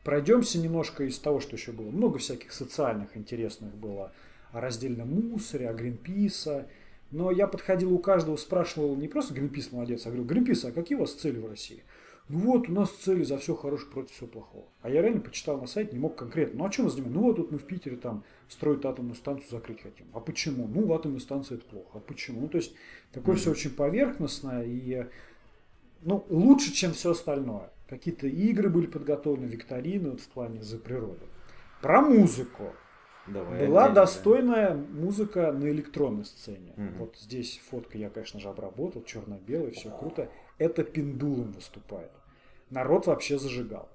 Пройдемся 0.03 0.57
немножко 0.57 1.03
из 1.03 1.19
того, 1.19 1.39
что 1.39 1.55
еще 1.55 1.71
было. 1.71 1.91
Много 1.91 2.17
всяких 2.17 2.51
социальных 2.51 3.15
интересных 3.15 3.75
было. 3.75 4.11
О 4.51 4.59
раздельном 4.59 5.09
мусоре, 5.09 5.69
о 5.69 5.73
Гринписа. 5.73 6.67
Но 7.11 7.29
я 7.29 7.45
подходил 7.45 7.93
у 7.93 7.99
каждого, 7.99 8.35
спрашивал 8.37 8.95
не 8.95 9.07
просто 9.07 9.33
Гринпис 9.33 9.71
молодец, 9.71 10.05
а 10.05 10.09
говорю, 10.09 10.25
Гринпис, 10.25 10.65
а 10.65 10.71
какие 10.71 10.97
у 10.97 11.01
вас 11.01 11.13
цели 11.13 11.39
в 11.39 11.47
России? 11.47 11.83
Ну 12.29 12.39
вот, 12.39 12.69
у 12.69 12.71
нас 12.71 12.89
цели 12.89 13.23
за 13.23 13.37
все 13.37 13.55
хорошее 13.55 13.91
против 13.91 14.11
всего 14.11 14.27
плохого. 14.27 14.65
А 14.81 14.89
я 14.89 15.01
реально 15.01 15.19
почитал 15.19 15.59
на 15.59 15.67
сайте, 15.67 15.91
не 15.91 15.99
мог 15.99 16.15
конкретно. 16.15 16.59
Ну 16.59 16.65
а 16.65 16.69
чем 16.69 16.85
мы 16.85 16.91
занимаемся? 16.91 17.19
Ну 17.19 17.25
вот 17.25 17.35
тут 17.35 17.51
мы 17.51 17.57
в 17.57 17.65
Питере 17.65 17.97
там 17.97 18.23
строить 18.47 18.85
атомную 18.85 19.15
станцию 19.15 19.49
закрыть 19.51 19.81
хотим. 19.81 20.05
А 20.13 20.21
почему? 20.21 20.67
Ну, 20.67 20.93
атомная 20.93 21.19
станция 21.19 21.57
это 21.57 21.65
плохо. 21.65 21.89
А 21.95 21.99
почему? 21.99 22.41
Ну, 22.41 22.47
то 22.47 22.57
есть, 22.57 22.73
такое 23.11 23.35
все 23.35 23.51
очень 23.51 23.71
поверхностное 23.71 24.63
и 24.63 25.07
ну, 26.01 26.25
лучше, 26.29 26.71
чем 26.71 26.93
все 26.93 27.11
остальное. 27.11 27.69
Какие-то 27.89 28.27
игры 28.27 28.69
были 28.69 28.87
подготовлены, 28.87 29.47
викторины 29.47 30.11
вот 30.11 30.21
в 30.21 30.27
плане 30.29 30.61
за 30.63 30.77
природу. 30.77 31.25
Про 31.81 32.01
музыку. 32.01 32.73
Давай 33.27 33.67
Была 33.67 33.83
отдельно, 33.83 33.95
достойная 33.95 34.75
музыка 34.75 35.51
на 35.51 35.69
электронной 35.69 36.25
сцене. 36.25 36.73
Мгм. 36.75 36.97
Вот 36.97 37.17
здесь 37.17 37.61
фотка 37.69 37.97
я, 37.97 38.09
конечно 38.09 38.39
же, 38.39 38.49
обработал, 38.49 39.03
черно-белый, 39.03 39.71
все 39.71 39.89
круто. 39.89 40.29
Это 40.57 40.83
пендулом 40.83 41.51
выступает. 41.51 42.11
Народ 42.69 43.07
вообще 43.07 43.37
зажигал. 43.37 43.89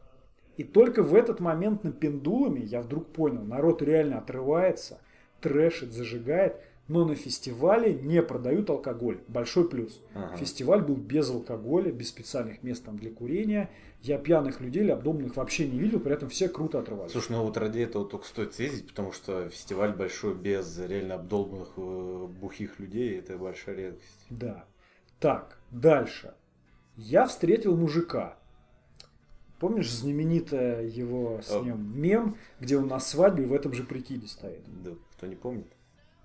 И 0.56 0.64
только 0.64 1.02
в 1.02 1.14
этот 1.14 1.40
момент 1.40 1.84
на 1.84 1.92
пендулами 1.92 2.60
я 2.60 2.80
вдруг 2.80 3.06
понял, 3.08 3.42
народ 3.42 3.82
реально 3.82 4.18
отрывается, 4.18 4.98
трэшит, 5.40 5.92
зажигает, 5.92 6.56
но 6.88 7.04
на 7.04 7.14
фестивале 7.16 7.94
не 7.94 8.22
продают 8.22 8.70
алкоголь. 8.70 9.20
Большой 9.28 9.68
плюс. 9.68 10.00
Ага. 10.14 10.36
Фестиваль 10.36 10.82
был 10.82 10.96
без 10.96 11.28
алкоголя, 11.30 11.90
без 11.90 12.08
специальных 12.08 12.62
мест 12.62 12.84
там 12.84 12.96
для 12.96 13.10
курения. 13.10 13.70
Я 14.02 14.18
пьяных 14.18 14.60
людей 14.60 14.84
или 14.84 14.90
обдомных 14.90 15.36
вообще 15.36 15.66
не 15.66 15.78
видел, 15.78 15.98
при 15.98 16.12
этом 16.12 16.28
все 16.28 16.48
круто 16.48 16.78
отрывались. 16.78 17.10
Слушай, 17.10 17.32
ну 17.32 17.42
вот 17.42 17.56
ради 17.56 17.80
этого 17.80 18.06
только 18.06 18.26
стоит 18.26 18.54
съездить, 18.54 18.88
потому 18.88 19.10
что 19.10 19.48
фестиваль 19.48 19.92
большой 19.92 20.34
без 20.34 20.78
реально 20.78 21.16
обдолбанных 21.16 21.72
э, 21.76 22.26
бухих 22.40 22.78
людей, 22.78 23.18
это 23.18 23.36
большая 23.36 23.74
редкость. 23.74 24.26
Да. 24.30 24.64
Так, 25.18 25.58
дальше. 25.72 26.34
Я 26.96 27.26
встретил 27.26 27.76
мужика. 27.76 28.38
Помнишь 29.58 29.90
знаменитое 29.90 30.86
его 30.86 31.40
с 31.42 31.50
ним 31.62 31.98
мем, 31.98 32.36
где 32.60 32.76
он 32.76 32.88
на 32.88 33.00
свадьбе 33.00 33.46
в 33.46 33.54
этом 33.54 33.72
же 33.72 33.82
прикиде 33.84 34.28
стоит? 34.28 34.60
Да, 34.84 34.90
кто 35.16 35.26
не 35.26 35.34
помнит. 35.34 35.66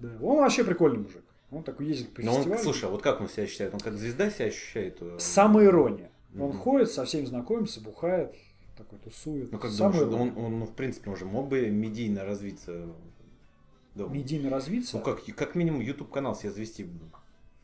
Да. 0.01 0.17
Он 0.21 0.37
вообще 0.37 0.63
прикольный 0.63 0.99
мужик. 0.99 1.23
Он 1.51 1.63
такой 1.63 1.85
ездит 1.87 2.13
по 2.13 2.21
Но 2.21 2.31
он, 2.31 2.37
фестивалям. 2.39 2.63
слушай, 2.63 2.85
а 2.85 2.89
вот 2.89 3.01
как 3.01 3.19
он 3.21 3.27
себя 3.29 3.45
считает? 3.45 3.73
Он 3.73 3.79
как 3.79 3.97
звезда 3.97 4.29
себя 4.29 4.45
ощущает? 4.45 4.97
э, 5.01 5.17
Самая 5.19 5.65
ирония. 5.65 6.11
Он 6.39 6.53
ходит, 6.53 6.89
со 6.91 7.03
всеми 7.05 7.25
знакомится, 7.25 7.81
бухает, 7.81 8.33
такой 8.77 8.99
тусует. 8.99 9.51
Ну 9.51 9.59
как 9.59 9.75
думаешь, 9.75 10.01
он, 10.01 10.37
он, 10.37 10.59
ну, 10.59 10.65
в 10.65 10.73
принципе, 10.73 11.09
уже 11.11 11.25
мог 11.25 11.49
бы 11.49 11.69
медийно 11.69 12.23
развиться? 12.23 12.87
дома? 13.95 14.13
Медийно 14.13 14.49
развиться. 14.49 14.97
Ну 14.97 15.03
как, 15.03 15.23
как 15.35 15.55
минимум 15.55 15.81
YouTube 15.81 16.09
канал 16.09 16.35
себе 16.35 16.51
завести. 16.51 16.87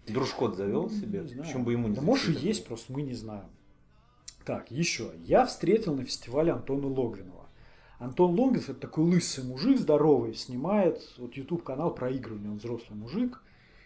Дружкот 0.08 0.56
завел 0.56 0.84
Ну, 0.84 0.90
себе, 0.90 1.22
почему 1.22 1.64
бы 1.66 1.72
ему 1.74 1.88
не 1.88 1.96
Да 1.96 2.02
может 2.02 2.30
и 2.30 2.48
есть, 2.48 2.66
просто 2.66 2.92
мы 2.94 3.02
не 3.02 3.14
знаем. 3.14 3.50
Так, 4.46 4.72
еще. 4.72 5.12
Я 5.20 5.46
встретил 5.46 5.96
на 5.96 6.04
фестивале 6.06 6.52
Антона 6.54 6.88
Логвинова. 6.88 7.47
Антон 8.00 8.40
Логвинов 8.40 8.70
это 8.70 8.80
такой 8.80 9.06
лысый 9.06 9.44
мужик, 9.44 9.80
здоровый, 9.80 10.34
снимает 10.36 11.02
вот 11.18 11.36
YouTube 11.36 11.64
канал 11.64 11.94
про 11.94 12.12
игры, 12.12 12.36
у 12.36 12.38
него 12.38 12.54
он 12.54 12.58
взрослый 12.60 12.98
мужик. 12.98 13.42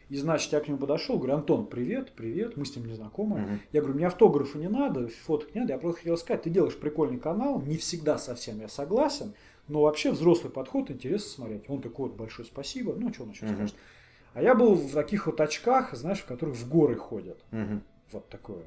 И 0.10 0.17
значит, 0.17 0.52
я 0.52 0.60
к 0.60 0.67
нему 0.67 0.78
подошел, 0.78 1.17
говорю, 1.17 1.36
Антон, 1.36 1.65
привет, 1.65 2.12
привет, 2.12 2.58
мы 2.58 2.65
с 2.65 2.76
ним 2.76 2.86
не 2.86 2.93
знакомы. 2.93 3.39
Мгм. 3.39 3.60
Я 3.71 3.80
говорю, 3.80 3.95
мне 3.95 4.08
автографа 4.08 4.58
не 4.58 4.67
надо, 4.67 5.08
фоток 5.08 5.56
не 5.56 5.62
надо, 5.62 5.74
я 5.74 5.80
просто 5.80 6.02
хотел 6.02 6.17
сказать, 6.17 6.41
ты 6.41 6.50
делаешь 6.50 6.76
прикольный 6.76 7.17
канал, 7.17 7.62
не 7.62 7.78
всегда 7.78 8.17
совсем 8.17 8.60
я 8.60 8.67
согласен, 8.67 9.34
но 9.69 9.84
вообще 9.84 10.12
взрослый 10.12 10.52
подход, 10.52 10.91
интересно 10.91 11.30
смотреть. 11.30 11.69
Он 11.69 11.82
такой 11.82 12.10
вот, 12.10 12.17
большое 12.17 12.45
спасибо, 12.45 12.93
ну, 12.93 13.13
что 13.13 13.24
он 13.24 13.30
еще 13.30 13.45
Мгм. 13.45 13.56
скажет. 13.56 13.76
А 14.34 14.41
я 14.41 14.54
был 14.54 14.76
в 14.76 14.91
таких 14.91 15.28
вот 15.28 15.39
очках, 15.39 15.93
знаешь, 15.95 16.19
в 16.19 16.26
которых 16.26 16.58
в 16.58 16.67
горы 16.67 16.95
ходят. 16.97 17.39
Мгм. 17.52 17.82
Вот 18.12 18.28
такое. 18.28 18.65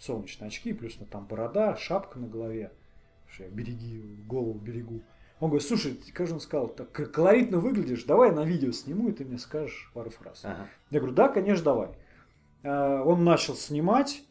Солнечные 0.00 0.48
очки, 0.48 0.72
плюс 0.72 0.96
ну, 0.98 1.06
там 1.06 1.24
борода, 1.26 1.76
шапка 1.76 2.18
на 2.18 2.26
голове. 2.26 2.72
Что 3.28 3.44
я 3.44 3.50
береги, 3.50 4.02
голову 4.26 4.58
берегу. 4.58 5.02
Он 5.40 5.50
говорит, 5.50 5.66
слушай, 5.66 5.98
как 6.12 6.26
же 6.26 6.34
он 6.34 6.40
сказал, 6.40 6.68
так 6.68 6.90
колоритно 6.90 7.58
выглядишь, 7.58 8.04
давай 8.04 8.32
на 8.32 8.44
видео 8.44 8.72
сниму, 8.72 9.08
и 9.08 9.12
ты 9.12 9.24
мне 9.24 9.38
скажешь 9.38 9.90
пару 9.94 10.10
фраз. 10.10 10.40
Ага. 10.44 10.66
Я 10.90 10.98
говорю, 10.98 11.14
да, 11.14 11.28
конечно, 11.28 11.64
давай. 11.64 11.90
А, 12.64 13.02
Он 13.04 13.24
начал 13.24 13.54
снимать, 13.54 14.24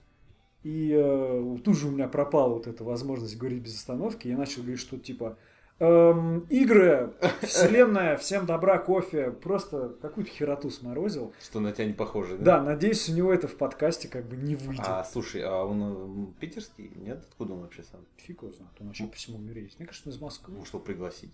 и 0.63 0.91
э, 0.93 1.57
тут 1.63 1.77
же 1.77 1.87
у 1.87 1.91
меня 1.91 2.09
пропала 2.09 2.55
вот 2.55 2.67
эта 2.67 2.83
возможность 2.83 3.37
говорить 3.37 3.63
без 3.63 3.75
остановки. 3.75 4.27
Я 4.27 4.37
начал 4.37 4.63
говорить 4.63 4.81
что-то 4.81 5.03
типа 5.03 5.37
«Эм, 5.79 6.39
игры, 6.49 7.13
вселенная, 7.43 8.17
всем 8.17 8.45
добра, 8.47 8.79
кофе. 8.79 9.29
Просто 9.31 9.89
какую-то 10.01 10.31
хероту 10.31 10.71
сморозил. 10.71 11.33
Что 11.41 11.59
на 11.59 11.71
тебя 11.71 11.85
не 11.85 11.93
похоже, 11.93 12.37
да? 12.37 12.57
Да, 12.57 12.63
надеюсь, 12.63 13.07
у 13.09 13.13
него 13.13 13.31
это 13.31 13.47
в 13.47 13.55
подкасте 13.55 14.07
как 14.07 14.25
бы 14.25 14.35
не 14.35 14.55
выйдет. 14.55 14.85
А 14.87 15.03
слушай, 15.03 15.41
а 15.43 15.63
он 15.63 16.33
питерский? 16.39 16.91
Нет? 16.95 17.23
Откуда 17.29 17.53
он 17.53 17.61
вообще 17.61 17.83
сам? 17.83 18.01
Фиг 18.17 18.41
его 18.41 18.51
знает, 18.51 18.71
он 18.79 18.87
вообще 18.87 19.05
по 19.05 19.15
всему 19.15 19.37
миру 19.37 19.59
есть. 19.59 19.77
Мне 19.77 19.85
кажется, 19.87 20.09
он 20.09 20.15
из 20.15 20.19
Москвы. 20.19 20.55
Ну 20.57 20.65
что, 20.65 20.79
пригласить? 20.79 21.31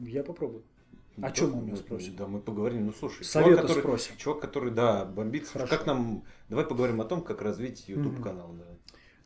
Я 0.00 0.24
попробую. 0.24 0.62
Ну, 1.18 1.26
О 1.26 1.30
чем 1.30 1.54
он 1.54 1.62
меня 1.62 1.72
мы- 1.72 1.76
спросит? 1.78 2.16
Да, 2.16 2.26
мы 2.26 2.40
поговорим. 2.40 2.86
Ну 2.86 2.92
слушай, 2.92 3.24
Совета 3.24 3.62
который, 3.62 3.80
спросим. 3.80 4.16
чувак, 4.16 4.40
который, 4.40 4.70
да, 4.70 5.04
бомбит. 5.04 5.48
Хорошо. 5.48 5.74
как 5.76 5.86
нам. 5.86 6.24
Давай 6.48 6.66
поговорим 6.66 7.00
о 7.00 7.04
том, 7.04 7.22
как 7.22 7.40
развить 7.42 7.88
YouTube 7.88 8.22
канал. 8.22 8.54
Да. 8.58 8.64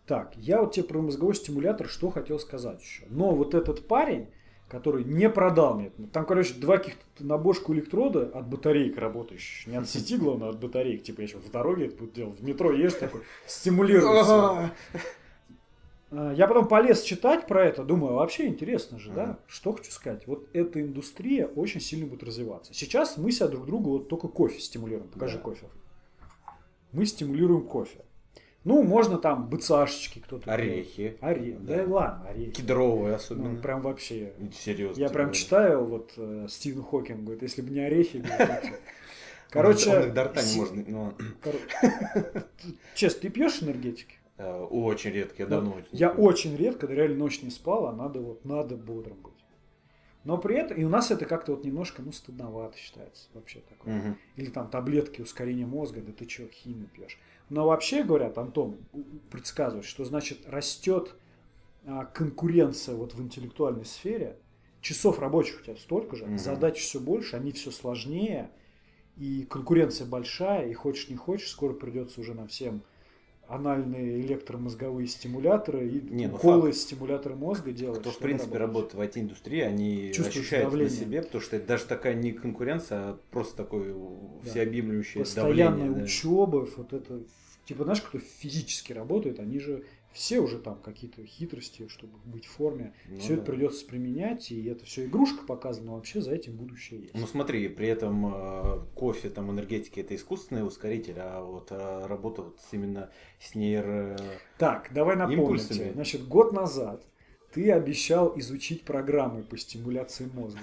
Так, 0.06 0.36
я 0.36 0.60
вот 0.60 0.72
тебе 0.72 0.84
про 0.86 1.00
мозговой 1.00 1.34
стимулятор 1.34 1.88
что 1.88 2.10
хотел 2.10 2.38
сказать 2.40 2.80
еще. 2.80 3.04
Но 3.08 3.34
вот 3.34 3.54
этот 3.54 3.86
парень, 3.88 4.28
который 4.70 5.04
не 5.04 5.28
продал 5.28 5.74
мне, 5.74 5.90
там, 6.12 6.24
короче, 6.24 6.54
два 6.54 6.78
каких-то 6.78 7.00
на 7.18 7.36
бошку 7.36 7.74
электрода 7.74 8.30
от 8.32 8.48
батареек 8.48 8.96
работающих. 8.98 9.66
Не 9.66 9.76
от 9.76 9.88
сети, 9.88 10.16
главное, 10.16 10.48
а 10.48 10.50
от 10.52 10.60
батареек. 10.60 11.02
Типа 11.02 11.20
я 11.22 11.26
сейчас 11.26 11.42
в 11.42 11.50
дороге 11.50 11.86
это 11.86 11.96
буду 11.96 12.12
делать. 12.12 12.38
В 12.40 12.44
метро 12.44 12.72
ешь 12.72 12.94
такой, 12.94 13.22
стимулируется. 13.46 14.70
А, 16.12 16.32
Я 16.34 16.46
потом 16.48 16.66
полез 16.66 17.02
читать 17.02 17.46
про 17.46 17.64
это, 17.64 17.84
думаю, 17.84 18.14
вообще 18.14 18.46
интересно 18.46 18.98
же, 18.98 19.10
да? 19.12 19.38
Что 19.46 19.72
хочу 19.72 19.90
сказать? 19.92 20.26
Вот 20.26 20.48
эта 20.52 20.80
индустрия 20.80 21.46
очень 21.46 21.80
сильно 21.80 22.06
будет 22.06 22.22
развиваться. 22.22 22.74
Сейчас 22.74 23.16
мы 23.16 23.30
себя 23.32 23.48
друг 23.48 23.66
другу 23.66 23.90
вот 23.90 24.08
только 24.08 24.28
кофе 24.28 24.58
стимулируем. 24.60 25.08
Покажи 25.08 25.36
Да. 25.36 25.42
кофе. 25.42 25.66
Мы 26.92 27.06
стимулируем 27.06 27.62
кофе. 27.66 28.04
Ну, 28.64 28.82
можно 28.82 29.16
там 29.16 29.48
БЦАшечки 29.48 30.18
кто-то. 30.18 30.52
Орехи. 30.52 31.16
Орехи. 31.20 31.56
Да. 31.60 31.84
ладно, 31.86 32.28
орехи. 32.28 32.50
Кедровые 32.52 33.10
Ну, 33.10 33.14
особенно. 33.14 33.62
прям 33.62 33.80
вообще. 33.80 34.34
Серьезно. 34.54 35.00
Я 35.00 35.08
прям 35.08 35.26
говорю. 35.28 35.40
читаю, 35.40 35.84
вот 35.84 36.12
э, 36.16 36.46
Стивен 36.48 36.82
Хокинг 36.82 37.20
говорит, 37.22 37.42
если 37.42 37.62
бы 37.62 37.70
не 37.70 37.80
орехи, 37.80 38.22
Короче, 39.48 39.90
он 39.90 40.04
их 40.08 40.14
до 40.14 40.24
рта 40.24 40.42
не 40.42 40.56
может. 40.56 40.88
ну, 40.88 41.12
Честно, 42.94 43.20
ты 43.22 43.30
пьешь 43.30 43.62
энергетики? 43.62 44.16
э, 44.36 44.62
очень 44.70 45.10
редко, 45.10 45.42
я 45.42 45.46
давно 45.48 45.72
очень. 45.72 45.88
Я 45.92 46.10
очень 46.10 46.56
редко, 46.56 46.86
реально 46.86 47.16
ночь 47.16 47.42
не 47.42 47.50
спал, 47.50 47.86
а 47.86 47.92
надо 47.92 48.20
вот, 48.20 48.44
надо 48.44 48.76
бодрым 48.76 49.16
быть. 49.22 49.32
Но 50.24 50.36
при 50.36 50.56
этом, 50.56 50.76
и 50.76 50.84
у 50.84 50.88
нас 50.90 51.10
это 51.10 51.24
как-то 51.24 51.52
вот 51.52 51.64
немножко, 51.64 52.02
ну, 52.02 52.12
стыдновато 52.12 52.76
считается 52.76 53.28
вообще 53.32 53.60
такое. 53.68 54.18
Или 54.36 54.50
там 54.50 54.68
таблетки 54.68 55.22
ускорения 55.22 55.66
мозга, 55.66 56.00
да 56.02 56.12
ты 56.12 56.26
чё, 56.26 56.46
химию 56.48 56.88
пьешь. 56.88 57.18
Но 57.50 57.66
вообще, 57.66 58.04
говорят, 58.04 58.38
Антон 58.38 58.78
предсказывает, 59.30 59.84
что 59.84 60.04
значит 60.04 60.48
растет 60.48 61.16
а, 61.84 62.04
конкуренция 62.06 62.94
вот 62.94 63.14
в 63.14 63.20
интеллектуальной 63.20 63.84
сфере, 63.84 64.38
часов 64.80 65.18
рабочих 65.18 65.60
у 65.60 65.64
тебя 65.64 65.76
столько 65.76 66.16
же, 66.16 66.26
Мгм. 66.26 66.38
задач 66.38 66.78
все 66.78 67.00
больше, 67.00 67.36
они 67.36 67.50
все 67.52 67.72
сложнее, 67.72 68.50
и 69.16 69.44
конкуренция 69.44 70.06
большая, 70.06 70.68
и 70.68 70.72
хочешь 70.72 71.08
не 71.08 71.16
хочешь, 71.16 71.50
скоро 71.50 71.74
придется 71.74 72.20
уже 72.20 72.34
на 72.34 72.46
всем 72.46 72.82
анальные 73.50 74.20
электромозговые 74.20 75.08
стимуляторы 75.08 75.88
и 75.88 76.00
Не, 76.00 76.28
ну 76.28 76.36
уколы 76.36 76.72
стимуляторы 76.72 77.34
мозга 77.34 77.72
делать. 77.72 78.00
Кто, 78.00 78.12
в 78.12 78.18
принципе, 78.18 78.56
работает 78.58 78.94
в 78.94 79.00
IT-индустрии, 79.00 79.60
они 79.60 80.12
Чувствуют 80.12 80.46
ощущают 80.46 80.72
на 80.72 80.88
себе, 80.88 81.22
потому 81.22 81.42
что 81.42 81.56
это 81.56 81.66
даже 81.66 81.84
такая 81.86 82.14
не 82.14 82.30
конкуренция, 82.32 82.98
а 83.10 83.18
просто 83.32 83.56
такое 83.56 83.92
Да. 83.92 84.50
всеобъемлющее 84.50 85.24
Постоянная 85.24 85.66
давление. 85.78 85.98
да. 85.98 86.04
учеба, 86.04 86.68
вот 86.76 86.92
это, 86.92 87.20
типа, 87.64 87.82
знаешь, 87.84 88.00
кто 88.02 88.18
физически 88.20 88.92
работает, 88.92 89.40
они 89.40 89.58
же 89.58 89.82
все 90.12 90.40
уже 90.40 90.58
там 90.58 90.80
какие-то 90.80 91.24
хитрости, 91.24 91.86
чтобы 91.88 92.18
быть 92.24 92.46
в 92.46 92.50
форме. 92.50 92.94
Ну 93.08 93.18
все 93.18 93.28
да. 93.28 93.34
это 93.34 93.52
придется 93.52 93.86
применять, 93.86 94.50
и 94.50 94.64
это 94.64 94.84
все 94.84 95.06
игрушка 95.06 95.44
показана, 95.46 95.86
но 95.88 95.94
вообще 95.94 96.20
за 96.20 96.32
этим 96.34 96.56
будущее 96.56 97.02
есть. 97.02 97.14
Ну 97.14 97.26
смотри, 97.26 97.68
при 97.68 97.86
этом 97.88 98.26
э, 98.34 98.80
кофе, 98.94 99.30
там, 99.30 99.50
энергетики 99.50 100.00
это 100.00 100.14
искусственный 100.16 100.66
ускоритель, 100.66 101.16
а 101.18 101.42
вот 101.42 101.68
э, 101.70 102.06
работа 102.06 102.42
вот 102.42 102.60
с- 102.60 102.72
именно 102.72 103.10
с 103.38 103.54
нейро... 103.54 104.16
Так, 104.58 104.90
давай 104.92 105.16
напомним 105.16 105.42
Импульсами. 105.42 105.78
тебе. 105.78 105.92
Значит, 105.92 106.26
год 106.26 106.52
назад 106.52 107.06
ты 107.52 107.70
обещал 107.72 108.38
изучить 108.38 108.84
программы 108.84 109.42
по 109.42 109.56
стимуляции 109.56 110.28
мозга. 110.34 110.60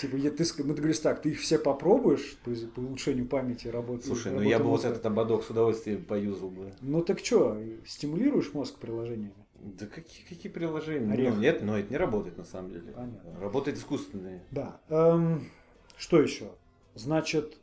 Типа, 0.00 0.16
я- 0.16 0.30
ты, 0.30 0.44
мы 0.58 0.74
договорились 0.74 1.00
так, 1.00 1.22
ты 1.22 1.30
их 1.30 1.40
все 1.40 1.58
попробуешь 1.58 2.36
по, 2.44 2.50
по 2.74 2.80
улучшению 2.80 3.26
памяти 3.26 3.68
работы. 3.68 4.06
Слушай, 4.06 4.32
ну 4.32 4.38
работы 4.38 4.50
я 4.50 4.58
бы 4.58 4.64
вот 4.64 4.70
мозга? 4.72 4.88
этот 4.88 5.06
ободок 5.06 5.44
с 5.44 5.50
удовольствием 5.50 6.04
поюзал 6.04 6.50
бы. 6.50 6.72
Ну 6.80 7.02
так 7.02 7.20
что, 7.20 7.58
стимулируешь 7.86 8.52
мозг 8.52 8.78
приложениями? 8.78 9.32
Да 9.58 9.86
какие, 9.86 10.24
какие 10.26 10.52
приложения? 10.52 11.12
Орех. 11.12 11.34
Ну, 11.34 11.40
нет, 11.40 11.62
но 11.62 11.78
это 11.78 11.90
не 11.90 11.96
работает 11.96 12.36
на 12.36 12.44
самом 12.44 12.70
деле. 12.72 12.92
Понятно. 12.92 13.40
Работает 13.40 13.78
искусственные. 13.78 14.42
Да. 14.50 14.80
Эм, 14.88 15.48
что 15.96 16.20
еще? 16.20 16.50
Значит, 16.94 17.56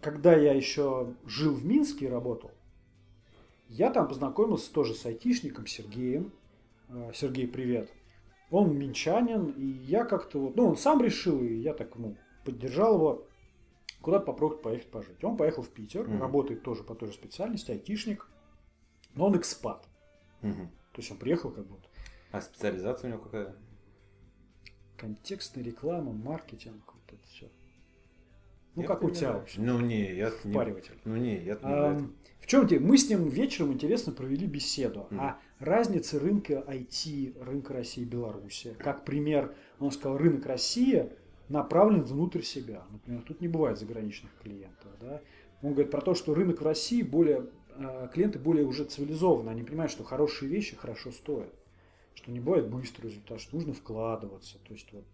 когда 0.00 0.34
я 0.34 0.54
еще 0.54 1.14
жил 1.26 1.54
в 1.54 1.64
Минске 1.64 2.06
и 2.06 2.08
работал, 2.08 2.50
я 3.68 3.90
там 3.90 4.08
познакомился 4.08 4.72
тоже 4.72 4.94
с 4.94 5.04
айтишником 5.04 5.66
Сергеем. 5.66 6.32
Э, 6.88 7.10
Сергей, 7.14 7.48
привет. 7.48 7.90
Он 8.50 8.76
минчанин, 8.78 9.50
и 9.50 9.64
я 9.66 10.04
как-то 10.04 10.38
вот, 10.38 10.56
ну, 10.56 10.66
он 10.68 10.76
сам 10.76 11.02
решил, 11.02 11.42
и 11.42 11.54
я 11.54 11.74
так 11.74 11.94
ему 11.96 12.16
поддержал 12.44 12.94
его 12.94 13.26
куда-то 14.00 14.26
попробовать 14.26 14.62
поехать 14.62 14.90
пожить. 14.90 15.24
Он 15.24 15.36
поехал 15.36 15.62
в 15.62 15.70
Питер, 15.70 16.06
Мгм. 16.08 16.20
работает 16.20 16.62
тоже 16.62 16.84
по 16.84 16.94
той 16.94 17.08
же 17.08 17.14
специальности, 17.14 17.72
айтишник, 17.72 18.28
но 19.14 19.26
он 19.26 19.36
экспат. 19.36 19.88
Мгм. 20.42 20.68
То 20.92 21.00
есть 21.00 21.10
он 21.10 21.18
приехал 21.18 21.50
как 21.50 21.66
вот 21.66 21.88
А 22.30 22.40
специализация 22.40 23.08
у 23.08 23.12
него 23.14 23.22
какая? 23.22 23.56
контекстная 24.96 25.64
реклама, 25.64 26.12
маркетинг, 26.12 26.94
вот 26.94 27.18
это 27.18 27.26
все. 27.28 27.50
Ну, 28.74 28.82
Я 28.82 28.88
как 28.88 29.02
у 29.02 29.10
тебя 29.10 29.32
вообще, 29.32 29.60
Ну 29.60 29.80
не, 29.80 30.14
я 30.14 30.30
не... 30.44 30.52
впариватель. 30.52 30.94
Ну 31.04 31.16
не, 31.16 31.36
я 31.36 31.54
не 31.54 31.60
А, 31.62 31.90
в 31.90 31.96
этом. 31.96 32.14
в 32.40 32.46
чем 32.46 32.68
тебе? 32.68 32.80
Мы 32.80 32.98
с 32.98 33.08
ним 33.08 33.26
вечером 33.28 33.72
интересно 33.72 34.12
провели 34.12 34.46
беседу 34.46 35.06
Мгм. 35.10 35.20
о 35.20 35.38
разнице 35.58 36.18
рынка 36.18 36.64
IT, 36.66 37.42
рынка 37.42 37.74
России 37.74 38.02
и 38.02 38.06
Беларуси. 38.06 38.74
Как 38.78 39.04
пример, 39.04 39.54
он 39.78 39.90
сказал, 39.90 40.18
рынок 40.18 40.46
России 40.46 41.10
направлен 41.48 42.02
внутрь 42.02 42.42
себя. 42.42 42.82
Например, 42.90 43.22
тут 43.22 43.40
не 43.40 43.48
бывает 43.48 43.78
заграничных 43.78 44.30
клиентов. 44.42 44.90
Да? 45.00 45.20
Он 45.62 45.72
говорит 45.72 45.90
про 45.90 46.00
то, 46.00 46.14
что 46.14 46.34
рынок 46.34 46.60
в 46.60 46.64
России 46.64 47.02
более, 47.02 47.46
э, 47.76 48.08
клиенты 48.12 48.38
более 48.38 48.66
уже 48.66 48.84
цивилизованы. 48.84 49.50
Они 49.50 49.62
понимают, 49.62 49.92
что 49.92 50.04
хорошие 50.04 50.48
вещи 50.48 50.76
хорошо 50.76 51.12
стоят. 51.12 51.52
Что 52.14 52.30
не 52.30 52.40
бывает 52.40 52.68
быстрый 52.68 53.08
результат, 53.08 53.40
что 53.40 53.56
нужно 53.56 53.74
вкладываться. 53.74 54.58
То 54.66 54.72
есть 54.72 54.88
вот 54.92 55.04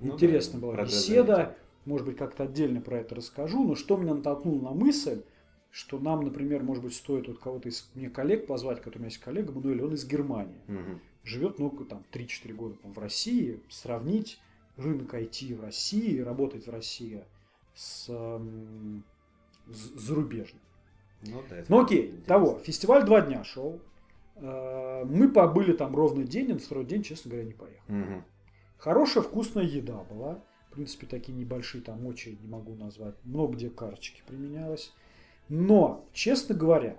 Ну 0.00 0.14
интересная 0.14 0.60
да, 0.60 0.66
была 0.66 0.82
беседа. 0.84 1.56
Может 1.84 2.06
быть, 2.06 2.16
как-то 2.16 2.44
отдельно 2.44 2.80
про 2.80 3.00
это 3.00 3.16
расскажу. 3.16 3.64
Но 3.64 3.74
что 3.74 3.96
меня 3.96 4.14
натолкнуло 4.14 4.62
на 4.62 4.70
мысль, 4.70 5.22
что 5.72 5.98
нам, 5.98 6.20
например, 6.20 6.62
может 6.62 6.84
быть, 6.84 6.94
стоит 6.94 7.26
вот 7.28 7.38
кого-то 7.38 7.70
из 7.70 7.90
мне 7.94 8.10
коллег 8.10 8.46
позвать, 8.46 8.78
который 8.78 8.96
у 8.96 8.98
меня 8.98 9.08
есть 9.08 9.18
коллега, 9.18 9.52
Мануэль, 9.52 9.82
он 9.82 9.94
из 9.94 10.06
Германии. 10.06 10.60
Мгм. 10.68 11.00
Живет, 11.24 11.58
ну, 11.58 11.70
там, 11.70 12.04
3-4 12.12 12.52
года 12.52 12.76
в 12.84 12.98
России. 12.98 13.58
Сравнить 13.70 14.38
рынок 14.76 15.14
IT 15.14 15.54
в 15.56 15.62
России, 15.62 16.18
работать 16.20 16.66
в 16.66 16.70
России 16.70 17.24
с 17.74 18.06
эм, 18.10 19.02
з- 19.66 19.98
зарубежным. 19.98 20.60
Ну 21.22 21.42
да. 21.48 21.64
Ну 21.68 21.80
окей, 21.80 22.02
интересно. 22.06 22.24
того. 22.26 22.58
Фестиваль 22.58 23.04
два 23.06 23.22
дня 23.22 23.42
шел. 23.42 23.80
Э, 24.36 25.04
Мы 25.06 25.28
побыли 25.30 25.72
там 25.72 25.96
ровно 25.96 26.24
день, 26.24 26.50
и 26.50 26.52
на 26.52 26.58
второй 26.58 26.84
день, 26.84 27.02
честно 27.02 27.30
говоря, 27.30 27.46
не 27.46 27.54
поехал. 27.54 27.84
Мгм. 27.88 28.24
Хорошая 28.76 29.22
вкусная 29.22 29.64
еда 29.64 30.04
была. 30.04 30.42
В 30.70 30.74
принципе, 30.74 31.06
такие 31.06 31.32
небольшие 31.36 31.82
там 31.82 32.04
очереди 32.06 32.42
не 32.42 32.48
могу 32.48 32.74
назвать. 32.74 33.14
Много 33.24 33.54
где 33.54 33.70
карточки 33.70 34.22
применялось. 34.26 34.92
Но, 35.54 36.06
честно 36.14 36.54
говоря, 36.54 36.96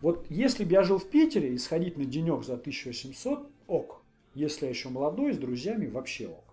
вот 0.00 0.24
если 0.30 0.64
бы 0.64 0.72
я 0.72 0.82
жил 0.82 0.96
в 0.98 1.10
Питере 1.10 1.52
и 1.52 1.58
сходить 1.58 1.98
на 1.98 2.06
денек 2.06 2.42
за 2.44 2.54
1800, 2.54 3.46
ок. 3.66 4.00
Если 4.34 4.64
я 4.64 4.70
еще 4.70 4.88
молодой, 4.88 5.34
с 5.34 5.36
друзьями, 5.36 5.86
вообще 5.86 6.28
ок. 6.28 6.44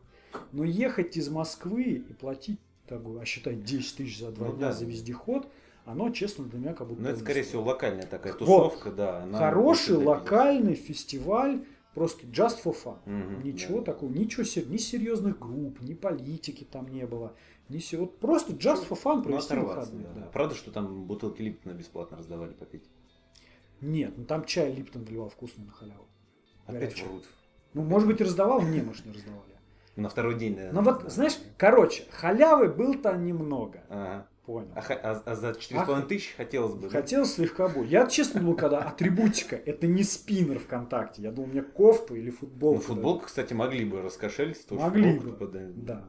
Но 0.52 0.66
ехать 0.66 1.16
из 1.16 1.30
Москвы 1.30 1.84
и 1.84 2.00
платить, 2.14 2.60
такую, 2.86 3.22
а 3.22 3.26
считай, 3.26 3.56
10 3.56 3.96
тысяч 3.96 4.20
за 4.20 4.32
два 4.32 4.48
Ну 4.48 4.54
дня 4.58 4.68
да. 4.68 4.74
за 4.74 4.84
вездеход, 4.84 5.48
оно, 5.86 6.10
честно, 6.10 6.44
для 6.44 6.60
меня 6.60 6.74
как 6.74 6.90
будто... 6.90 7.02
Ну 7.02 7.08
это, 7.08 7.20
скорее 7.20 7.44
всего, 7.44 7.64
локальная 7.64 8.08
такая 8.08 8.34
Вот. 8.34 8.40
тусовка, 8.40 8.92
да. 8.92 9.24
она 9.24 9.40
Хороший 9.40 9.96
локальный 9.96 10.76
фестиваль, 10.76 11.64
просто 11.94 12.26
just 12.28 12.58
for 12.62 12.76
fun. 12.76 12.98
Мгм, 13.06 13.44
Ничего 13.46 13.80
да. 13.80 13.94
такого, 13.94 14.12
ничего 14.12 14.44
ни 14.70 14.76
серьезных 14.76 15.40
групп, 15.40 15.80
ни 15.80 15.94
политики 15.94 16.68
там 16.70 16.90
не 16.90 17.06
было. 17.06 17.36
Ни 17.70 17.80
се- 17.80 17.98
вот 17.98 18.20
просто 18.20 18.54
just 18.54 18.88
for 18.88 18.98
fun 19.02 19.18
Ну, 19.18 19.24
провести 19.24 19.54
оторваться, 19.54 19.92
выходные. 19.92 20.14
да. 20.16 20.22
да. 20.22 20.28
Правда, 20.28 20.56
что 20.56 20.72
там 20.72 21.04
бутылки 21.06 21.42
Липтона 21.42 21.74
бесплатно 21.74 22.18
раздавали 22.18 22.54
попить? 22.54 22.84
Нет, 23.82 24.14
ну 24.18 24.26
там 24.26 24.46
чай 24.46 24.74
Липтон 24.74 25.04
наливал 25.04 25.30
вкусный 25.30 25.66
на 25.66 25.72
халяву. 25.72 26.06
Опять 26.66 26.82
Горячий. 26.82 27.06
врут. 27.06 27.26
Ну, 27.74 27.84
может 27.84 28.08
быть, 28.08 28.20
и 28.22 28.24
раздавал, 28.24 28.62
мне, 28.62 28.82
может, 28.82 29.06
не 29.06 29.12
раздавали. 29.12 29.44
На 29.96 30.10
второй 30.10 30.36
день, 30.36 30.56
наверное. 30.56 30.82
Но 30.82 30.92
вот, 30.92 31.12
знаешь, 31.12 31.38
короче, 31.58 32.04
халявы 32.12 32.70
был-то 32.70 33.16
немного. 33.18 33.84
Ага. 33.90 34.28
Понял. 34.46 34.70
А, 34.76 34.80
а- 34.80 35.24
а 35.26 35.36
за 35.36 35.50
4,5 35.54 36.08
тысяч 36.08 36.34
хотелось 36.38 36.74
бы. 36.74 36.84
да? 36.84 36.90
Хотел 36.90 37.26
слегка 37.26 37.68
больше. 37.68 37.92
Я 37.92 38.08
честно 38.08 38.40
думал, 38.40 38.56
когда 38.56 38.80
атрибутика, 38.80 39.58
это 39.58 39.88
не 39.88 40.04
спиннер 40.04 40.60
ВКонтакте. 40.60 41.22
Я 41.22 41.32
думал, 41.32 41.50
мне 41.50 41.62
кофту 41.62 42.16
или 42.16 42.30
футболку. 42.30 42.78
Ну, 42.78 42.82
футболку, 42.82 43.26
кстати, 43.26 43.52
могли 43.54 43.84
бы 43.84 44.02
раскошелиться. 44.02 44.74
Могли 44.74 45.20
бы. 45.20 45.36
Да. 45.76 46.08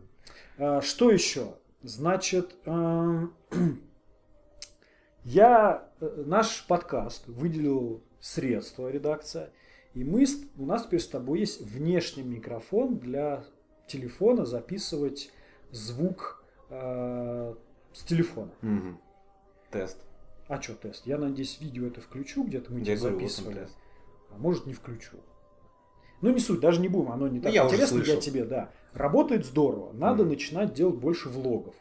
А, 0.58 0.80
что 0.80 1.10
еще? 1.10 1.54
Значит, 1.82 2.54
эм, 2.64 3.34
я 5.24 5.88
э, 6.00 6.24
наш 6.26 6.66
подкаст 6.66 7.26
выделил 7.28 8.02
средства 8.20 8.90
редакция, 8.90 9.50
и 9.94 10.04
мы 10.04 10.26
у 10.56 10.66
нас 10.66 10.86
теперь 10.86 11.00
с 11.00 11.08
тобой 11.08 11.40
есть 11.40 11.60
внешний 11.60 12.22
микрофон 12.22 12.98
для 12.98 13.44
телефона 13.86 14.44
записывать 14.44 15.30
звук 15.70 16.44
э, 16.70 17.54
с 17.92 18.02
телефона. 18.04 18.52
Мгм. 18.62 19.00
Тест. 19.70 19.98
А 20.48 20.60
что 20.60 20.74
тест? 20.74 21.06
Я 21.06 21.18
надеюсь, 21.18 21.60
видео 21.60 21.86
это 21.86 22.00
включу, 22.00 22.44
где-то 22.44 22.72
мы 22.72 22.80
Я 22.80 22.84
тебе 22.84 22.96
говорю, 22.96 23.14
вот 23.16 23.22
он 23.22 23.28
записывали. 23.28 23.68
А 24.30 24.38
может 24.38 24.66
не 24.66 24.72
включу. 24.72 25.18
Ну 26.20 26.32
не 26.32 26.40
суть, 26.40 26.60
даже 26.60 26.80
не 26.80 26.88
будем, 26.88 27.12
оно 27.12 27.28
не 27.28 27.38
Ну, 27.38 27.44
так 27.44 27.52
я 27.52 27.64
интересно 27.64 28.00
для 28.00 28.16
тебе, 28.16 28.44
да. 28.44 28.70
Работает 28.92 29.44
здорово. 29.46 29.92
Надо 29.92 30.22
Мгм. 30.22 30.32
начинать 30.32 30.74
делать 30.74 30.96
больше 30.96 31.28
влогов. 31.28 31.74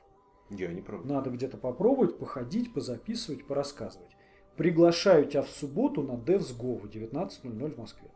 Я 0.49 0.67
не 0.67 0.81
пробую. 0.81 1.11
Надо 1.11 1.29
где-то 1.29 1.57
попробовать, 1.57 2.17
походить, 2.19 2.73
позаписывать, 2.73 3.45
порассказывать. 3.45 4.15
Приглашаю 4.55 5.25
тебя 5.25 5.41
в 5.41 5.49
субботу 5.49 6.01
на 6.03 6.13
DevsGo 6.13 6.79
в 6.79 6.89
19.00 6.89 7.73
в 7.73 7.77
Москве. 7.77 8.09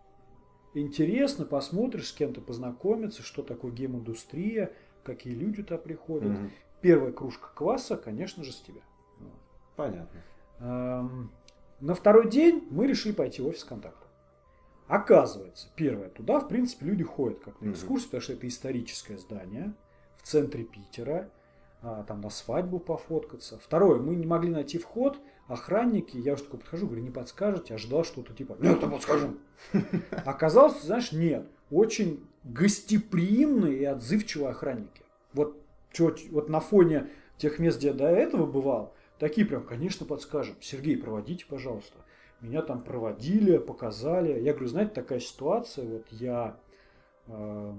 Интересно, 0.74 1.46
посмотришь, 1.46 2.08
с 2.08 2.14
кем-то 2.14 2.40
познакомиться, 2.42 3.22
что 3.24 3.44
такое 3.44 3.72
гейм-индустрия, 3.72 4.72
какие 5.04 5.34
люди 5.34 5.64
туда 5.64 5.78
приходят. 5.78 6.32
Мгм. 6.32 6.52
Первая 6.82 7.12
кружка 7.12 7.50
кваса, 7.54 7.98
конечно 7.98 8.44
же, 8.44 8.52
с 8.54 8.62
тебя. 8.62 8.82
Понятно. 9.76 10.22
Эм, 10.60 11.32
На 11.80 11.96
второй 11.96 12.30
день 12.30 12.68
мы 12.70 12.86
решили 12.86 13.12
пойти 13.12 13.42
в 13.42 13.48
офис 13.48 13.64
контакта. 13.64 14.06
Оказывается, 14.92 15.70
первое, 15.78 16.10
туда, 16.10 16.42
в 16.42 16.50
принципе, 16.50 16.86
люди 16.86 17.06
ходят 17.06 17.40
как 17.40 17.62
на 17.62 17.72
экскурсию, 17.72 18.08
потому 18.08 18.22
что 18.24 18.34
это 18.34 18.46
историческое 18.50 19.18
здание 19.18 19.74
в 20.18 20.28
центре 20.28 20.66
Питера, 20.66 21.30
а, 21.82 22.04
там 22.04 22.20
на 22.20 22.30
свадьбу 22.30 22.78
пофоткаться. 22.78 23.58
Второе, 23.58 24.02
мы 24.02 24.16
не 24.16 24.26
могли 24.26 24.50
найти 24.50 24.78
вход, 24.78 25.18
охранники, 25.48 26.18
я 26.18 26.34
уже 26.34 26.44
такой 26.44 26.60
подхожу, 26.60 26.88
говорю, 26.88 27.04
не 27.04 27.10
подскажете, 27.10 27.74
ожидал 27.74 28.04
что-то 28.04 28.34
типа, 28.34 28.58
нет, 28.60 28.82
да 28.82 28.88
подскажем. 28.88 29.40
Оказалось, 30.26 30.82
знаешь, 30.82 31.14
нет, 31.14 31.48
очень 31.70 32.28
гостеприимные 32.44 33.78
и 33.78 33.86
отзывчивые 33.86 34.50
охранники. 34.50 35.04
Вот, 35.32 35.56
вот 36.32 36.50
на 36.50 36.60
фоне 36.60 37.08
тех 37.38 37.60
мест, 37.60 37.78
где 37.78 37.88
я 37.88 37.94
до 37.94 38.10
этого 38.10 38.46
бывал, 38.46 38.94
такие 39.20 39.48
прям, 39.48 39.64
конечно, 39.64 40.06
подскажем. 40.06 40.58
Сергей, 40.60 40.98
проводите, 40.98 41.46
пожалуйста. 41.46 41.98
Меня 42.42 42.62
там 42.64 42.82
проводили, 42.84 43.58
показали. 43.58 44.42
Я 44.42 44.54
говорю, 44.54 44.68
знаете, 44.68 44.94
такая 44.94 45.20
ситуация, 45.20 45.88
вот 45.88 46.08
я 46.10 46.58
э, 47.28 47.74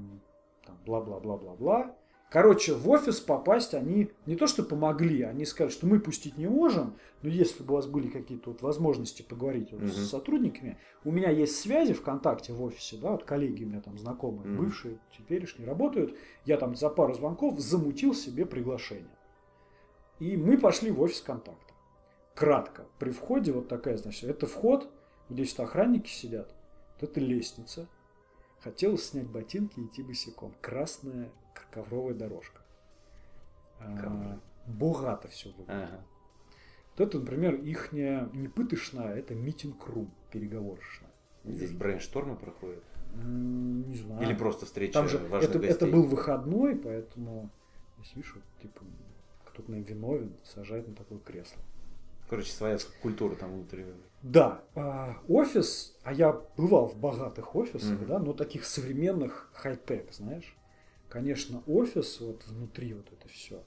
там 0.64 0.79
бла-бла-бла-бла-бла. 0.87 1.96
Короче, 2.31 2.72
в 2.72 2.88
офис 2.88 3.20
попасть 3.20 3.75
они 3.75 4.11
не 4.25 4.37
то 4.37 4.46
что 4.46 4.62
помогли, 4.62 5.20
они 5.20 5.44
сказали, 5.44 5.70
что 5.70 5.87
мы 5.87 6.01
пустить 6.01 6.38
не 6.38 6.48
можем, 6.48 6.94
но 7.20 7.29
если 7.29 7.62
бы 7.62 7.75
у 7.75 7.77
вас 7.77 7.87
были 7.87 8.09
какие-то 8.09 8.51
вот 8.51 8.62
возможности 8.62 9.20
поговорить 9.20 9.70
вот 9.72 9.83
Мгм. 9.83 9.90
с 9.90 10.09
сотрудниками, 10.09 10.79
у 11.05 11.11
меня 11.11 11.29
есть 11.29 11.61
связи 11.61 11.92
ВКонтакте 11.92 12.55
в 12.55 12.62
офисе, 12.62 12.96
да, 12.96 13.11
вот 13.11 13.25
коллеги 13.25 13.64
у 13.64 13.68
меня 13.68 13.83
там 13.83 13.98
знакомые, 13.98 14.48
Мгм. 14.48 14.57
бывшие, 14.64 14.98
теперешние 15.18 15.68
работают, 15.68 16.16
я 16.46 16.57
там 16.57 16.75
за 16.75 16.88
пару 16.88 17.12
звонков 17.12 17.59
замутил 17.61 18.14
себе 18.14 18.46
приглашение. 18.46 19.18
И 20.18 20.35
мы 20.38 20.57
пошли 20.57 20.90
в 20.90 21.03
офис 21.03 21.20
контакта. 21.20 21.72
Кратко. 22.35 22.87
При 22.99 23.11
входе 23.11 23.53
вот 23.53 23.68
такая, 23.68 23.97
значит, 23.97 24.29
это 24.29 24.47
вход, 24.47 24.90
где 25.29 25.45
сидят 25.45 25.61
охранники 25.61 26.09
сидят. 26.09 26.55
Вот 27.01 27.11
это 27.11 27.21
лестница. 27.21 27.88
Хотелось 28.61 29.09
снять 29.09 29.27
ботинки 29.27 29.81
и 29.81 29.87
идти 29.87 30.03
босиком. 30.03 30.55
Красная 30.61 31.31
ковровая 31.73 32.14
дорожка. 32.14 32.62
А. 33.81 34.38
Богато 34.66 35.29
все 35.29 35.49
выглядит. 35.49 35.71
Ага. 35.71 36.05
Вот 36.97 37.09
это, 37.09 37.18
например, 37.18 37.55
их 37.55 37.90
не 37.92 38.49
пытошная, 38.55 39.16
это 39.16 39.35
митинг-рум 39.35 40.12
переговорочная. 40.31 41.11
Здесь 41.45 41.73
брейнштормы 41.73 42.37
проходят? 42.37 42.85
Не 43.14 43.97
знаю. 43.97 44.23
Или 44.23 44.35
просто 44.35 44.66
встреча 44.66 44.92
Там 44.92 45.09
же 45.09 45.18
важных 45.18 45.51
это, 45.51 45.59
гостей? 45.59 45.75
это 45.75 45.87
был 45.87 46.05
выходной, 46.07 46.77
поэтому, 46.77 47.51
если 47.99 48.16
видишь, 48.16 48.35
вот, 48.35 48.45
типа, 48.61 48.83
кто-то 49.47 49.73
виновен, 49.73 50.37
сажает 50.45 50.87
на 50.87 50.95
такое 50.95 51.18
кресло. 51.18 51.61
Короче, 52.33 52.51
своя 52.51 52.79
культура 53.03 53.35
там 53.35 53.53
внутри. 53.53 53.85
Да, 54.23 54.64
а, 54.75 55.18
офис, 55.29 55.95
а 56.03 56.14
я 56.14 56.33
бывал 56.57 56.87
в 56.88 56.97
богатых 56.97 57.55
офисах, 57.55 57.90
Мгм. 57.99 58.07
да, 58.07 58.18
но 58.21 58.33
таких 58.33 58.64
современных 58.64 59.51
хай-тек, 59.53 60.11
знаешь. 60.14 60.57
Конечно, 61.11 61.62
офис 61.66 62.21
вот 62.21 62.42
внутри 62.47 62.95
вот 62.95 63.07
это 63.12 63.29
все 63.29 63.62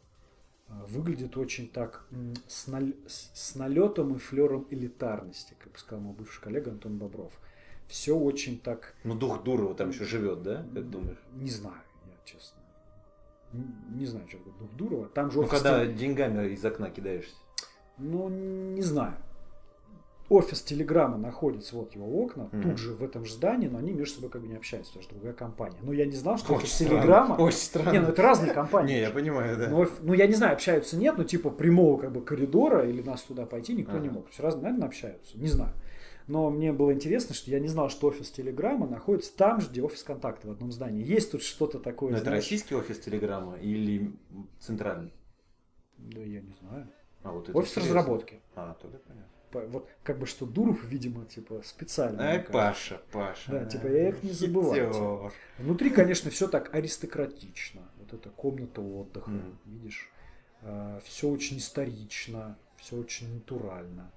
выглядит 0.88 1.38
очень 1.38 1.67
так 1.69 2.08
с, 2.47 2.65
наль- 2.67 2.95
с- 3.08 3.54
налетом 3.54 4.15
и 4.15 4.17
флером 4.17 4.65
элитарности, 4.71 5.56
как 5.60 5.73
бы 5.73 5.78
сказал 5.78 6.04
мой 6.04 6.15
бывший 6.15 6.41
коллега 6.41 6.71
Антон 6.71 6.97
Бобров. 6.97 7.34
Все 7.88 8.17
очень 8.17 8.58
так, 8.60 8.95
Ну, 9.04 9.13
дух 9.13 9.43
Дурова 9.43 9.75
там 9.75 9.89
еще 9.91 10.06
живет, 10.06 10.41
да? 10.41 10.65
Как 10.73 10.89
думаешь? 10.89 11.19
не 11.36 11.51
знаю, 11.51 11.78
я 12.08 12.13
честно. 12.25 12.58
Н- 13.54 13.75
Не 13.95 14.08
знаю, 14.08 14.28
что 14.28 14.39
такое 14.39 14.54
дух 14.54 14.71
Дурова. 14.71 15.06
Там 15.10 15.30
же 15.30 15.38
Ну, 15.38 15.43
офис 15.43 15.51
когда 15.62 15.86
деньгами 15.86 16.49
из 16.51 16.65
окна 16.65 16.89
кидаешься. 16.89 17.36
Ну, 17.97 18.29
не 18.29 18.81
знаю. 18.81 19.15
Офис 20.27 20.63
Телеграма 20.63 21.17
находится, 21.17 21.75
вот 21.75 21.93
его 21.93 22.08
окна, 22.23 22.49
Мгм. 22.51 22.63
тут 22.63 22.77
же 22.79 22.93
в 22.93 23.03
этом 23.03 23.25
же 23.25 23.34
здании, 23.34 23.67
но 23.67 23.77
они 23.77 23.93
между 23.93 24.15
собой 24.15 24.31
как 24.31 24.41
бы 24.41 24.47
не 24.47 24.55
общаются, 24.55 24.91
потому 24.91 25.03
что 25.03 25.13
другая 25.13 25.34
компания. 25.34 25.77
Но 25.84 25.93
я 25.93 26.05
не 26.08 26.15
знал, 26.15 26.39
что 26.39 26.55
офис 26.55 26.73
странно. 26.73 26.89
Телеграма... 26.89 27.36
Очень 27.36 27.58
странно. 27.58 27.91
Не, 27.91 27.99
ну 27.99 28.08
это 28.08 28.21
разные 28.23 28.51
компании. 28.51 28.95
Не, 28.95 29.01
я 29.01 29.12
понимаю, 29.12 29.55
да. 29.55 29.69
Ну, 29.69 29.86
ну, 30.01 30.13
я 30.13 30.25
не 30.25 30.34
знаю, 30.34 30.53
общаются 30.53 30.97
нет, 30.97 31.15
но 31.19 31.25
типа 31.25 31.51
прямого 31.51 31.99
как 31.99 32.12
бы 32.12 32.21
коридора 32.23 32.89
или 32.89 33.03
нас 33.03 33.21
туда 33.21 33.45
пойти 33.45 33.75
никто 33.75 33.99
не 33.99 34.10
мог. 34.10 34.27
Есть 34.27 34.39
разные, 34.39 34.63
наверное, 34.63 34.88
общаются, 34.88 35.38
не 35.38 35.47
знаю. 35.47 35.73
Но 36.27 36.49
мне 36.49 36.73
было 36.73 36.91
интересно, 36.91 37.36
что 37.36 37.51
я 37.51 37.60
не 37.60 37.67
знал, 37.67 37.89
что 37.91 38.08
офис 38.08 38.31
Телеграма 38.31 38.88
находится 38.88 39.36
там 39.38 39.62
же, 39.62 39.69
где 39.69 39.84
офис 39.84 40.01
Контакта 40.01 40.47
в 40.47 40.51
одном 40.51 40.71
здании. 40.71 41.05
Есть 41.05 41.34
тут 41.34 41.43
что-то 41.43 41.77
такое, 41.77 42.13
Но 42.13 42.17
это 42.17 42.31
российский 42.31 42.73
офис 42.73 42.97
Телеграма 42.97 43.58
или 43.58 44.12
центральный? 44.60 45.13
Да 45.99 46.21
я 46.21 46.41
не 46.41 46.55
знаю. 46.62 46.88
А, 47.25 47.31
вот 47.31 47.49
это 47.49 47.57
Офис 47.57 47.71
интересно. 47.71 47.95
разработки. 47.95 48.39
А, 48.55 48.75
тогда 48.81 48.97
понятно. 48.99 49.29
По- 49.51 49.59
Вот 49.67 49.89
как 50.03 50.19
бы 50.19 50.25
что 50.25 50.45
Дуров, 50.45 50.83
видимо, 50.85 51.25
типа 51.25 51.61
специально. 51.63 52.21
Ай. 52.23 52.39
Паша, 52.39 53.01
Паша. 53.11 53.51
Да, 53.51 53.65
типа, 53.65 53.88
я 53.88 54.09
их 54.09 54.23
не 54.23 54.31
забываю. 54.31 54.93
Хитер. 54.93 55.33
Внутри, 55.57 55.89
конечно, 55.89 56.29
все 56.29 56.47
так 56.47 56.73
аристократично. 56.73 57.81
Вот 57.97 58.13
эта 58.13 58.29
комната 58.29 58.81
отдыха, 58.81 59.31
Мгм. 59.31 59.57
видишь. 59.65 60.09
все 61.03 61.29
очень 61.29 61.57
исторично, 61.57 62.57
все 62.77 62.95
очень 62.97 63.33
натурально. 63.35 64.11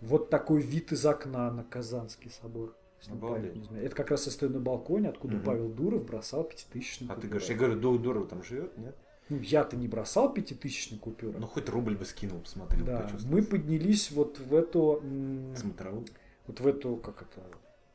Вот 0.00 0.30
такой 0.30 0.60
вид 0.62 0.92
из 0.92 1.04
окна 1.06 1.50
на 1.50 1.64
Казанский 1.64 2.30
собор. 2.30 2.76
изменяет. 3.02 3.86
Это 3.86 3.94
как 3.96 4.10
раз 4.10 4.26
я 4.26 4.32
стою 4.32 4.52
на 4.52 4.60
балконе, 4.60 5.08
откуда 5.10 5.36
Мгм. 5.36 5.44
Павел 5.44 5.68
Дуров 5.68 6.04
бросал 6.04 6.44
пятитысячную 6.44 7.12
А 7.12 7.16
ты 7.20 7.26
говоришь, 7.28 7.48
я 7.48 7.56
говорю, 7.56 7.76
Дуров 7.98 8.28
там 8.28 8.42
живет, 8.42 8.76
нет? 8.78 8.96
Ну, 9.28 9.40
я-то 9.40 9.76
не 9.76 9.88
бросал 9.88 10.32
пятитысячную 10.32 11.00
купюру. 11.00 11.38
Ну, 11.38 11.46
хоть 11.46 11.68
рубль 11.68 11.96
бы 11.96 12.04
скинул, 12.04 12.40
посмотрел, 12.40 12.86
да, 12.86 13.10
мы 13.24 13.42
поднялись 13.42 14.10
вот 14.12 14.38
в 14.38 14.54
эту, 14.54 15.02
Смотровую. 15.56 16.06
вот 16.46 16.60
в 16.60 16.66
эту, 16.66 16.96
как 16.96 17.22
это, 17.22 17.42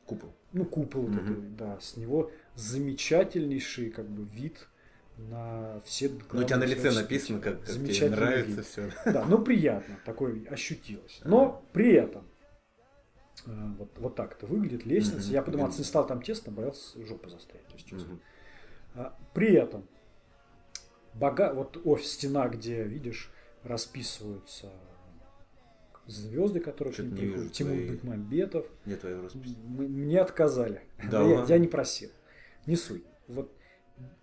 Купол. 0.04 0.34
ну, 0.52 0.66
купол, 0.66 1.02
вот 1.02 1.12
Мгм. 1.22 1.32
это, 1.32 1.40
да, 1.56 1.80
с 1.80 1.96
него 1.96 2.30
замечательнейший 2.54 3.90
как 3.90 4.06
бы 4.10 4.24
вид 4.24 4.68
на 5.16 5.80
все 5.86 6.10
Ну, 6.32 6.40
у 6.40 6.44
тебя 6.44 6.58
на 6.58 6.64
лице 6.64 6.90
написано, 6.90 7.40
как, 7.40 7.60
как 7.64 7.76
тебе 7.76 8.10
нравится 8.10 8.56
вид. 8.56 8.66
все. 8.66 8.90
Да, 9.06 9.24
ну 9.26 9.38
приятно, 9.42 9.98
такое 10.04 10.46
ощутилось. 10.50 11.20
Но 11.24 11.64
при 11.72 11.92
этом 11.94 12.26
э, 13.46 13.50
вот, 13.78 13.90
вот 13.98 14.14
так 14.16 14.32
это 14.36 14.46
выглядит, 14.46 14.84
лестница. 14.84 15.24
Мгм. 15.26 15.32
Я 15.32 15.42
подумал, 15.42 15.68
не 15.68 15.84
стал 15.84 16.06
там 16.06 16.20
тесно, 16.20 16.52
боялся 16.52 17.02
жопу 17.06 17.30
застрять, 17.30 17.62
если 17.72 17.88
честно. 17.88 18.18
А, 18.94 19.16
При 19.32 19.54
этом 19.54 19.86
бога... 21.14 21.52
вот 21.54 21.80
офис, 21.84 22.12
стена, 22.12 22.48
где, 22.48 22.82
видишь, 22.84 23.30
расписываются 23.62 24.70
звезды, 26.06 26.60
которые 26.60 26.92
к 26.92 26.96
Чё-то 26.96 27.08
ним 27.10 27.16
приходят. 27.16 27.52
Тимур 27.52 27.72
твоей- 27.74 27.90
Бекмамбетов. 27.90 28.66
Где 28.84 28.96
твоя 28.96 29.20
роспись? 29.22 29.54
М- 29.64 29.92
Мне 29.92 30.20
отказали. 30.20 30.82
Да 31.10 31.22
я, 31.22 31.44
я 31.44 31.58
не 31.58 31.68
просил. 31.68 32.10
Не 32.66 32.76
суть. 32.76 33.04
Вот 33.28 33.52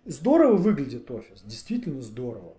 здорово 0.04 0.56
выглядит 0.56 1.10
офис. 1.10 1.42
Действительно 1.42 2.00
здорово. 2.02 2.56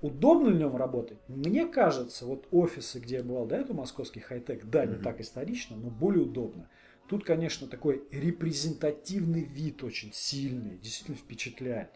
Удобно 0.00 0.50
в 0.50 0.54
нем 0.54 0.76
работать? 0.76 1.18
Мне 1.26 1.66
кажется, 1.66 2.26
вот 2.26 2.46
офисы, 2.52 2.98
где 3.00 3.16
я 3.16 3.24
бывал 3.24 3.46
до 3.46 3.56
этого, 3.56 3.78
московский 3.78 4.20
хай-тек, 4.20 4.64
да, 4.66 4.84
не 4.86 4.94
Мгм. 4.94 5.02
так 5.02 5.20
исторично, 5.20 5.76
но 5.76 5.88
более 5.90 6.22
удобно. 6.24 6.68
Тут, 7.08 7.24
конечно, 7.24 7.66
такой 7.66 8.02
репрезентативный 8.10 9.42
вид 9.44 9.82
очень 9.82 10.12
сильный, 10.12 10.76
действительно 10.78 11.16
впечатляет. 11.16 11.88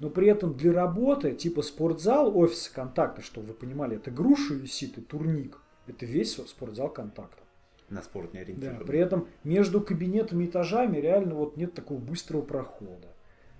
Но 0.00 0.08
при 0.10 0.26
этом 0.28 0.54
для 0.54 0.72
работы, 0.72 1.32
типа 1.32 1.62
спортзал 1.62 2.36
офиса 2.36 2.72
контакта, 2.74 3.20
чтобы 3.22 3.48
вы 3.48 3.54
понимали, 3.54 3.96
это 3.96 4.10
груша 4.10 4.54
висит 4.54 4.96
и 4.98 5.02
турник. 5.02 5.58
Это 5.86 6.06
весь 6.06 6.34
спортзал 6.36 6.88
контакта. 6.88 7.42
На 7.90 8.02
спорт 8.02 8.32
не 8.32 8.38
Да, 8.40 8.44
ориентирован. 8.46 8.86
при 8.86 8.98
этом 8.98 9.28
между 9.44 9.80
кабинетами 9.80 10.44
и 10.44 10.46
этажами 10.46 10.96
реально 10.96 11.34
вот 11.34 11.56
нет 11.56 11.74
такого 11.74 11.98
быстрого 11.98 12.40
прохода. 12.42 13.08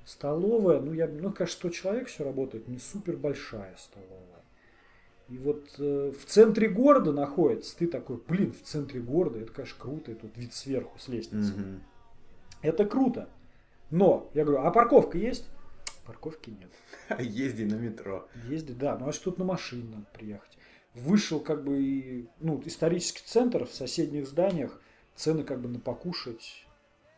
Столовая, 0.06 0.80
ну, 0.80 0.92
я, 0.92 1.06
ну, 1.08 1.30
конечно, 1.32 1.58
100 1.58 1.70
человек 1.70 2.08
все 2.08 2.24
работает, 2.24 2.68
не 2.68 2.78
супер 2.78 3.16
большая 3.16 3.76
столовая. 3.76 4.44
И 5.28 5.36
вот 5.36 5.74
э, 5.78 6.12
в 6.18 6.24
центре 6.24 6.68
города 6.68 7.12
находится, 7.12 7.76
ты 7.76 7.86
такой, 7.86 8.20
блин, 8.26 8.52
в 8.52 8.62
центре 8.62 9.00
города, 9.00 9.38
это, 9.38 9.52
конечно, 9.52 9.76
круто, 9.78 10.10
и 10.10 10.14
тут 10.14 10.36
вид 10.36 10.54
сверху 10.54 10.98
с 10.98 11.06
лестницы. 11.08 11.52
Мгм. 11.52 11.80
Это 12.62 12.84
круто. 12.86 13.28
Но, 13.90 14.30
я 14.34 14.44
говорю, 14.44 14.64
а 14.64 14.70
парковка 14.70 15.18
есть? 15.18 15.48
Парковки 16.10 16.50
нет. 16.50 16.70
Езди 17.20 17.62
на 17.62 17.76
метро. 17.76 18.26
Ездить, 18.48 18.78
да, 18.78 18.98
ну 18.98 19.08
а 19.08 19.12
что 19.12 19.30
тут 19.30 19.38
на 19.38 19.44
машине 19.44 19.84
надо 19.94 20.06
приехать. 20.12 20.58
Вышел 20.94 21.38
как 21.38 21.62
бы 21.62 21.80
и, 21.80 22.28
ну, 22.40 22.60
исторический 22.66 23.22
центр 23.24 23.64
в 23.64 23.72
соседних 23.72 24.26
зданиях, 24.26 24.80
цены 25.14 25.44
как 25.44 25.60
бы 25.60 25.68
на 25.68 25.78
покушать. 25.78 26.66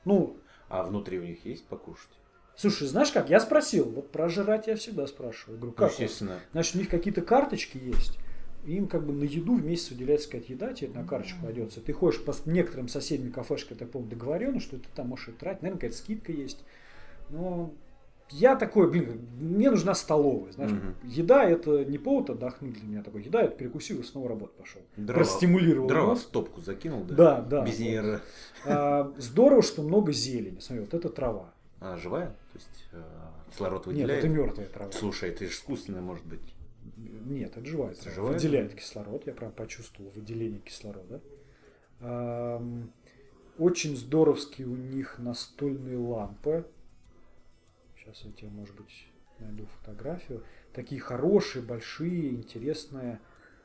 Ну, 0.04 0.36
А 0.68 0.82
внутри 0.82 1.18
у 1.18 1.22
них 1.22 1.46
есть 1.46 1.64
покушать? 1.66 2.10
слушай, 2.54 2.86
знаешь 2.86 3.10
как, 3.10 3.30
я 3.30 3.40
спросил, 3.40 3.88
вот 3.88 4.12
про 4.12 4.28
жрать 4.28 4.66
я 4.66 4.76
всегда 4.76 5.06
спрашиваю. 5.06 5.56
Говорю, 5.58 5.74
Ну, 5.74 5.76
как 5.86 5.90
естественно. 5.92 6.38
Значит, 6.52 6.76
у 6.76 6.78
них 6.80 6.88
какие-то 6.90 7.22
карточки 7.22 7.78
есть, 7.78 8.18
им 8.66 8.88
как 8.88 9.06
бы 9.06 9.14
на 9.14 9.24
еду 9.24 9.56
в 9.56 9.64
месяц 9.64 9.88
выделяется 9.88 10.28
какая-то 10.28 10.52
еда, 10.52 10.74
тебе 10.74 10.92
на 10.92 11.06
карточку 11.06 11.40
кладется. 11.40 11.80
Ты 11.80 11.94
ходишь 11.94 12.22
по 12.22 12.34
некоторым 12.44 12.88
соседним 12.88 13.32
кафешкам, 13.32 13.68
я 13.70 13.78
так 13.78 13.90
помню, 13.90 14.10
договорено, 14.10 14.60
что 14.60 14.76
ты 14.76 14.86
там 14.94 15.08
можешь 15.08 15.28
и 15.28 15.32
тратить. 15.32 15.62
Наверное, 15.62 15.80
какая-то 15.80 15.96
скидка 15.96 16.30
есть. 16.30 16.62
Но 17.30 17.72
я 18.32 18.56
такой, 18.56 18.90
блин, 18.90 19.28
мне 19.38 19.70
нужна 19.70 19.94
столовая, 19.94 20.52
знаешь. 20.52 20.72
Мгм. 20.72 20.94
Еда 21.04 21.44
это 21.44 21.84
не 21.84 21.98
повод 21.98 22.30
отдохнуть 22.30 22.74
для 22.74 22.84
меня 22.88 23.02
такой. 23.02 23.22
Еда 23.22 23.42
это 23.42 23.56
перекусил 23.56 24.00
и 24.00 24.02
снова 24.02 24.28
работать 24.30 24.56
пошел. 24.56 24.82
Дрова, 24.96 25.18
Простимулировал 25.18 25.88
дрова 25.88 26.06
в 26.06 26.08
мозг. 26.10 26.22
стопку 26.22 26.60
закинул, 26.60 27.04
да? 27.04 27.14
Да, 27.14 27.40
да. 27.42 27.64
Без 27.64 27.78
вот. 27.78 27.84
нее... 27.84 28.20
А, 28.64 29.12
здорово, 29.18 29.62
что 29.62 29.82
много 29.82 30.12
зелени. 30.12 30.58
Смотри, 30.60 30.84
вот 30.84 30.94
это 30.94 31.08
трава. 31.08 31.52
А, 31.80 31.96
живая? 31.96 32.28
То 32.52 32.58
есть 32.58 32.84
э, 32.92 33.02
кислород 33.50 33.86
Нет, 33.86 33.94
выделяет? 33.96 34.24
это 34.24 34.28
мертвая 34.28 34.66
трава. 34.66 34.92
Слушай, 34.92 35.30
это 35.30 35.44
же 35.44 35.50
искусственная 35.50 36.00
может 36.02 36.24
быть. 36.26 36.40
Нет, 36.96 37.56
это 37.56 37.66
живая 37.66 37.94
трава. 37.94 38.14
живая 38.14 38.32
Выделяет 38.34 38.74
кислород. 38.74 39.26
Я 39.26 39.32
прям 39.32 39.52
почувствовал 39.52 40.10
выделение 40.14 40.60
кислорода. 40.60 41.20
Ам, 42.00 42.90
Очень 43.58 43.96
здоровские 43.96 44.66
у 44.66 44.76
них 44.76 45.18
настольные 45.18 45.98
лампы. 45.98 46.64
Сейчас 48.02 48.22
я 48.24 48.32
тебе, 48.32 48.48
может 48.48 48.74
быть, 48.74 49.06
найду 49.38 49.66
фотографию. 49.66 50.42
Такие 50.72 51.00
хорошие, 51.00 51.62
большие, 51.62 52.30
интересные 52.30 53.20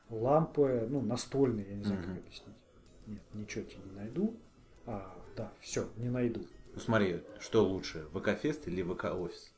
лампы, 0.10 0.88
ну, 0.90 1.02
настольные, 1.02 1.66
я 1.68 1.76
не 1.76 1.84
знаю, 1.84 2.02
как 2.02 2.10
Мгм. 2.12 2.20
объяснить. 2.20 2.56
нет, 3.08 3.22
ничего 3.34 3.64
тебе 3.64 3.82
не 3.86 3.92
найду. 3.94 4.36
А, 4.86 5.18
да, 5.36 5.52
все, 5.62 5.88
не 5.96 6.10
найду. 6.10 6.42
Ну 6.74 6.80
смотри, 6.80 7.24
что 7.40 7.66
лучше, 7.66 8.06
ВК-фест 8.14 8.68
или 8.68 8.84
ВК-офис? 8.84 9.54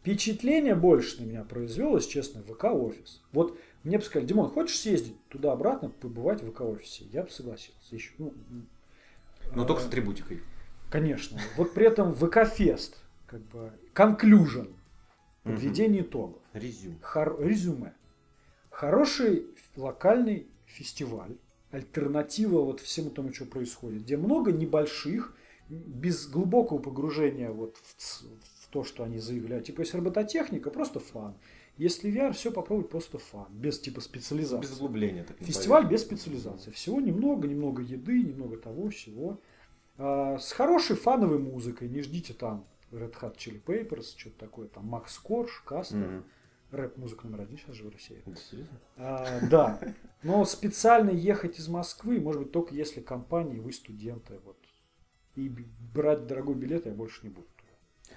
Впечатление 0.00 0.74
больше 0.74 1.20
на 1.20 1.26
меня 1.26 1.44
произвел, 1.44 1.94
если 1.94 2.10
честно, 2.10 2.42
ВК-офис. 2.42 3.22
Вот 3.32 3.58
мне 3.84 3.98
бы 3.98 4.04
сказали, 4.04 4.26
Димон, 4.26 4.50
хочешь 4.50 4.78
съездить 4.78 5.16
туда-обратно, 5.28 5.90
побывать 5.90 6.42
в 6.42 6.50
ВК-офисе? 6.50 7.04
Я 7.12 7.22
бы 7.22 7.30
согласился. 7.30 7.94
Еще, 7.94 8.12
ну, 8.18 8.34
Но 9.54 9.62
а, 9.62 9.66
только 9.66 9.82
с 9.82 9.86
атрибутикой. 9.86 10.42
Конечно. 10.90 11.38
Вот 11.56 11.72
при 11.74 11.86
этом 11.86 12.14
ВК-фест, 12.14 13.01
как 13.32 13.40
бы, 13.48 13.72
conclusion, 13.94 14.74
подведение 15.42 16.02
итогов. 16.02 16.42
Резюм. 16.52 16.98
Хор- 17.00 17.40
резюме. 17.40 17.94
Хороший 18.68 19.46
локальный 19.74 20.48
фестиваль, 20.66 21.38
альтернатива 21.70 22.60
вот 22.60 22.80
всему 22.80 23.08
тому, 23.08 23.32
что 23.32 23.46
происходит, 23.46 24.02
где 24.02 24.18
много 24.18 24.52
небольших, 24.52 25.34
без 25.70 26.26
глубокого 26.26 26.78
погружения 26.78 27.50
вот 27.50 27.78
в, 27.78 28.22
в 28.60 28.68
то, 28.68 28.84
что 28.84 29.02
они 29.02 29.18
заявляют. 29.18 29.64
Типа, 29.64 29.80
если 29.80 29.96
робототехника, 29.96 30.70
просто 30.70 31.00
фан. 31.00 31.34
Если 31.78 32.12
VR, 32.12 32.32
все 32.32 32.52
попробовать 32.52 32.90
просто 32.90 33.16
фан, 33.16 33.46
без 33.50 33.80
типа 33.80 34.02
специализации. 34.02 34.68
Без 34.68 34.76
углубления. 34.76 35.24
Так 35.24 35.38
Фестиваль 35.38 35.86
без 35.88 36.02
специализации. 36.02 36.70
Всего 36.70 37.00
немного, 37.00 37.48
немного 37.48 37.80
еды, 37.80 38.22
немного 38.22 38.58
того 38.58 38.90
всего. 38.90 39.40
А, 39.96 40.38
с 40.38 40.52
хорошей 40.52 40.96
фановой 40.96 41.38
музыкой. 41.38 41.88
Не 41.88 42.02
ждите 42.02 42.34
там 42.34 42.66
Red 42.92 43.14
Hot 43.20 43.36
Chili 43.36 43.62
Peppers, 43.62 44.16
что-то 44.16 44.38
такое, 44.38 44.68
там 44.68 44.86
Макс 44.86 45.18
Корж, 45.18 45.62
Каста. 45.66 45.96
Мгм. 45.96 46.24
Рэп-музыка 46.70 47.26
номер 47.26 47.42
один 47.42 47.58
сейчас 47.58 47.76
же 47.76 47.84
в 47.84 47.90
России. 47.90 48.22
Да, 48.24 48.34
серьезно? 48.34 48.80
А, 48.96 49.40
да. 49.50 49.78
Но 50.22 50.42
специально 50.46 51.10
ехать 51.10 51.58
из 51.58 51.68
Москвы, 51.68 52.18
может 52.18 52.42
быть, 52.42 52.52
только 52.52 52.74
если 52.74 53.02
компании, 53.02 53.58
вы 53.58 53.72
студенты. 53.72 54.40
Вот. 54.42 54.56
И 55.34 55.50
брать 55.92 56.26
дорогой 56.26 56.54
билет 56.54 56.86
я 56.86 56.92
больше 56.92 57.20
не 57.24 57.28
буду. 57.28 57.46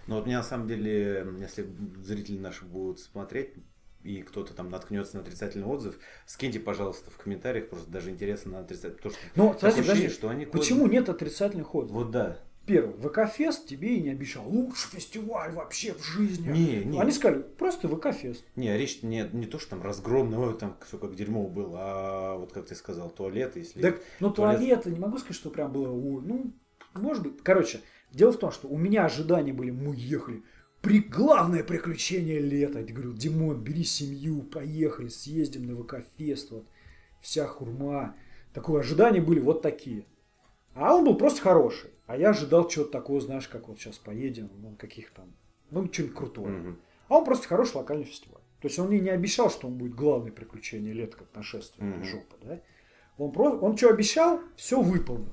Ну 0.07 0.15
вот 0.15 0.25
мне 0.25 0.37
на 0.37 0.43
самом 0.43 0.67
деле, 0.67 1.27
если 1.39 1.67
зрители 2.01 2.37
наши 2.37 2.63
будут 2.63 2.99
смотреть, 2.99 3.55
и 4.03 4.21
кто-то 4.21 4.53
там 4.53 4.69
наткнется 4.69 5.17
на 5.17 5.23
отрицательный 5.23 5.65
отзыв, 5.65 5.99
скиньте, 6.25 6.59
пожалуйста, 6.59 7.09
в 7.09 7.17
комментариях, 7.17 7.69
просто 7.69 7.89
даже 7.89 8.11
интересно 8.11 8.53
на 8.53 8.59
отрицательный. 8.59 8.99
Что 8.99 9.09
кстати, 9.09 9.79
ощущение, 9.79 9.83
подожди, 9.83 10.09
что 10.09 10.29
они 10.29 10.45
почему 10.45 10.87
нет 10.87 11.09
отрицательных 11.09 11.73
отзывов? 11.73 12.03
Вот 12.03 12.11
да. 12.11 12.39
Первый, 12.65 12.95
ВК-фест 12.95 13.67
тебе 13.67 13.97
и 13.97 14.01
не 14.01 14.09
обещал. 14.09 14.47
Лучший 14.47 14.89
фестиваль 14.91 15.51
вообще 15.51 15.93
в 15.93 16.03
жизни. 16.03 16.49
Не, 16.49 16.83
не. 16.83 16.99
Они 16.99 17.11
сказали, 17.11 17.43
просто 17.43 17.87
ВК-фест. 17.87 18.43
Не, 18.55 18.75
речь 18.75 19.03
не, 19.03 19.29
не 19.33 19.45
то, 19.45 19.59
что 19.59 19.71
там 19.71 19.83
разгромный, 19.83 20.37
ой, 20.37 20.57
там 20.57 20.75
все 20.85 20.97
как 20.97 21.15
дерьмо 21.15 21.47
было, 21.47 21.79
а 21.79 22.37
вот 22.37 22.53
как 22.53 22.65
ты 22.65 22.75
сказал, 22.75 23.11
туалет, 23.11 23.55
если... 23.55 23.81
Так, 23.81 24.01
ну 24.19 24.31
туалет- 24.31 24.57
туалеты, 24.57 24.89
не 24.89 24.99
могу 24.99 25.17
сказать, 25.19 25.35
что 25.35 25.51
прям 25.51 25.71
было, 25.71 25.87
ну, 26.21 26.53
может 26.95 27.21
быть. 27.21 27.43
Короче, 27.43 27.81
дело 28.11 28.31
в 28.31 28.37
том, 28.37 28.51
что 28.51 28.67
у 28.67 28.77
меня 28.77 29.05
ожидания 29.05 29.53
были, 29.53 29.69
мы 29.69 29.95
ехали, 29.95 30.41
при 30.81 30.99
главное 30.99 31.63
приключение 31.63 32.39
лета. 32.39 32.79
Я 32.79 32.93
говорю, 32.93 33.13
Димон, 33.13 33.61
бери 33.61 33.83
семью, 33.83 34.41
поехали, 34.41 35.07
съездим 35.09 35.65
на 35.67 35.75
ВК-фест, 35.75 36.51
вот, 36.51 36.65
вся 37.21 37.45
хурма. 37.47 38.15
Такое 38.53 38.81
ожидания 38.81 39.21
были 39.21 39.39
вот 39.39 39.61
такие. 39.61 40.05
А 40.73 40.95
он 40.95 41.05
был 41.05 41.15
просто 41.15 41.41
хороший. 41.41 41.89
А 42.07 42.17
я 42.17 42.29
ожидал 42.29 42.67
чего-то 42.67 42.91
такого, 42.91 43.19
знаешь, 43.19 43.47
как 43.47 43.67
вот 43.67 43.79
сейчас 43.79 43.97
поедем, 43.97 44.49
ну, 44.61 44.75
каких 44.77 45.11
там, 45.11 45.33
ну, 45.71 45.91
что-нибудь 45.91 46.15
крутое. 46.15 46.47
Мгм. 46.53 46.79
А 47.07 47.17
он 47.17 47.25
просто 47.25 47.47
хороший 47.47 47.77
локальный 47.77 48.05
фестиваль. 48.05 48.41
То 48.61 48.67
есть 48.67 48.79
он 48.79 48.87
мне 48.87 48.99
не 48.99 49.09
обещал, 49.09 49.49
что 49.49 49.67
он 49.67 49.75
будет 49.75 49.95
главное 49.95 50.31
приключение 50.31 50.93
лета, 50.93 51.17
как 51.17 51.27
нашествие 51.35 51.87
или 51.95 52.03
жопа, 52.03 52.35
да? 52.41 52.59
Он, 53.17 53.31
просто, 53.31 53.59
он 53.59 53.77
что 53.77 53.89
обещал, 53.89 54.41
все 54.55 54.81
выполнил. 54.81 55.31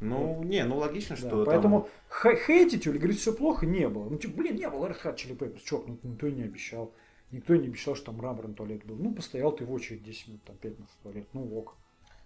Ну, 0.00 0.42
не, 0.42 0.64
ну 0.64 0.78
логично, 0.78 1.14
Да, 1.14 1.28
что 1.28 1.44
поэтому 1.44 1.88
хе- 2.10 2.36
хейтить 2.36 2.86
или 2.86 2.98
говорить 2.98 3.20
все 3.20 3.32
плохо 3.32 3.66
не 3.66 3.88
было. 3.88 4.08
Ну, 4.08 4.18
типа, 4.18 4.36
блин, 4.38 4.56
не 4.56 4.68
было 4.68 4.86
Red 4.86 5.00
Hot 5.04 5.16
Chili 5.16 5.36
Peppers, 5.36 5.60
чё, 5.64 5.84
ну, 5.86 5.98
никто 6.02 6.26
и 6.26 6.32
не 6.32 6.42
обещал. 6.42 6.92
Никто 7.30 7.54
не 7.54 7.68
обещал, 7.68 7.94
что 7.94 8.06
там 8.06 8.16
мраморный 8.16 8.54
туалет 8.54 8.84
был. 8.84 8.96
Ну, 8.96 9.14
постоял 9.14 9.52
ты 9.52 9.64
в 9.64 9.72
очередь 9.72 10.02
10 10.02 10.28
минут, 10.28 10.42
там 10.44 10.56
5 10.56 10.74
минут 10.78 10.90
в 10.90 11.02
туалет, 11.02 11.26
ну 11.32 11.56
ок. 11.56 11.76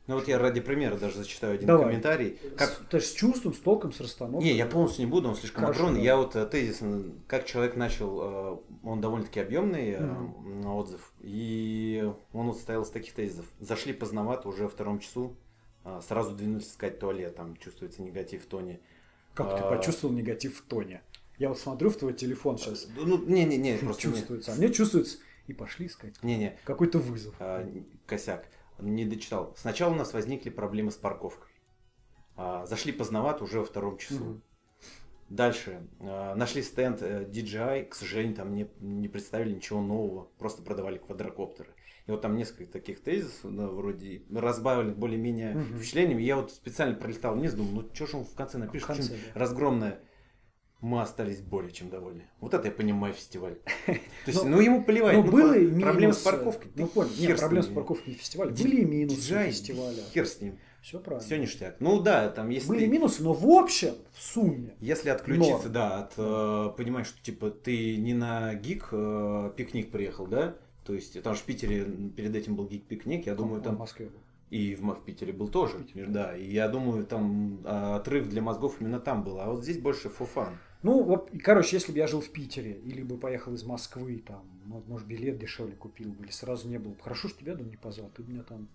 Ну 0.06 0.14
вот 0.14 0.28
я 0.28 0.38
ради 0.38 0.60
примера 0.60 0.96
даже 0.96 1.16
зачитаю 1.18 1.54
один 1.54 1.66
Давай. 1.66 1.86
комментарий. 1.86 2.38
Как... 2.56 2.70
С, 2.70 2.76
то 2.88 2.96
есть 2.98 3.10
с 3.10 3.12
чувством, 3.14 3.54
с 3.54 3.58
толком, 3.58 3.92
с 3.92 4.00
расстановкой. 4.00 4.48
Не, 4.50 4.56
я 4.56 4.66
полностью 4.66 5.04
не 5.04 5.10
буду, 5.10 5.28
он 5.28 5.34
слишком 5.36 5.62
Хорошо, 5.62 5.80
огромный. 5.80 6.00
да. 6.00 6.04
Я 6.06 6.16
вот 6.16 6.36
э, 6.36 6.46
тезис, 6.46 6.78
э, 6.80 7.02
как 7.26 7.44
человек 7.44 7.74
начал, 7.74 8.20
э, 8.22 8.58
он 8.84 9.00
довольно-таки 9.00 9.40
объемный 9.40 9.90
э, 9.92 10.00
Мгм. 10.00 10.60
на 10.60 10.76
отзыв, 10.76 11.12
и 11.20 12.08
он 12.32 12.46
вот 12.46 12.56
состоял 12.56 12.82
из 12.82 12.90
таких 12.90 13.14
тезисов. 13.14 13.46
Зашли 13.58 13.92
поздновато, 13.92 14.48
уже 14.48 14.62
во 14.64 14.68
втором 14.68 15.00
часу, 15.00 15.36
э, 15.84 16.00
сразу 16.06 16.36
двинулись 16.36 16.68
искать 16.70 17.00
туалет, 17.00 17.34
там 17.34 17.56
чувствуется 17.56 18.00
негатив 18.02 18.44
в 18.44 18.46
тоне. 18.46 18.78
Как 19.34 19.56
ты 19.56 19.62
А. 19.64 19.68
почувствовал 19.68 20.14
негатив 20.14 20.56
в 20.58 20.62
тоне? 20.62 21.02
Я 21.36 21.48
вот 21.50 21.58
смотрю 21.58 21.90
в 21.90 21.96
твой 21.96 22.14
телефон 22.14 22.56
сейчас, 22.58 22.86
Ну, 22.96 23.18
не-не-не, 23.18 23.76
просто... 23.78 24.06
не- 24.08 24.14
чувствуется. 24.14 24.52
А 24.52 24.54
мне 24.54 24.72
чувствуется, 24.72 25.18
и 25.48 25.52
пошли 25.52 25.86
искать. 25.88 26.14
Не-не, 26.22 26.56
Какой-то 26.64 26.98
вызов. 26.98 27.34
а, 27.40 27.68
косяк, 28.06 28.46
не 28.78 29.04
дочитал. 29.04 29.54
Сначала 29.56 29.92
у 29.92 29.96
нас 29.96 30.12
возникли 30.12 30.50
проблемы 30.50 30.90
с 30.90 30.96
парковкой. 30.96 31.50
А, 32.36 32.66
Зашли 32.66 32.92
поздновато, 32.92 33.44
уже 33.44 33.60
во 33.60 33.64
втором 33.64 33.96
часу. 33.98 34.24
Мгм. 34.24 34.42
Дальше. 35.28 35.86
э, 35.98 36.34
Нашли 36.36 36.62
стенд 36.62 37.02
э, 37.02 37.24
DJI, 37.24 37.86
к 37.86 37.94
сожалению, 37.94 38.36
там 38.36 38.54
не, 38.54 38.68
не 38.80 39.08
представили 39.08 39.54
ничего 39.54 39.80
нового, 39.82 40.28
просто 40.38 40.62
продавали 40.62 40.98
квадрокоптеры. 40.98 41.70
И 42.06 42.12
вот 42.12 42.20
там 42.22 42.36
несколько 42.36 42.70
таких 42.72 43.02
тезисов, 43.02 43.52
да, 43.56 43.66
вроде 43.66 44.22
разбавили 44.32 44.90
более-менее 44.92 45.54
Мгм. 45.54 45.78
впечатлениями. 45.78 46.22
Я 46.22 46.36
вот 46.36 46.52
специально 46.52 46.94
пролетал 46.94 47.34
вниз, 47.34 47.54
думаю, 47.54 47.74
ну 47.86 47.94
что 47.94 48.06
же 48.06 48.16
он 48.18 48.24
в 48.24 48.34
конце 48.34 48.58
напишет, 48.58 48.84
В 48.84 48.86
конце, 48.94 49.14
да. 49.34 49.40
разгромное. 49.40 49.98
Мы 50.82 51.00
остались 51.00 51.40
более 51.40 51.72
чем 51.72 51.88
довольны. 51.88 52.24
Вот 52.40 52.52
это 52.54 52.66
я 52.66 52.70
понимаю 52.70 53.14
фестиваль. 53.14 53.56
То 53.86 53.92
есть, 54.26 54.44
Ну, 54.44 54.50
ну 54.50 54.60
ему 54.60 54.84
плевать. 54.84 55.16
Ну, 55.16 55.22
ну, 55.24 55.32
было 55.32 55.52
по- 55.54 55.58
и 55.58 55.80
Проблемы 55.80 56.12
с 56.12 56.18
парковкой. 56.18 56.70
Ну, 56.74 56.86
понял. 56.86 57.10
Нет, 57.18 57.38
проблем 57.40 57.62
с 57.62 57.66
парковкой 57.68 58.12
не 58.12 58.18
фестиваля. 58.18 58.50
Ди- 58.50 58.62
Были 58.62 58.76
и 58.82 58.84
минусы 58.84 59.16
фестиваля. 59.48 60.02
Хер 60.12 60.26
с 60.26 60.40
ним. 60.40 60.58
Все 60.82 61.00
правильно. 61.00 61.26
Все 61.26 61.38
ништяк. 61.38 61.76
Ну 61.80 62.00
да, 62.00 62.28
там 62.28 62.50
если 62.50 62.68
Были 62.68 62.86
минусы, 62.86 63.22
но 63.22 63.32
в 63.32 63.48
общем, 63.50 63.94
в 64.12 64.22
сумме. 64.22 64.74
Если 64.80 65.08
отключиться, 65.08 65.68
да, 65.68 65.98
от 66.04 66.12
э, 66.16 66.70
понимаешь, 66.76 67.08
что 67.08 67.20
типа 67.22 67.50
ты 67.50 67.96
не 67.96 68.14
на 68.14 68.54
гик 68.54 68.90
э, 68.92 69.50
пикник 69.56 69.90
приехал, 69.90 70.26
да? 70.28 70.54
То 70.84 70.94
есть 70.94 71.20
там 71.22 71.34
же 71.34 71.40
в 71.40 71.44
Питере 71.44 71.84
перед 72.16 72.36
этим 72.36 72.54
был 72.54 72.68
гик 72.68 72.84
пикник, 72.84 73.26
я 73.26 73.34
думаю, 73.34 73.60
в 73.60 73.64
там 73.64 73.76
Москве 73.78 74.06
был. 74.06 74.20
и 74.50 74.76
в, 74.76 74.82
в 74.82 75.04
Питере 75.04 75.32
был 75.32 75.48
тоже, 75.48 75.78
В 75.78 75.86
Питере. 75.86 76.06
да. 76.06 76.36
И 76.36 76.48
я 76.52 76.68
думаю, 76.68 77.04
там 77.04 77.62
э, 77.64 77.94
отрыв 77.96 78.28
для 78.28 78.40
мозгов 78.42 78.76
именно 78.78 79.00
там 79.00 79.24
был, 79.24 79.40
а 79.40 79.46
вот 79.50 79.64
здесь 79.64 79.78
больше 79.78 80.08
фуфан. 80.08 80.56
Ну, 80.82 81.02
вот, 81.02 81.30
короче, 81.42 81.76
если 81.76 81.92
бы 81.92 81.98
я 81.98 82.06
жил 82.06 82.20
в 82.20 82.30
Питере, 82.30 82.72
или 82.72 83.02
бы 83.02 83.16
поехал 83.16 83.54
из 83.54 83.64
Москвы, 83.64 84.22
там, 84.26 84.44
ну, 84.66 84.82
может, 84.86 85.06
билет 85.06 85.38
дешевле 85.38 85.74
купил 85.74 86.10
бы, 86.12 86.24
или 86.24 86.30
сразу 86.30 86.68
не 86.68 86.78
было 86.78 86.92
бы. 86.92 87.02
Хорошо, 87.02 87.28
что 87.28 87.40
тебя, 87.40 87.54
думаю, 87.54 87.70
не 87.70 87.76
позвал. 87.76 88.10
Ты 88.14 88.22
меня 88.22 88.42
там 88.42 88.68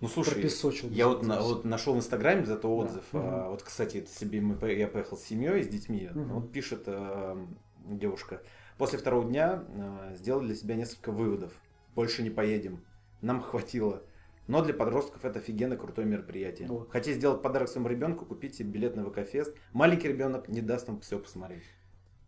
Ну 0.00 0.08
слушай, 0.08 0.34
пропесочил. 0.34 0.88
я 0.90 1.08
вот, 1.08 1.22
на- 1.26 1.40
вот 1.42 1.64
нашел 1.64 1.94
в 1.94 1.98
Инстаграме 1.98 2.46
зато 2.46 2.62
Да. 2.62 2.68
отзыв. 2.68 3.04
а, 3.12 3.50
вот, 3.50 3.62
кстати, 3.62 3.98
это 3.98 4.10
себе 4.10 4.40
мы, 4.40 4.72
я 4.72 4.88
поехал 4.88 5.16
с 5.18 5.22
семьей, 5.24 5.62
с 5.62 5.68
детьми. 5.68 6.08
Мгм. 6.14 6.32
Вот 6.34 6.52
пишет 6.52 6.84
э, 6.86 7.46
девушка. 7.86 8.42
После 8.78 8.98
второго 8.98 9.28
дня 9.28 9.64
э, 9.68 10.14
сделали 10.16 10.46
для 10.46 10.54
себя 10.56 10.74
несколько 10.76 11.12
выводов. 11.12 11.52
Больше 11.94 12.22
не 12.22 12.30
поедем. 12.30 12.80
Нам 13.20 13.42
хватило. 13.42 14.02
Но 14.46 14.62
для 14.64 14.74
подростков 14.74 15.24
это 15.24 15.38
офигенно 15.38 15.76
крутое 15.76 16.06
мероприятие. 16.06 16.66
Вот. 16.68 16.90
Хотите 16.90 17.14
сделать 17.16 17.40
подарок 17.42 17.68
своему 17.68 17.88
ребенку, 17.88 18.24
купите 18.26 18.64
билет 18.64 18.96
на 18.96 19.04
ВК-фест. 19.04 19.54
Маленький 19.72 20.08
ребенок 20.08 20.48
не 20.48 20.60
даст 20.60 20.88
вам 20.88 21.00
все 21.00 21.18
посмотреть. 21.18 21.62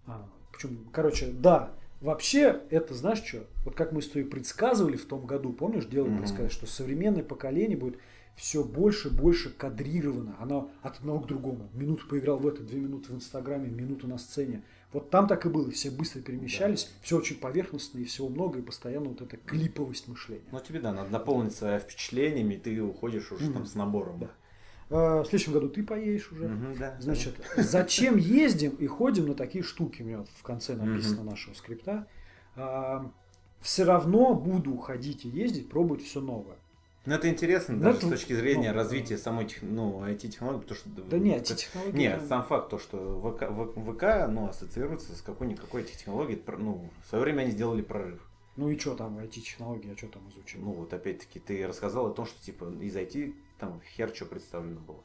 А, 0.07 0.29
почему? 0.53 0.85
Короче, 0.92 1.33
да. 1.33 1.75
Вообще, 2.01 2.62
это 2.70 2.95
знаешь 2.95 3.22
что? 3.22 3.47
Вот 3.64 3.74
как 3.76 3.93
мы 3.93 4.03
с 4.03 4.09
тобой 4.09 4.24
предсказывали 4.28 4.97
в 4.97 5.05
том 5.07 5.24
году, 5.26 5.53
помнишь, 5.53 5.86
делали 5.86 6.11
Мгм. 6.11 6.18
предсказание, 6.18 6.51
что 6.51 6.66
современное 6.66 7.22
поколение 7.22 7.76
будет 7.76 7.99
все 8.34 8.64
больше 8.64 9.09
и 9.09 9.12
больше 9.12 9.51
кадрировано. 9.51 10.36
Оно 10.41 10.70
от 10.82 10.99
одного 10.99 11.20
к 11.20 11.26
другому. 11.26 11.68
Минуту 11.74 12.09
поиграл 12.09 12.39
в 12.39 12.47
это, 12.49 12.62
две 12.62 12.80
минуты 12.80 13.12
в 13.12 13.16
Инстаграме, 13.16 13.68
минуту 13.68 14.09
на 14.09 14.18
сцене. 14.18 14.64
Вот 14.93 15.11
там 15.11 15.26
так 15.26 15.47
и 15.47 15.49
было. 15.49 15.70
Все 15.70 15.90
быстро 15.90 16.20
перемещались, 16.20 16.93
все 17.01 17.16
очень 17.16 17.36
поверхностно 17.36 17.99
и 17.99 18.05
всего 18.05 18.28
много, 18.28 18.59
и 18.59 18.62
постоянно 18.62 19.09
вот 19.09 19.22
эта 19.22 19.36
клиповость 19.36 20.09
мышления. 20.09 20.45
Ну 20.53 20.61
тебе 20.61 20.80
да, 20.80 20.93
надо 20.93 21.11
наполниться 21.11 21.78
впечатлениями, 21.78 22.55
и 22.55 22.59
ты 22.59 22.82
уходишь 22.82 23.32
уже 23.32 23.47
Мгм. 23.47 23.55
там 23.55 23.66
с 23.66 23.74
набором. 23.74 24.18
Да. 24.20 24.30
А, 24.90 25.22
в 25.22 25.26
следующем 25.26 25.55
году 25.55 25.68
ты 25.70 25.82
поедешь 25.82 26.30
уже. 26.30 26.49
Мгм, 26.49 26.76
да. 26.78 26.97
Значит, 27.01 27.34
зачем 27.57 28.16
ездим 28.16 28.72
и 28.72 28.86
ходим 28.86 29.26
на 29.26 29.34
такие 29.34 29.64
штуки? 29.64 30.03
У 30.03 30.05
меня 30.05 30.18
вот 30.18 30.28
в 30.28 30.43
конце 30.43 30.74
написано 30.74 31.24
нашего 31.24 31.55
скрипта. 31.55 32.07
все 33.61 33.84
равно 33.84 34.34
буду 34.34 34.76
ходить 34.76 35.24
и 35.24 35.28
ездить, 35.28 35.68
пробовать 35.68 36.03
все 36.03 36.20
новое. 36.20 36.57
Ну, 37.05 37.14
это 37.14 37.28
интересно, 37.28 37.74
Ну, 37.74 37.82
даже 37.82 37.98
это- 37.98 38.07
с 38.07 38.11
точки 38.11 38.32
зрения 38.32 38.70
ну, 38.70 38.76
развития 38.76 39.18
самой 39.18 39.46
тех- 39.46 39.62
ну, 39.62 40.05
IT-технологий, 40.05 40.61
потому 40.62 40.78
что... 40.78 40.88
Да 40.90 41.18
нет, 41.18 41.42
как- 41.48 41.50
эти 41.57 41.64
технологии. 41.64 41.96
Нет, 41.98 42.22
сам 42.28 42.44
факт, 42.44 42.70
то, 42.70 42.78
что 42.78 43.20
ВК, 43.20 43.50
ВК 43.50 44.28
ну, 44.30 44.48
ассоциируется 44.48 45.12
с 45.16 45.20
какой-никакой 45.22 45.82
технологией. 45.82 46.40
Ну, 46.59 46.88
в 47.05 47.09
свое 47.09 47.24
время 47.24 47.42
они 47.42 47.50
сделали 47.50 47.82
прорыв. 47.82 48.20
Ну 48.57 48.68
и 48.68 48.78
что 48.78 48.94
там, 48.94 49.18
IT-технологии, 49.18 49.92
а 49.92 49.96
что 49.96 50.07
там 50.09 50.28
изучить? 50.30 50.61
Ну, 50.61 50.72
вот 50.72 50.92
опять-таки 50.92 51.40
ты 51.40 51.66
рассказал 51.66 52.07
о 52.07 52.11
том, 52.14 52.26
что 52.26 52.40
типа 52.44 52.66
из 52.80 52.94
IT 52.94 53.34
Там 53.59 53.80
хер 53.96 54.14
что 54.14 54.26
представлено 54.26 54.78
было. 54.80 55.03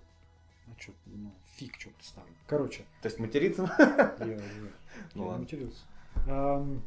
А 0.67 0.79
что, 0.81 0.91
ну, 1.05 1.31
фиг 1.55 1.75
что 1.79 1.89
представлено. 1.91 2.35
Короче, 2.45 2.83
То 3.01 3.07
есть 3.07 3.19
материться? 3.19 3.73
я, 4.19 4.25
я- 4.25 4.41
Ну 5.15 5.23
я 5.23 5.27
ладно. 5.29 5.43
матерился. 5.43 5.81
Ам, 6.27 6.81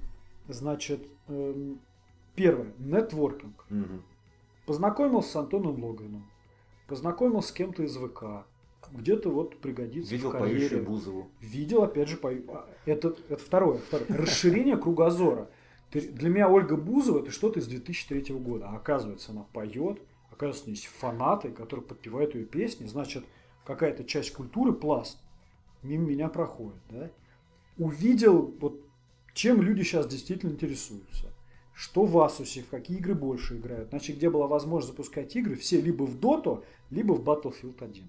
Значит, 0.49 1.07
эм, 1.29 1.81
первое. 2.35 2.73
Нетворкинг. 2.79 3.65
Мгм. 3.71 4.03
Познакомился 4.71 5.31
с 5.31 5.35
Антоном 5.35 5.83
Логвином. 5.83 6.31
Познакомился 6.87 7.49
с 7.49 7.53
кем-то 7.53 7.83
из 7.83 7.97
ВК. 7.97 8.47
Где-то 8.93 9.29
вот 9.29 9.59
пригодится 9.61 10.15
Видел 10.15 10.29
в 10.29 10.33
карьере. 10.33 10.61
поющую 10.61 10.85
Бузову. 10.85 11.31
Видел, 11.41 11.83
опять 11.83 12.09
же, 12.09 12.17
пою- 12.17 12.49
а, 12.55 12.71
это, 12.87 13.17
это 13.29 13.43
второе, 13.43 13.79
второе. 13.79 14.07
Расширение 14.09 14.77
кругозора. 14.77 15.51
Для 15.93 16.29
меня 16.29 16.49
Ольга 16.49 16.77
Бузова 16.77 17.19
это 17.19 17.33
что-то 17.33 17.59
из 17.59 17.67
2003 17.67 18.33
года. 18.39 18.69
А 18.69 18.77
оказывается, 18.77 19.33
она 19.33 19.43
поет, 19.43 20.01
оказывается, 20.31 20.63
у 20.63 20.67
нее 20.69 20.77
есть 20.77 20.87
фанаты, 20.87 21.51
которые 21.51 21.85
подпевают 21.85 22.37
ее 22.37 22.45
песни. 22.45 22.87
Значит, 22.87 23.25
какая-то 23.67 24.05
часть 24.05 24.33
культуры, 24.33 24.73
пласт, 24.73 25.19
мимо 25.83 26.07
меня 26.07 26.29
проходит. 26.29 26.79
Да? 26.89 27.11
Увидел, 27.77 28.55
вот, 28.61 28.81
чем 29.35 29.63
люди 29.63 29.83
сейчас 29.83 30.07
действительно 30.07 30.53
интересуются. 30.53 31.27
Что 31.81 32.05
в 32.05 32.19
Асусе, 32.19 32.61
в 32.61 32.69
какие 32.69 32.99
игры 32.99 33.15
больше 33.15 33.57
играют. 33.57 33.89
Значит, 33.89 34.17
где 34.19 34.29
была 34.29 34.47
возможность 34.47 34.93
запускать 34.93 35.35
игры, 35.35 35.55
все 35.55 35.81
либо 35.81 36.03
в 36.03 36.21
Доту, 36.21 36.63
либо 36.91 37.15
в 37.15 37.23
Battlefield 37.23 37.83
1. 37.83 38.05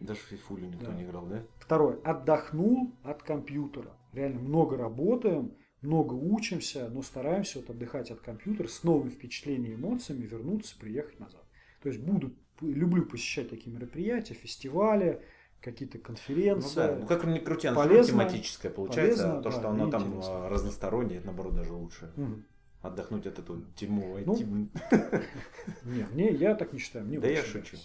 Даже 0.00 0.18
в 0.18 0.24
фифулю 0.24 0.66
никто 0.66 0.86
Да. 0.86 0.92
не 0.92 1.04
играл, 1.04 1.26
да? 1.26 1.44
Второе. 1.60 2.00
Отдохнул 2.02 2.90
от 3.04 3.22
компьютера. 3.22 3.92
Реально 4.12 4.40
много 4.40 4.76
работаем, 4.76 5.52
много 5.82 6.14
учимся, 6.14 6.88
но 6.92 7.00
стараемся 7.02 7.60
вот 7.60 7.70
отдыхать 7.70 8.10
от 8.10 8.18
компьютера 8.20 8.66
с 8.66 8.82
новыми 8.82 9.10
впечатлениями, 9.10 9.76
эмоциями, 9.76 10.26
вернуться, 10.26 10.76
приехать 10.76 11.20
назад. 11.20 11.44
То 11.80 11.90
есть 11.90 12.00
буду, 12.00 12.32
люблю 12.60 13.04
посещать 13.06 13.50
такие 13.50 13.72
мероприятия, 13.72 14.34
фестивали, 14.34 15.22
какие-то 15.60 15.98
Ну 15.98 16.02
конференции. 16.02 16.74
да, 16.74 16.96
ну 17.00 17.06
как 17.06 17.22
ни 17.24 17.38
крути, 17.38 17.68
оно 17.68 17.76
Полезно, 17.76 18.24
тематическое 18.24 18.72
получается, 18.72 19.22
полезно, 19.22 19.38
а 19.38 19.42
то, 19.42 19.50
да, 19.50 19.56
что 19.56 19.68
оно 19.70 19.90
там 19.92 20.06
интересно. 20.08 20.46
а, 20.46 20.48
разностороннее, 20.48 21.18
это 21.18 21.26
наоборот 21.28 21.54
даже 21.54 21.72
лучше. 21.72 22.12
Мгм. 22.16 22.46
Отдохнуть 22.82 23.26
от 23.26 23.38
этого 23.38 23.62
дерьмового 23.76 24.18
Ну, 24.26 24.34
IT, 24.34 24.44
блин. 24.44 24.70
Не, 25.84 26.04
мне, 26.12 26.30
я 26.32 26.54
так 26.54 26.72
не 26.72 26.78
считаю. 26.80 27.04
Мне 27.04 27.18
Да 27.20 27.28
я 27.28 27.42
шучу. 27.42 27.76
нравится. 27.76 27.78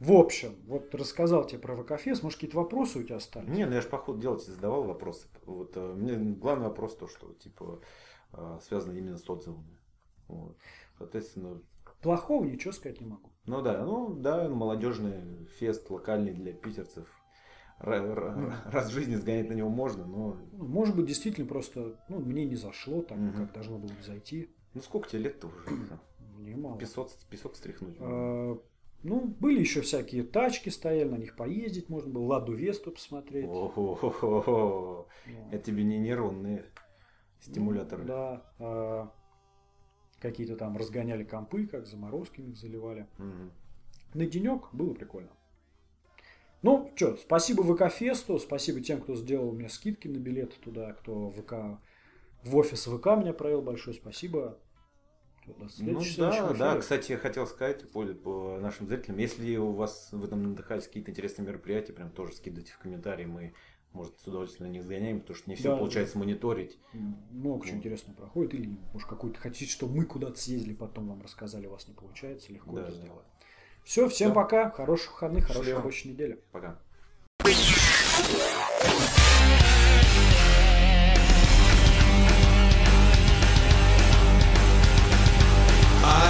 В 0.00 0.12
общем, 0.12 0.56
вот 0.66 0.94
рассказал 0.94 1.46
тебе 1.46 1.60
про 1.60 1.76
ВКФест, 1.76 2.22
может, 2.22 2.38
какие-то 2.38 2.56
вопросы 2.58 2.98
у 2.98 3.02
тебя 3.02 3.16
остались? 3.16 3.48
Не, 3.48 3.64
ну 3.66 3.74
я 3.74 3.80
же 3.80 3.88
по 3.88 3.98
ходу 3.98 4.20
дела 4.20 4.38
тебе 4.38 4.52
задавал 4.54 4.84
вопросы. 4.84 5.28
Вот 5.46 5.76
э, 5.76 5.92
мне 5.94 6.14
главный 6.34 6.66
вопрос 6.66 6.96
то, 6.96 7.06
что 7.08 7.32
типа 7.34 7.80
э, 8.32 8.58
связано 8.62 8.96
именно 8.96 9.16
с 9.18 9.28
отзывами. 9.28 9.78
Вот. 10.28 10.56
Соответственно, 10.98 11.60
Плохого 12.02 12.44
ничего 12.44 12.72
сказать 12.72 13.00
не 13.00 13.06
могу. 13.06 13.30
ну 13.46 13.62
да, 13.62 13.82
ну 13.84 14.12
да, 14.14 14.48
молодежный 14.48 15.46
фест 15.58 15.88
локальный 15.90 16.32
для 16.32 16.52
питерцев. 16.52 17.08
Мгм. 17.84 18.52
Раз 18.66 18.88
в 18.88 18.92
жизни 18.92 19.14
сгонять 19.16 19.48
на 19.48 19.54
него 19.54 19.68
можно, 19.70 20.06
но 20.06 20.36
Ну, 20.52 20.64
Может 20.66 20.96
быть, 20.96 21.06
действительно 21.06 21.46
просто 21.46 21.98
ну, 22.08 22.18
мне 22.20 22.44
не 22.44 22.56
зашло 22.56 23.02
так, 23.02 23.18
Мгм. 23.18 23.32
как 23.36 23.52
должно 23.52 23.78
было 23.78 23.92
зайти. 24.04 24.50
ну 24.74 24.80
сколько 24.80 25.08
тебе 25.08 25.22
лет-то 25.22 25.48
уже? 25.48 25.66
Немало. 26.38 26.78
Песок, 26.78 27.10
песок 27.30 27.56
стряхнуть. 27.56 27.96
А, 28.00 28.58
Ну, 29.02 29.20
были 29.40 29.60
еще 29.60 29.82
всякие 29.82 30.22
тачки 30.24 30.70
стояли, 30.70 31.08
на 31.10 31.16
них 31.16 31.36
поездить 31.36 31.88
можно 31.90 32.10
было, 32.12 32.24
Ладу 32.24 32.54
Весту 32.54 32.90
посмотреть. 32.90 33.44
О-хо-хо-хо. 33.46 35.06
Ну, 35.26 35.48
Это 35.52 35.64
тебе 35.64 35.84
не 35.84 35.98
нейронные 35.98 36.64
стимуляторы. 37.40 38.02
ну, 38.02 38.08
Да. 38.08 38.52
а, 38.58 39.12
Какие-то 40.20 40.56
там 40.56 40.76
разгоняли 40.78 41.22
компы, 41.24 41.66
как 41.66 41.86
заморозками 41.86 42.48
их 42.50 42.56
заливали. 42.56 43.06
Мгм. 43.18 43.52
На 44.14 44.26
денек 44.26 44.72
было 44.72 44.94
прикольно. 44.94 45.28
Ну, 46.64 46.90
что, 46.96 47.16
спасибо 47.16 47.62
ВК-фесту, 47.62 48.38
спасибо 48.38 48.80
тем, 48.80 49.02
кто 49.02 49.14
сделал 49.14 49.52
мне 49.52 49.68
скидки 49.68 50.08
на 50.08 50.16
билеты 50.16 50.56
туда, 50.64 50.94
кто 50.94 51.28
в 51.28 51.42
ВК, 51.42 51.78
в 52.42 52.56
офис 52.56 52.86
ВК 52.86 53.06
меня 53.18 53.34
провел, 53.34 53.60
большое 53.60 53.94
спасибо. 53.94 54.58
Ну 55.78 56.00
да, 56.16 56.54
да, 56.54 56.78
кстати, 56.78 57.12
я 57.12 57.18
хотел 57.18 57.46
сказать 57.46 57.90
по, 57.90 58.06
по 58.06 58.58
нашим 58.62 58.88
зрителям, 58.88 59.18
если 59.18 59.56
у 59.58 59.72
вас 59.72 60.08
вы 60.12 60.26
там 60.26 60.42
надыхались 60.42 60.86
какие-то 60.86 61.10
интересные 61.10 61.46
мероприятия, 61.46 61.92
прям 61.92 62.10
тоже 62.10 62.32
скидывайте 62.32 62.72
в 62.72 62.78
комментарии, 62.78 63.26
мы, 63.26 63.52
может, 63.92 64.18
с 64.20 64.26
удовольствием 64.26 64.70
на 64.70 64.72
них 64.72 64.84
сгоняем, 64.84 65.20
потому 65.20 65.36
что 65.36 65.50
не 65.50 65.56
все 65.56 65.68
Да, 65.68 65.76
получается 65.76 66.18
мониторить. 66.18 66.78
Много 66.94 67.66
чего 67.66 67.74
Ну. 67.74 67.80
интересного 67.80 68.16
проходит. 68.16 68.54
Или, 68.54 68.74
может, 68.94 69.06
какой-то 69.06 69.38
хотите, 69.38 69.70
чтобы 69.70 69.96
мы 69.96 70.06
куда-то 70.06 70.40
съездили, 70.40 70.72
потом 70.72 71.10
вам 71.10 71.20
рассказали, 71.20 71.66
у 71.66 71.72
вас 71.72 71.86
не 71.88 71.94
получается, 71.94 72.50
легко 72.50 72.76
Да, 72.76 72.82
это 72.84 72.92
да. 72.92 72.96
сделаем. 72.96 73.22
Все, 73.84 74.08
всем 74.08 74.30
Всё. 74.30 74.34
пока, 74.34 74.70
хороших 74.70 75.12
выходных, 75.12 75.46
хорошей 75.46 75.74
рабочей 75.74 76.08
недели. 76.08 76.40
Пока. 76.52 76.76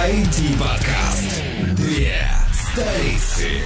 IT 0.07 0.59
подкаст. 0.59 1.41
Две 1.75 2.27
столицы. 2.53 3.61